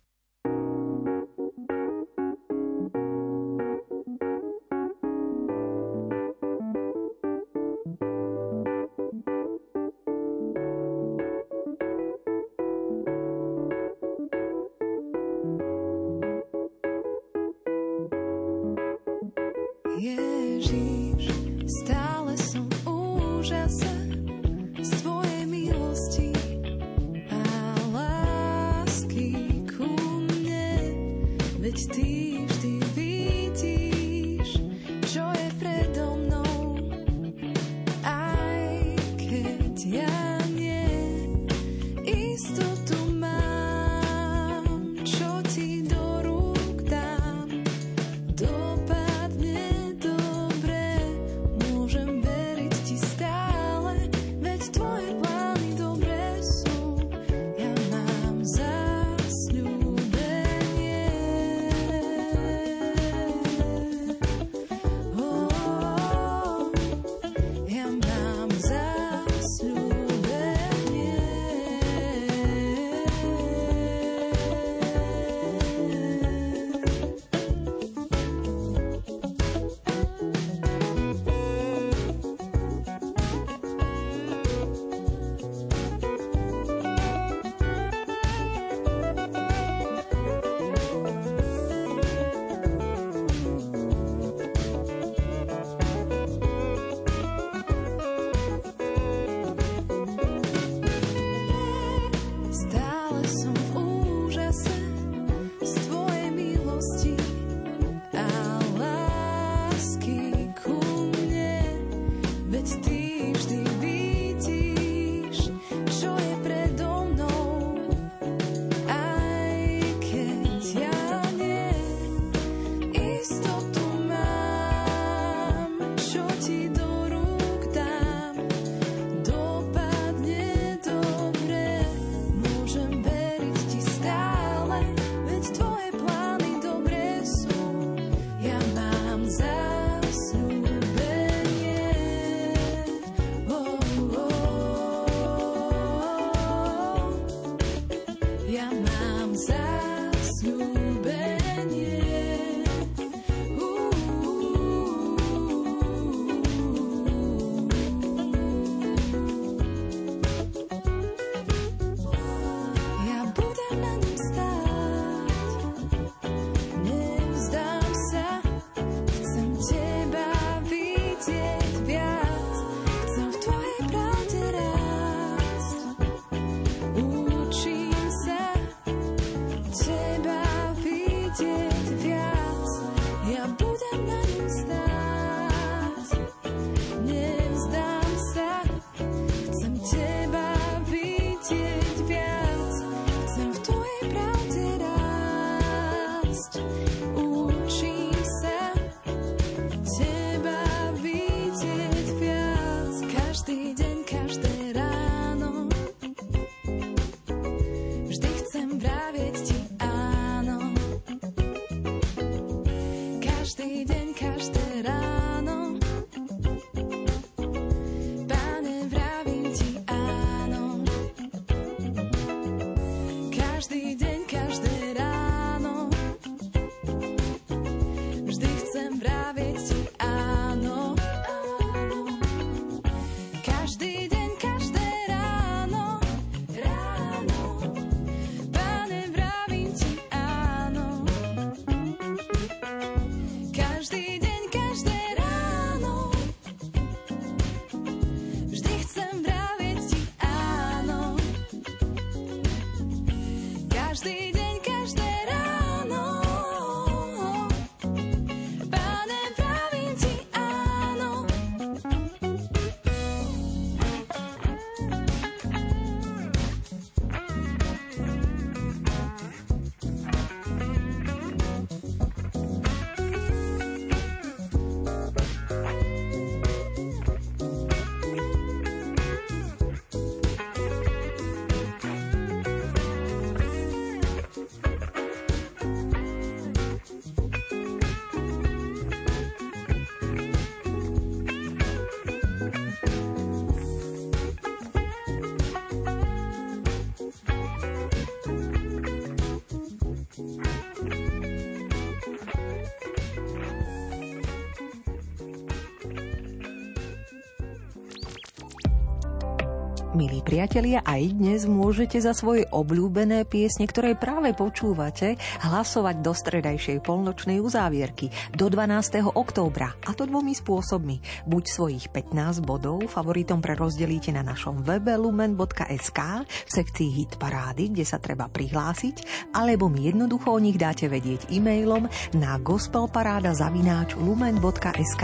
Milí 309.98 310.22
priatelia, 310.22 310.86
aj 310.86 311.10
dnes 311.10 311.50
môžete 311.50 311.98
za 311.98 312.14
svoje 312.14 312.46
obľúbené 312.54 313.26
piesne, 313.26 313.66
ktoré 313.66 313.98
práve 313.98 314.30
počúvate, 314.38 315.18
hlasovať 315.42 316.06
do 316.06 316.14
stredajšej 316.14 316.86
polnočnej 316.86 317.42
uzávierky 317.42 318.14
do 318.30 318.46
12. 318.46 319.10
októbra. 319.18 319.74
A 319.90 319.98
to 319.98 320.06
dvomi 320.06 320.38
spôsobmi. 320.38 321.02
Buď 321.26 321.44
svojich 321.50 321.86
15 321.90 322.46
bodov 322.46 322.86
favoritom 322.86 323.42
prerozdelíte 323.42 324.14
na 324.14 324.22
našom 324.22 324.62
webe 324.62 324.94
lumen.sk 324.94 326.00
v 326.30 326.52
sekcii 326.54 326.90
Hit 326.94 327.18
parády, 327.18 327.74
kde 327.74 327.82
sa 327.90 327.98
treba 327.98 328.30
prihlásiť, 328.30 329.02
alebo 329.34 329.66
mi 329.66 329.90
jednoducho 329.90 330.30
o 330.30 330.38
nich 330.38 330.62
dáte 330.62 330.86
vedieť 330.86 331.34
e-mailom 331.34 331.90
na 332.14 332.38
gospelparáda 332.38 333.34
zavináč 333.34 333.98
lumen.sk. 333.98 335.04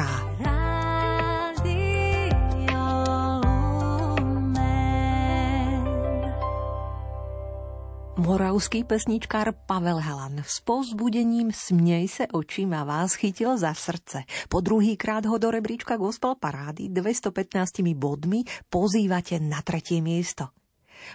Moravský 8.24 8.88
pesničkár 8.88 9.52
Pavel 9.68 10.00
Helan 10.00 10.48
s 10.48 10.64
povzbudením 10.64 11.52
Smnej 11.52 12.08
se 12.08 12.24
očima 12.32 12.88
vás 12.88 13.20
chytil 13.20 13.60
za 13.60 13.76
srdce. 13.76 14.24
Po 14.48 14.64
druhý 14.64 14.96
krát 14.96 15.28
ho 15.28 15.36
do 15.36 15.52
rebríčka 15.52 16.00
Gospel 16.00 16.40
Parády 16.40 16.88
215 16.88 17.84
bodmi 17.92 18.48
pozývate 18.72 19.44
na 19.44 19.60
tretie 19.60 20.00
miesto. 20.00 20.56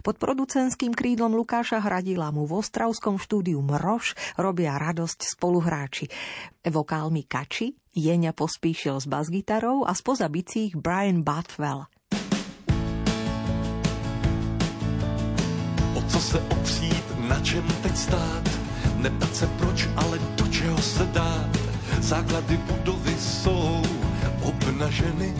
Pod 0.04 0.20
producentským 0.20 0.92
krídlom 0.92 1.32
Lukáša 1.32 1.80
Hradila 1.80 2.28
mu 2.28 2.44
v 2.44 2.61
ostravskom 2.61 3.16
štúdiu 3.16 3.64
Mrož 3.64 4.12
robia 4.36 4.76
radosť 4.76 5.32
spoluhráči. 5.32 6.12
Vokálmi 6.61 7.24
Kači, 7.24 7.72
Jeňa 7.96 8.36
pospíšil 8.36 9.00
s 9.00 9.09
basgitarou 9.09 9.88
a 9.88 9.96
spoza 9.96 10.28
bicích 10.28 10.76
Brian 10.76 11.24
Butwell. 11.24 11.88
O 15.96 16.02
co 16.09 16.20
se 16.20 16.40
opřít, 16.40 16.97
na 17.28 17.40
čem 17.40 17.64
teď 17.82 17.96
stát? 17.96 18.44
Neptat 18.96 19.36
se 19.36 19.46
proč, 19.46 19.88
ale 19.96 20.18
do 20.36 20.46
čeho 20.48 20.78
se 20.78 21.06
dát. 21.12 21.48
Základy 22.00 22.56
budovy 22.56 23.16
jsou 23.18 23.82
obnaženy. 24.42 25.34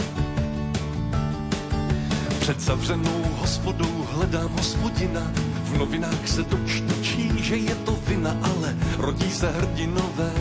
Před 2.41 2.61
zavřenou 2.61 3.25
hospodou 3.41 4.07
hledám 4.13 4.51
hospodina. 4.57 5.33
V 5.65 5.79
novinách 5.79 6.29
se 6.29 6.43
dočtečí, 6.43 7.33
že 7.37 7.57
je 7.57 7.75
to 7.75 7.99
vina, 8.07 8.37
ale 8.43 8.77
rodí 8.99 9.31
se 9.31 9.51
hrdinové, 9.51 10.33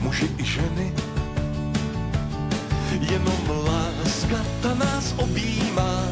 muži 0.00 0.28
i 0.38 0.44
ženy. 0.44 0.92
Jenom 3.00 3.40
láska 3.48 4.44
ta 4.62 4.74
nás 4.74 5.14
objímá, 5.16 6.02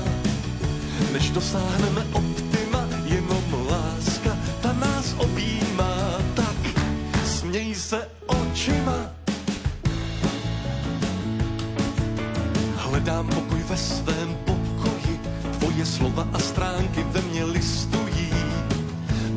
než 1.13 1.31
dosáhneme 1.31 2.05
optima, 2.13 2.44
směj 7.55 7.75
se 7.75 8.09
očima. 8.27 9.15
Hledám 12.77 13.29
pokoj 13.29 13.63
ve 13.69 13.77
svém 13.77 14.37
pokoji, 14.45 15.21
tvoje 15.59 15.87
slova 15.87 16.29
a 16.33 16.39
stránky 16.39 17.03
ve 17.03 17.23
mně 17.23 17.45
listují. 17.45 18.31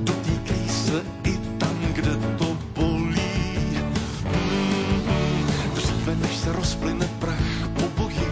Dotýkej 0.03 0.69
se 0.69 1.01
i 1.23 1.37
tam, 1.57 1.77
kde 1.93 2.11
to 2.37 2.57
bolí. 2.75 3.77
Mm, 4.25 5.01
Dříve 5.75 6.15
než 6.15 6.37
se 6.37 6.53
rozplyne 6.53 7.07
prach 7.19 7.69
po 7.77 8.01
boji, 8.01 8.27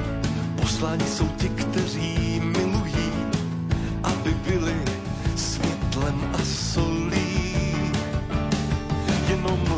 posláni 0.62 1.06
jsou 1.06 1.28
ti, 1.28 1.50
kteří 1.50 2.42
milují, 2.42 3.12
aby 4.04 4.34
byli 4.50 4.95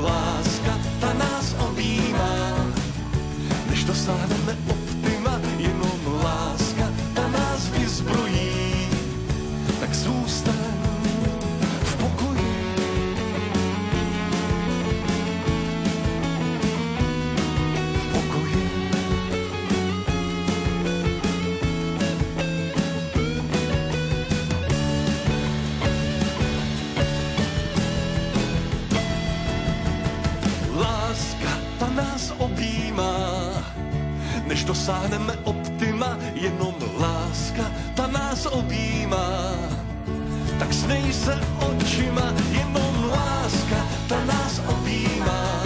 láska 0.07 0.79
ta 0.99 1.13
nás 1.13 1.55
objímá, 1.69 2.65
než 3.69 3.83
dosáhneme 3.83 4.57
optima, 4.67 4.86
dosáhneme 34.67 35.33
optima, 35.43 36.17
jenom 36.33 36.75
láska, 36.99 37.71
ta 37.95 38.07
nás 38.07 38.45
objímá. 38.45 39.55
Tak 40.59 40.73
snej 40.73 41.13
se 41.13 41.39
očima, 41.59 42.33
jenom 42.51 43.09
láska, 43.11 43.79
ta 44.07 44.25
nás 44.25 44.61
objímá. 44.67 45.63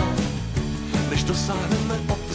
Než 1.10 1.24
dosáhneme 1.24 1.96
optima, 2.08 2.31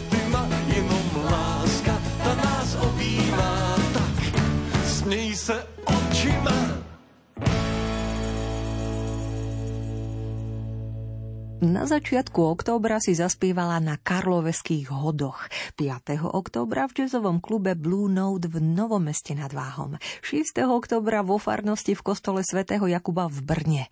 začiatku 11.86 12.42
októbra 12.42 12.98
si 12.98 13.14
zaspievala 13.14 13.78
na 13.78 13.94
Karloveských 13.94 14.90
hodoch. 14.90 15.46
5. 15.78 16.18
októbra 16.26 16.90
v 16.90 17.06
jazzovom 17.06 17.38
klube 17.38 17.78
Blue 17.78 18.10
Note 18.10 18.50
v 18.50 18.58
Novom 18.58 19.06
meste 19.06 19.38
nad 19.38 19.54
Váhom. 19.54 19.94
6. 20.26 20.66
októbra 20.66 21.22
vo 21.22 21.38
farnosti 21.38 21.94
v 21.94 22.02
kostole 22.02 22.42
svätého 22.42 22.82
Jakuba 22.90 23.30
v 23.30 23.38
Brne. 23.38 23.84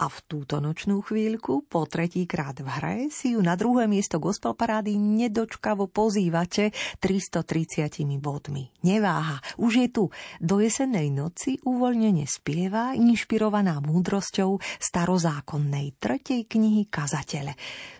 A 0.00 0.08
v 0.08 0.18
túto 0.24 0.64
nočnú 0.64 1.04
chvíľku, 1.04 1.68
po 1.68 1.84
tretíkrát 1.84 2.56
v 2.56 2.68
hre, 2.72 2.96
si 3.12 3.36
ju 3.36 3.44
na 3.44 3.52
druhé 3.52 3.84
miesto 3.84 4.16
gospel 4.16 4.56
parády 4.56 4.96
nedočkavo 4.96 5.92
pozývate 5.92 6.72
330 7.04 8.00
bodmi. 8.16 8.72
Neváha, 8.80 9.44
už 9.60 9.72
je 9.84 9.88
tu. 9.92 10.04
Do 10.40 10.56
jesennej 10.64 11.12
noci 11.12 11.60
uvoľnene 11.68 12.24
spieva, 12.24 12.96
inšpirovaná 12.96 13.84
múdrosťou 13.84 14.56
starozákonnej 14.80 16.00
tretej 16.00 16.48
knihy 16.48 16.88
kazateľe. 17.42 17.52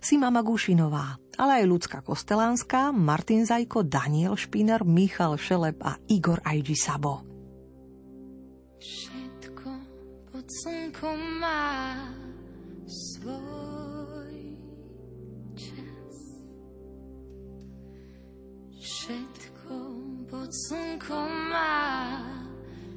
Sima 0.02 0.30
Magušinová, 0.30 1.18
ale 1.38 1.62
aj 1.62 1.64
Ľudská 1.66 1.98
Kostelánska, 2.02 2.94
Martin 2.94 3.46
Zajko, 3.46 3.82
Daniel 3.82 4.38
Špínar, 4.38 4.86
Michal 4.86 5.38
Šelep 5.38 5.82
a 5.82 5.98
Igor 6.10 6.42
Ajdi 6.42 6.74
Sabo. 6.78 7.22
Všetko 8.82 9.70
pod 10.30 10.46
slnkom 10.46 11.18
má 11.38 11.94
svoj 12.86 14.34
čas. 15.54 16.16
Všetko 18.82 19.74
pod 20.26 20.50
slnkom 20.50 21.30
má 21.50 21.86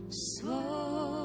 svoj 0.09 1.24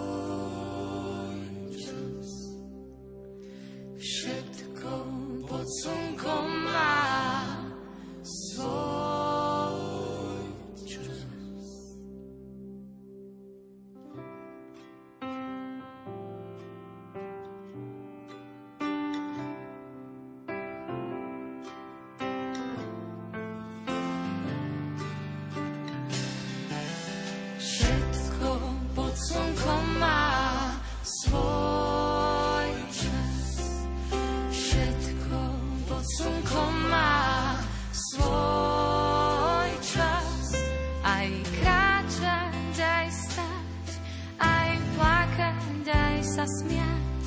sa 46.31 46.47
smiať. 46.47 47.23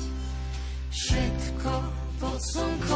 Všetko 0.89 1.73
pod 2.17 2.39
slnkom 2.41 2.94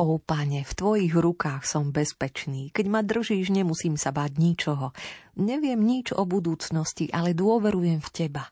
Ó, 0.00 0.16
pane, 0.16 0.64
v 0.64 0.72
tvojich 0.72 1.12
rukách 1.12 1.68
som 1.68 1.92
bezpečný. 1.92 2.72
Keď 2.72 2.86
ma 2.88 3.04
držíš, 3.04 3.52
nemusím 3.52 4.00
sa 4.00 4.16
báť 4.16 4.40
ničoho. 4.40 4.96
Neviem 5.36 5.76
nič 5.76 6.16
o 6.16 6.24
budúcnosti, 6.24 7.12
ale 7.12 7.36
dôverujem 7.36 8.00
v 8.00 8.08
teba. 8.08 8.48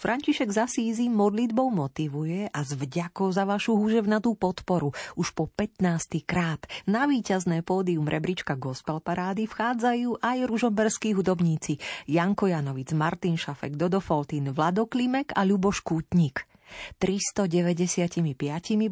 František 0.00 0.48
Zasízy 0.48 1.12
modlitbou 1.12 1.68
motivuje 1.68 2.48
a 2.48 2.60
s 2.64 2.72
vďakou 2.72 3.28
za 3.36 3.44
vašu 3.44 3.76
húževnatú 3.76 4.32
podporu 4.32 4.96
už 5.18 5.36
po 5.36 5.50
15. 5.50 6.24
krát 6.24 6.64
na 6.88 7.04
víťazné 7.04 7.60
pódium 7.60 8.08
rebríčka 8.08 8.56
Gospel 8.56 9.04
Parády 9.04 9.44
vchádzajú 9.44 10.24
aj 10.24 10.38
ružomberskí 10.48 11.12
hudobníci 11.12 11.76
Janko 12.08 12.48
Janovic, 12.48 12.96
Martin 12.96 13.36
Šafek, 13.36 13.76
Dodo 13.76 14.00
Foltín, 14.00 14.56
Vlado 14.56 14.88
Klimek 14.88 15.36
a 15.36 15.44
Ľuboš 15.44 15.84
Kútnik. 15.84 16.48
395 17.00 18.20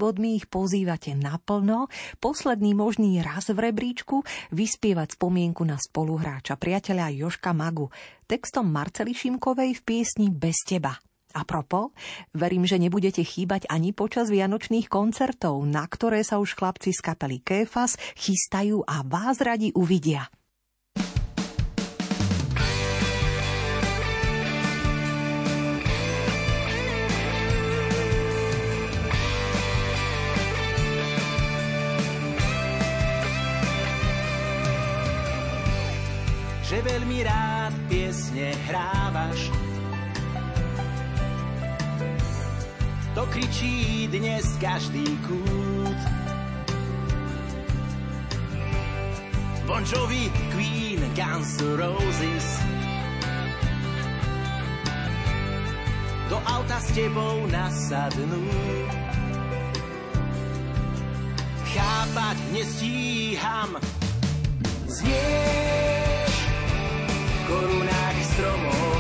bodmi 0.01 0.39
ich 0.39 0.47
pozývate 0.48 1.12
naplno, 1.19 1.93
posledný 2.19 2.73
možný 2.73 3.20
raz 3.20 3.52
v 3.52 3.70
rebríčku, 3.70 4.23
vyspievať 4.55 5.19
spomienku 5.19 5.66
na 5.66 5.77
spoluhráča, 5.77 6.57
priateľa 6.57 7.12
Joška 7.15 7.52
Magu, 7.52 7.93
textom 8.24 8.70
Marceli 8.70 9.12
Šimkovej 9.12 9.77
v 9.78 9.85
piesni 9.85 10.28
Bez 10.31 10.62
teba. 10.65 10.97
A 11.31 11.47
propo, 11.47 11.94
verím, 12.35 12.66
že 12.66 12.82
nebudete 12.82 13.23
chýbať 13.23 13.70
ani 13.70 13.94
počas 13.94 14.35
vianočných 14.35 14.90
koncertov, 14.90 15.62
na 15.62 15.86
ktoré 15.86 16.27
sa 16.27 16.43
už 16.43 16.59
chlapci 16.59 16.90
z 16.90 17.01
kapely 17.07 17.39
Kéfas 17.39 17.94
chystajú 18.19 18.82
a 18.82 19.07
vás 19.07 19.39
radi 19.39 19.70
uvidia. 19.78 20.27
Veľmi 36.81 37.20
rád 37.24 37.73
piesne 37.93 38.57
hrávaš. 38.69 39.52
To 43.12 43.27
kričí 43.28 44.09
dnes 44.09 44.47
každý 44.57 45.05
kút. 45.28 46.01
Bon 49.69 49.85
Jovi, 49.85 50.32
Queen, 50.57 50.98
Guns 51.15 51.61
N' 51.61 51.77
Roses. 51.77 52.48
Do 56.31 56.39
auta 56.47 56.78
s 56.81 56.89
tebou 56.94 57.44
nasadnú. 57.51 58.47
Chápať 61.70 62.36
nestíham. 62.55 63.78
Znieš 64.90 65.81
v 65.86 65.90
korunách 67.51 68.22
stromov. 68.22 68.99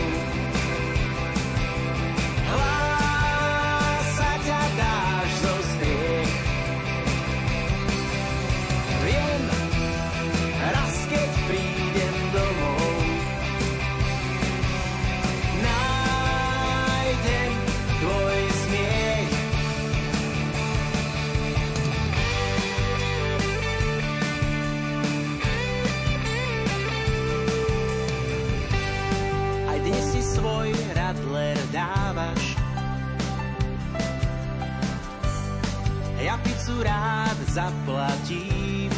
Rád 36.80 37.36
zaplatím. 37.52 38.90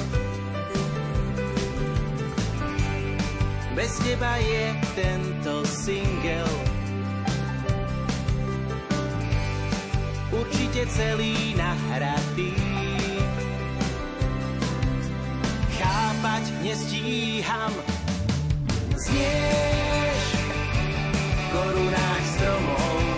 Bez 3.74 3.98
teba 3.98 4.36
je 4.36 4.64
tento 4.94 5.66
single 5.66 6.72
určite 10.32 10.86
celý 10.88 11.54
nahratý. 11.54 12.56
Chápať 15.76 16.44
nestíham, 16.64 17.72
znieš 18.96 20.22
v 21.36 21.42
korunách 21.52 22.24
stromov. 22.36 23.11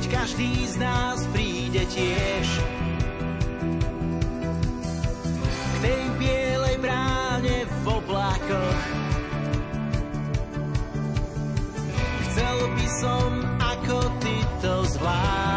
Veď 0.00 0.16
každý 0.16 0.64
z 0.64 0.80
nás 0.80 1.28
príde 1.28 1.84
tiež 1.92 2.46
k 5.44 5.74
tej 5.84 6.02
bielej 6.16 6.80
bráne 6.80 7.68
v 7.68 7.84
oblákoch. 7.84 8.80
Chcel 12.32 12.56
by 12.80 12.86
som 12.96 13.28
ako 13.60 13.96
ty 14.24 14.36
to 14.64 14.88
zvládnuť. 14.88 15.49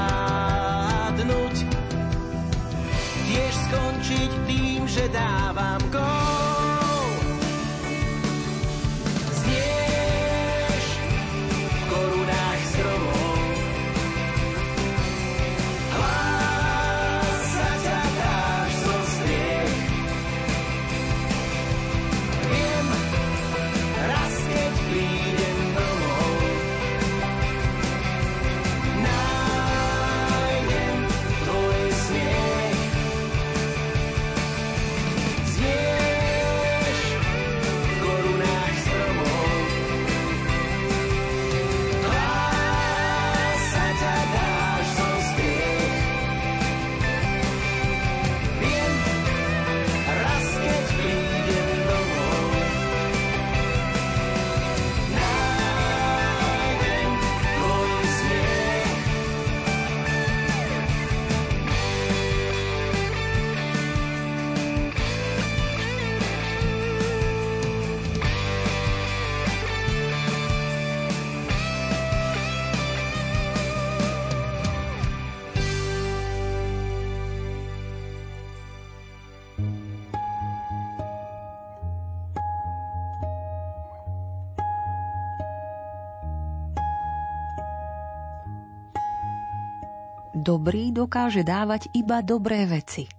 Dobrý 90.54 90.94
dokáže 90.94 91.42
dávať 91.42 91.90
iba 91.98 92.22
dobré 92.22 92.70
veci. 92.70 93.10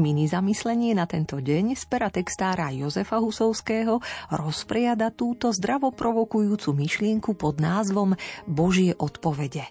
Mini 0.00 0.24
zamyslenie 0.24 0.96
na 0.96 1.04
tento 1.04 1.36
deň 1.36 1.76
z 1.76 1.84
pera 1.84 2.08
textára 2.08 2.72
Jozefa 2.72 3.20
Husovského 3.20 4.00
rozpriada 4.32 5.12
túto 5.12 5.52
zdravo 5.52 5.92
myšlienku 6.72 7.36
pod 7.36 7.60
názvom 7.60 8.16
Božie 8.48 8.96
odpovede. 8.96 9.68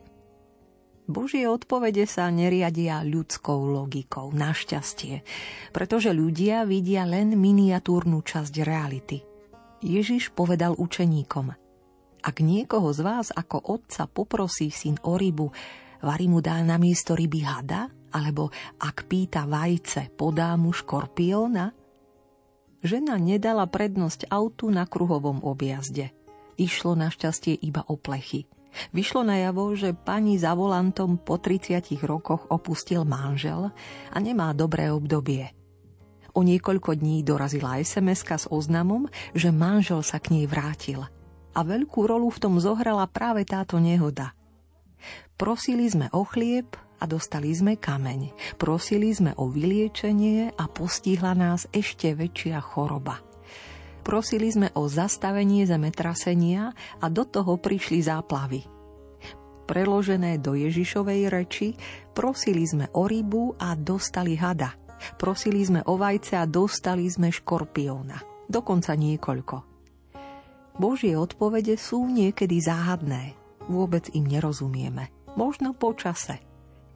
Božie 1.10 1.50
odpovede 1.50 2.06
sa 2.06 2.30
neriadia 2.30 3.02
ľudskou 3.02 3.58
logikou, 3.58 4.30
našťastie, 4.30 5.26
pretože 5.74 6.14
ľudia 6.14 6.62
vidia 6.70 7.10
len 7.10 7.34
miniatúrnu 7.34 8.22
časť 8.22 8.54
reality. 8.62 9.26
Ježiš 9.82 10.30
povedal 10.38 10.78
učeníkom, 10.78 11.58
ak 12.22 12.36
niekoho 12.46 12.94
z 12.94 13.02
vás 13.02 13.34
ako 13.34 13.66
otca 13.66 14.06
poprosí 14.06 14.70
syn 14.70 15.02
o 15.02 15.18
rybu, 15.18 15.50
varí 16.04 16.28
mu 16.28 16.40
dá 16.44 16.60
na 16.64 16.76
miesto 16.76 17.16
ryby 17.16 17.44
hada, 17.44 17.92
alebo 18.10 18.50
ak 18.82 19.06
pýta 19.06 19.46
vajce, 19.46 20.14
podá 20.16 20.58
mu 20.58 20.74
škorpióna? 20.74 21.72
Žena 22.80 23.20
nedala 23.20 23.68
prednosť 23.68 24.32
autu 24.32 24.72
na 24.72 24.88
kruhovom 24.88 25.44
objazde. 25.44 26.16
Išlo 26.56 26.96
našťastie 26.96 27.60
iba 27.60 27.84
o 27.88 28.00
plechy– 28.00 28.48
Vyšlo 28.94 29.26
najavo, 29.26 29.74
že 29.74 29.98
pani 29.98 30.38
za 30.38 30.54
volantom 30.54 31.18
po 31.18 31.42
30 31.42 32.00
rokoch 32.06 32.48
opustil 32.54 33.04
manžel 33.04 33.74
a 34.14 34.18
nemá 34.22 34.54
dobré 34.54 34.94
obdobie. 34.94 35.52
O 36.38 36.46
niekoľko 36.46 36.94
dní 36.94 37.26
dorazila 37.26 37.82
sms 37.82 38.22
s 38.22 38.46
oznamom, 38.48 39.10
že 39.34 39.50
manžel 39.50 40.06
sa 40.06 40.22
k 40.22 40.38
nej 40.38 40.46
vrátil. 40.46 41.02
A 41.58 41.60
veľkú 41.66 42.06
rolu 42.06 42.30
v 42.30 42.40
tom 42.40 42.62
zohrala 42.62 43.10
práve 43.10 43.44
táto 43.44 43.82
nehoda. 43.82 44.38
Prosili 45.40 45.88
sme 45.88 46.12
o 46.12 46.28
chlieb 46.28 46.76
a 47.00 47.08
dostali 47.08 47.56
sme 47.56 47.80
kameň. 47.80 48.36
Prosili 48.60 49.08
sme 49.16 49.32
o 49.40 49.48
vyliečenie 49.48 50.52
a 50.52 50.68
postihla 50.68 51.32
nás 51.32 51.64
ešte 51.72 52.12
väčšia 52.12 52.60
choroba. 52.60 53.24
Prosili 54.04 54.52
sme 54.52 54.68
o 54.76 54.92
zastavenie 54.92 55.64
zemetrasenia 55.64 56.76
a 57.00 57.08
do 57.08 57.24
toho 57.24 57.56
prišli 57.56 58.04
záplavy. 58.04 58.68
Preložené 59.64 60.44
do 60.44 60.60
Ježišovej 60.60 61.32
reči, 61.32 61.72
prosili 62.12 62.68
sme 62.68 62.92
o 62.92 63.08
rybu 63.08 63.56
a 63.64 63.80
dostali 63.80 64.36
hada. 64.36 64.76
Prosili 65.16 65.64
sme 65.64 65.88
o 65.88 65.96
vajce 65.96 66.36
a 66.36 66.44
dostali 66.44 67.08
sme 67.08 67.32
škorpióna. 67.32 68.44
Dokonca 68.44 68.92
niekoľko. 68.92 69.56
Božie 70.76 71.16
odpovede 71.16 71.80
sú 71.80 72.04
niekedy 72.12 72.60
záhadné. 72.60 73.40
Vôbec 73.72 74.12
im 74.12 74.28
nerozumieme. 74.28 75.19
Možno 75.38 75.78
po 75.78 75.94
čase. 75.94 76.42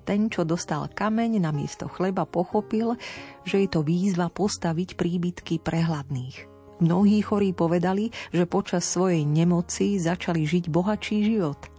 Ten, 0.03 0.27
čo 0.27 0.43
dostal 0.43 0.91
kameň 0.91 1.39
na 1.39 1.55
miesto 1.55 1.88
chleba, 1.88 2.27
pochopil, 2.27 2.99
že 3.47 3.64
je 3.64 3.69
to 3.72 3.88
výzva 3.88 4.27
postaviť 4.27 4.99
príbytky 4.99 5.64
prehľadných. 5.64 6.51
Mnohí 6.84 7.23
chorí 7.23 7.55
povedali, 7.55 8.11
že 8.35 8.43
počas 8.43 8.84
svojej 8.84 9.23
nemoci 9.23 9.95
začali 9.95 10.43
žiť 10.43 10.68
bohatší 10.68 11.18
život. 11.23 11.72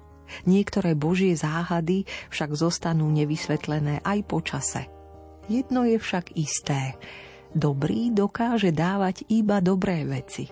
Niektoré 0.49 0.97
božie 0.97 1.37
záhady 1.37 2.09
však 2.33 2.57
zostanú 2.57 3.13
nevysvetlené 3.13 4.01
aj 4.01 4.19
po 4.25 4.41
čase. 4.41 4.89
Jedno 5.53 5.85
je 5.85 6.01
však 6.01 6.33
isté. 6.41 6.97
Dobrý 7.53 8.09
dokáže 8.09 8.73
dávať 8.73 9.29
iba 9.29 9.61
dobré 9.61 10.09
veci. 10.09 10.49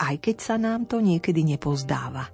Aj 0.00 0.16
keď 0.16 0.36
sa 0.40 0.56
nám 0.56 0.88
to 0.88 1.04
niekedy 1.04 1.44
nepozdáva. 1.44 2.26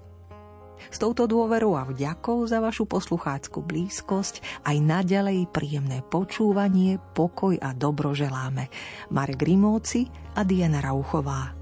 S 0.90 0.98
touto 0.98 1.30
dôverou 1.30 1.78
a 1.78 1.86
vďakou 1.86 2.42
za 2.50 2.58
vašu 2.58 2.90
poslucháckú 2.90 3.62
blízkosť 3.62 4.66
aj 4.66 4.76
naďalej 4.82 5.46
príjemné 5.54 6.02
počúvanie, 6.02 6.98
pokoj 7.14 7.54
a 7.62 7.70
dobro 7.70 8.10
želáme. 8.10 8.66
Marek 9.14 9.46
Rimóci 9.46 10.10
a 10.34 10.42
Diana 10.42 10.82
Rauchová. 10.82 11.59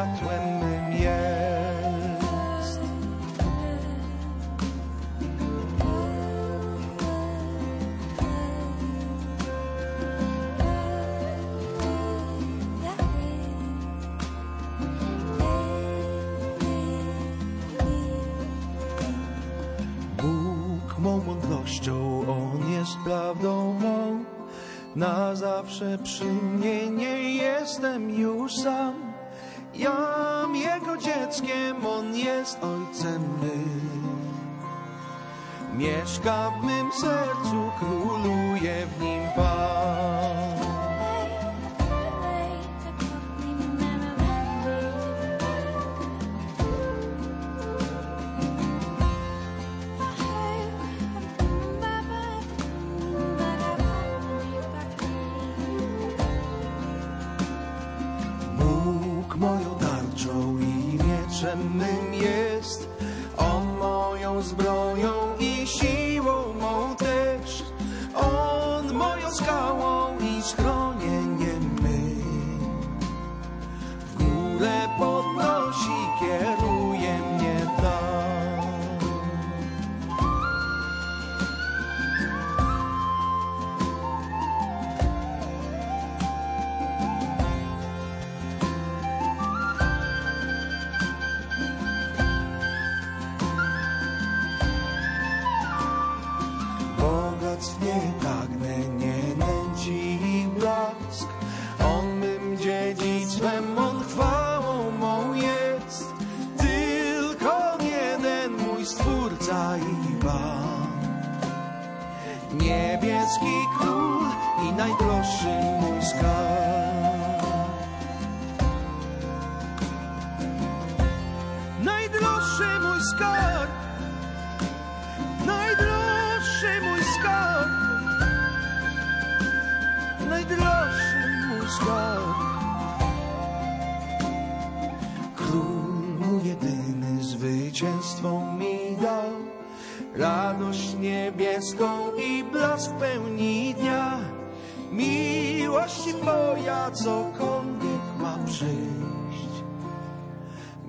światłem 0.00 0.58
mym 0.58 0.92
jest. 0.92 2.80
Bóg 20.16 20.98
mą 20.98 21.24
mądrością, 21.24 22.24
On 22.28 22.72
jest 22.72 22.96
prawdą 23.04 23.72
mą, 23.80 24.24
na 24.96 25.34
zawsze 25.34 25.98
przyjmie 26.02 26.49
of 36.26 36.64
me. 36.64 36.79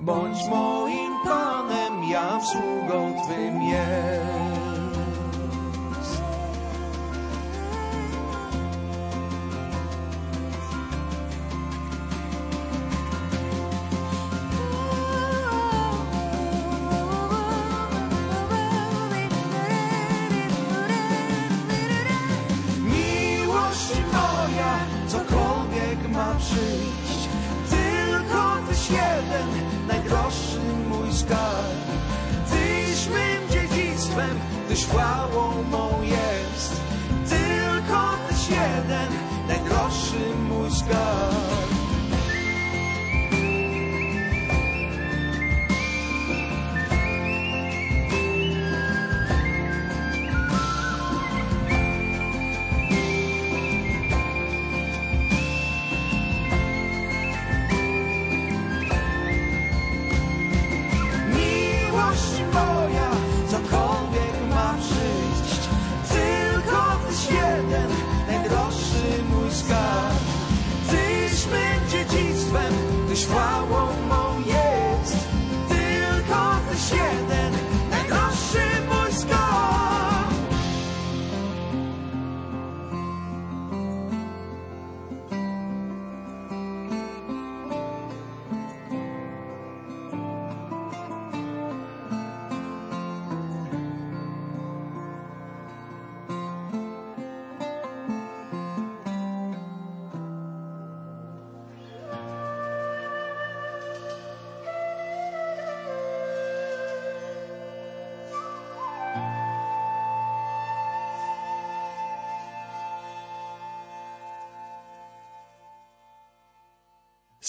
Bunch 0.04 0.50
more. 0.50 0.71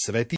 svetý 0.03 0.31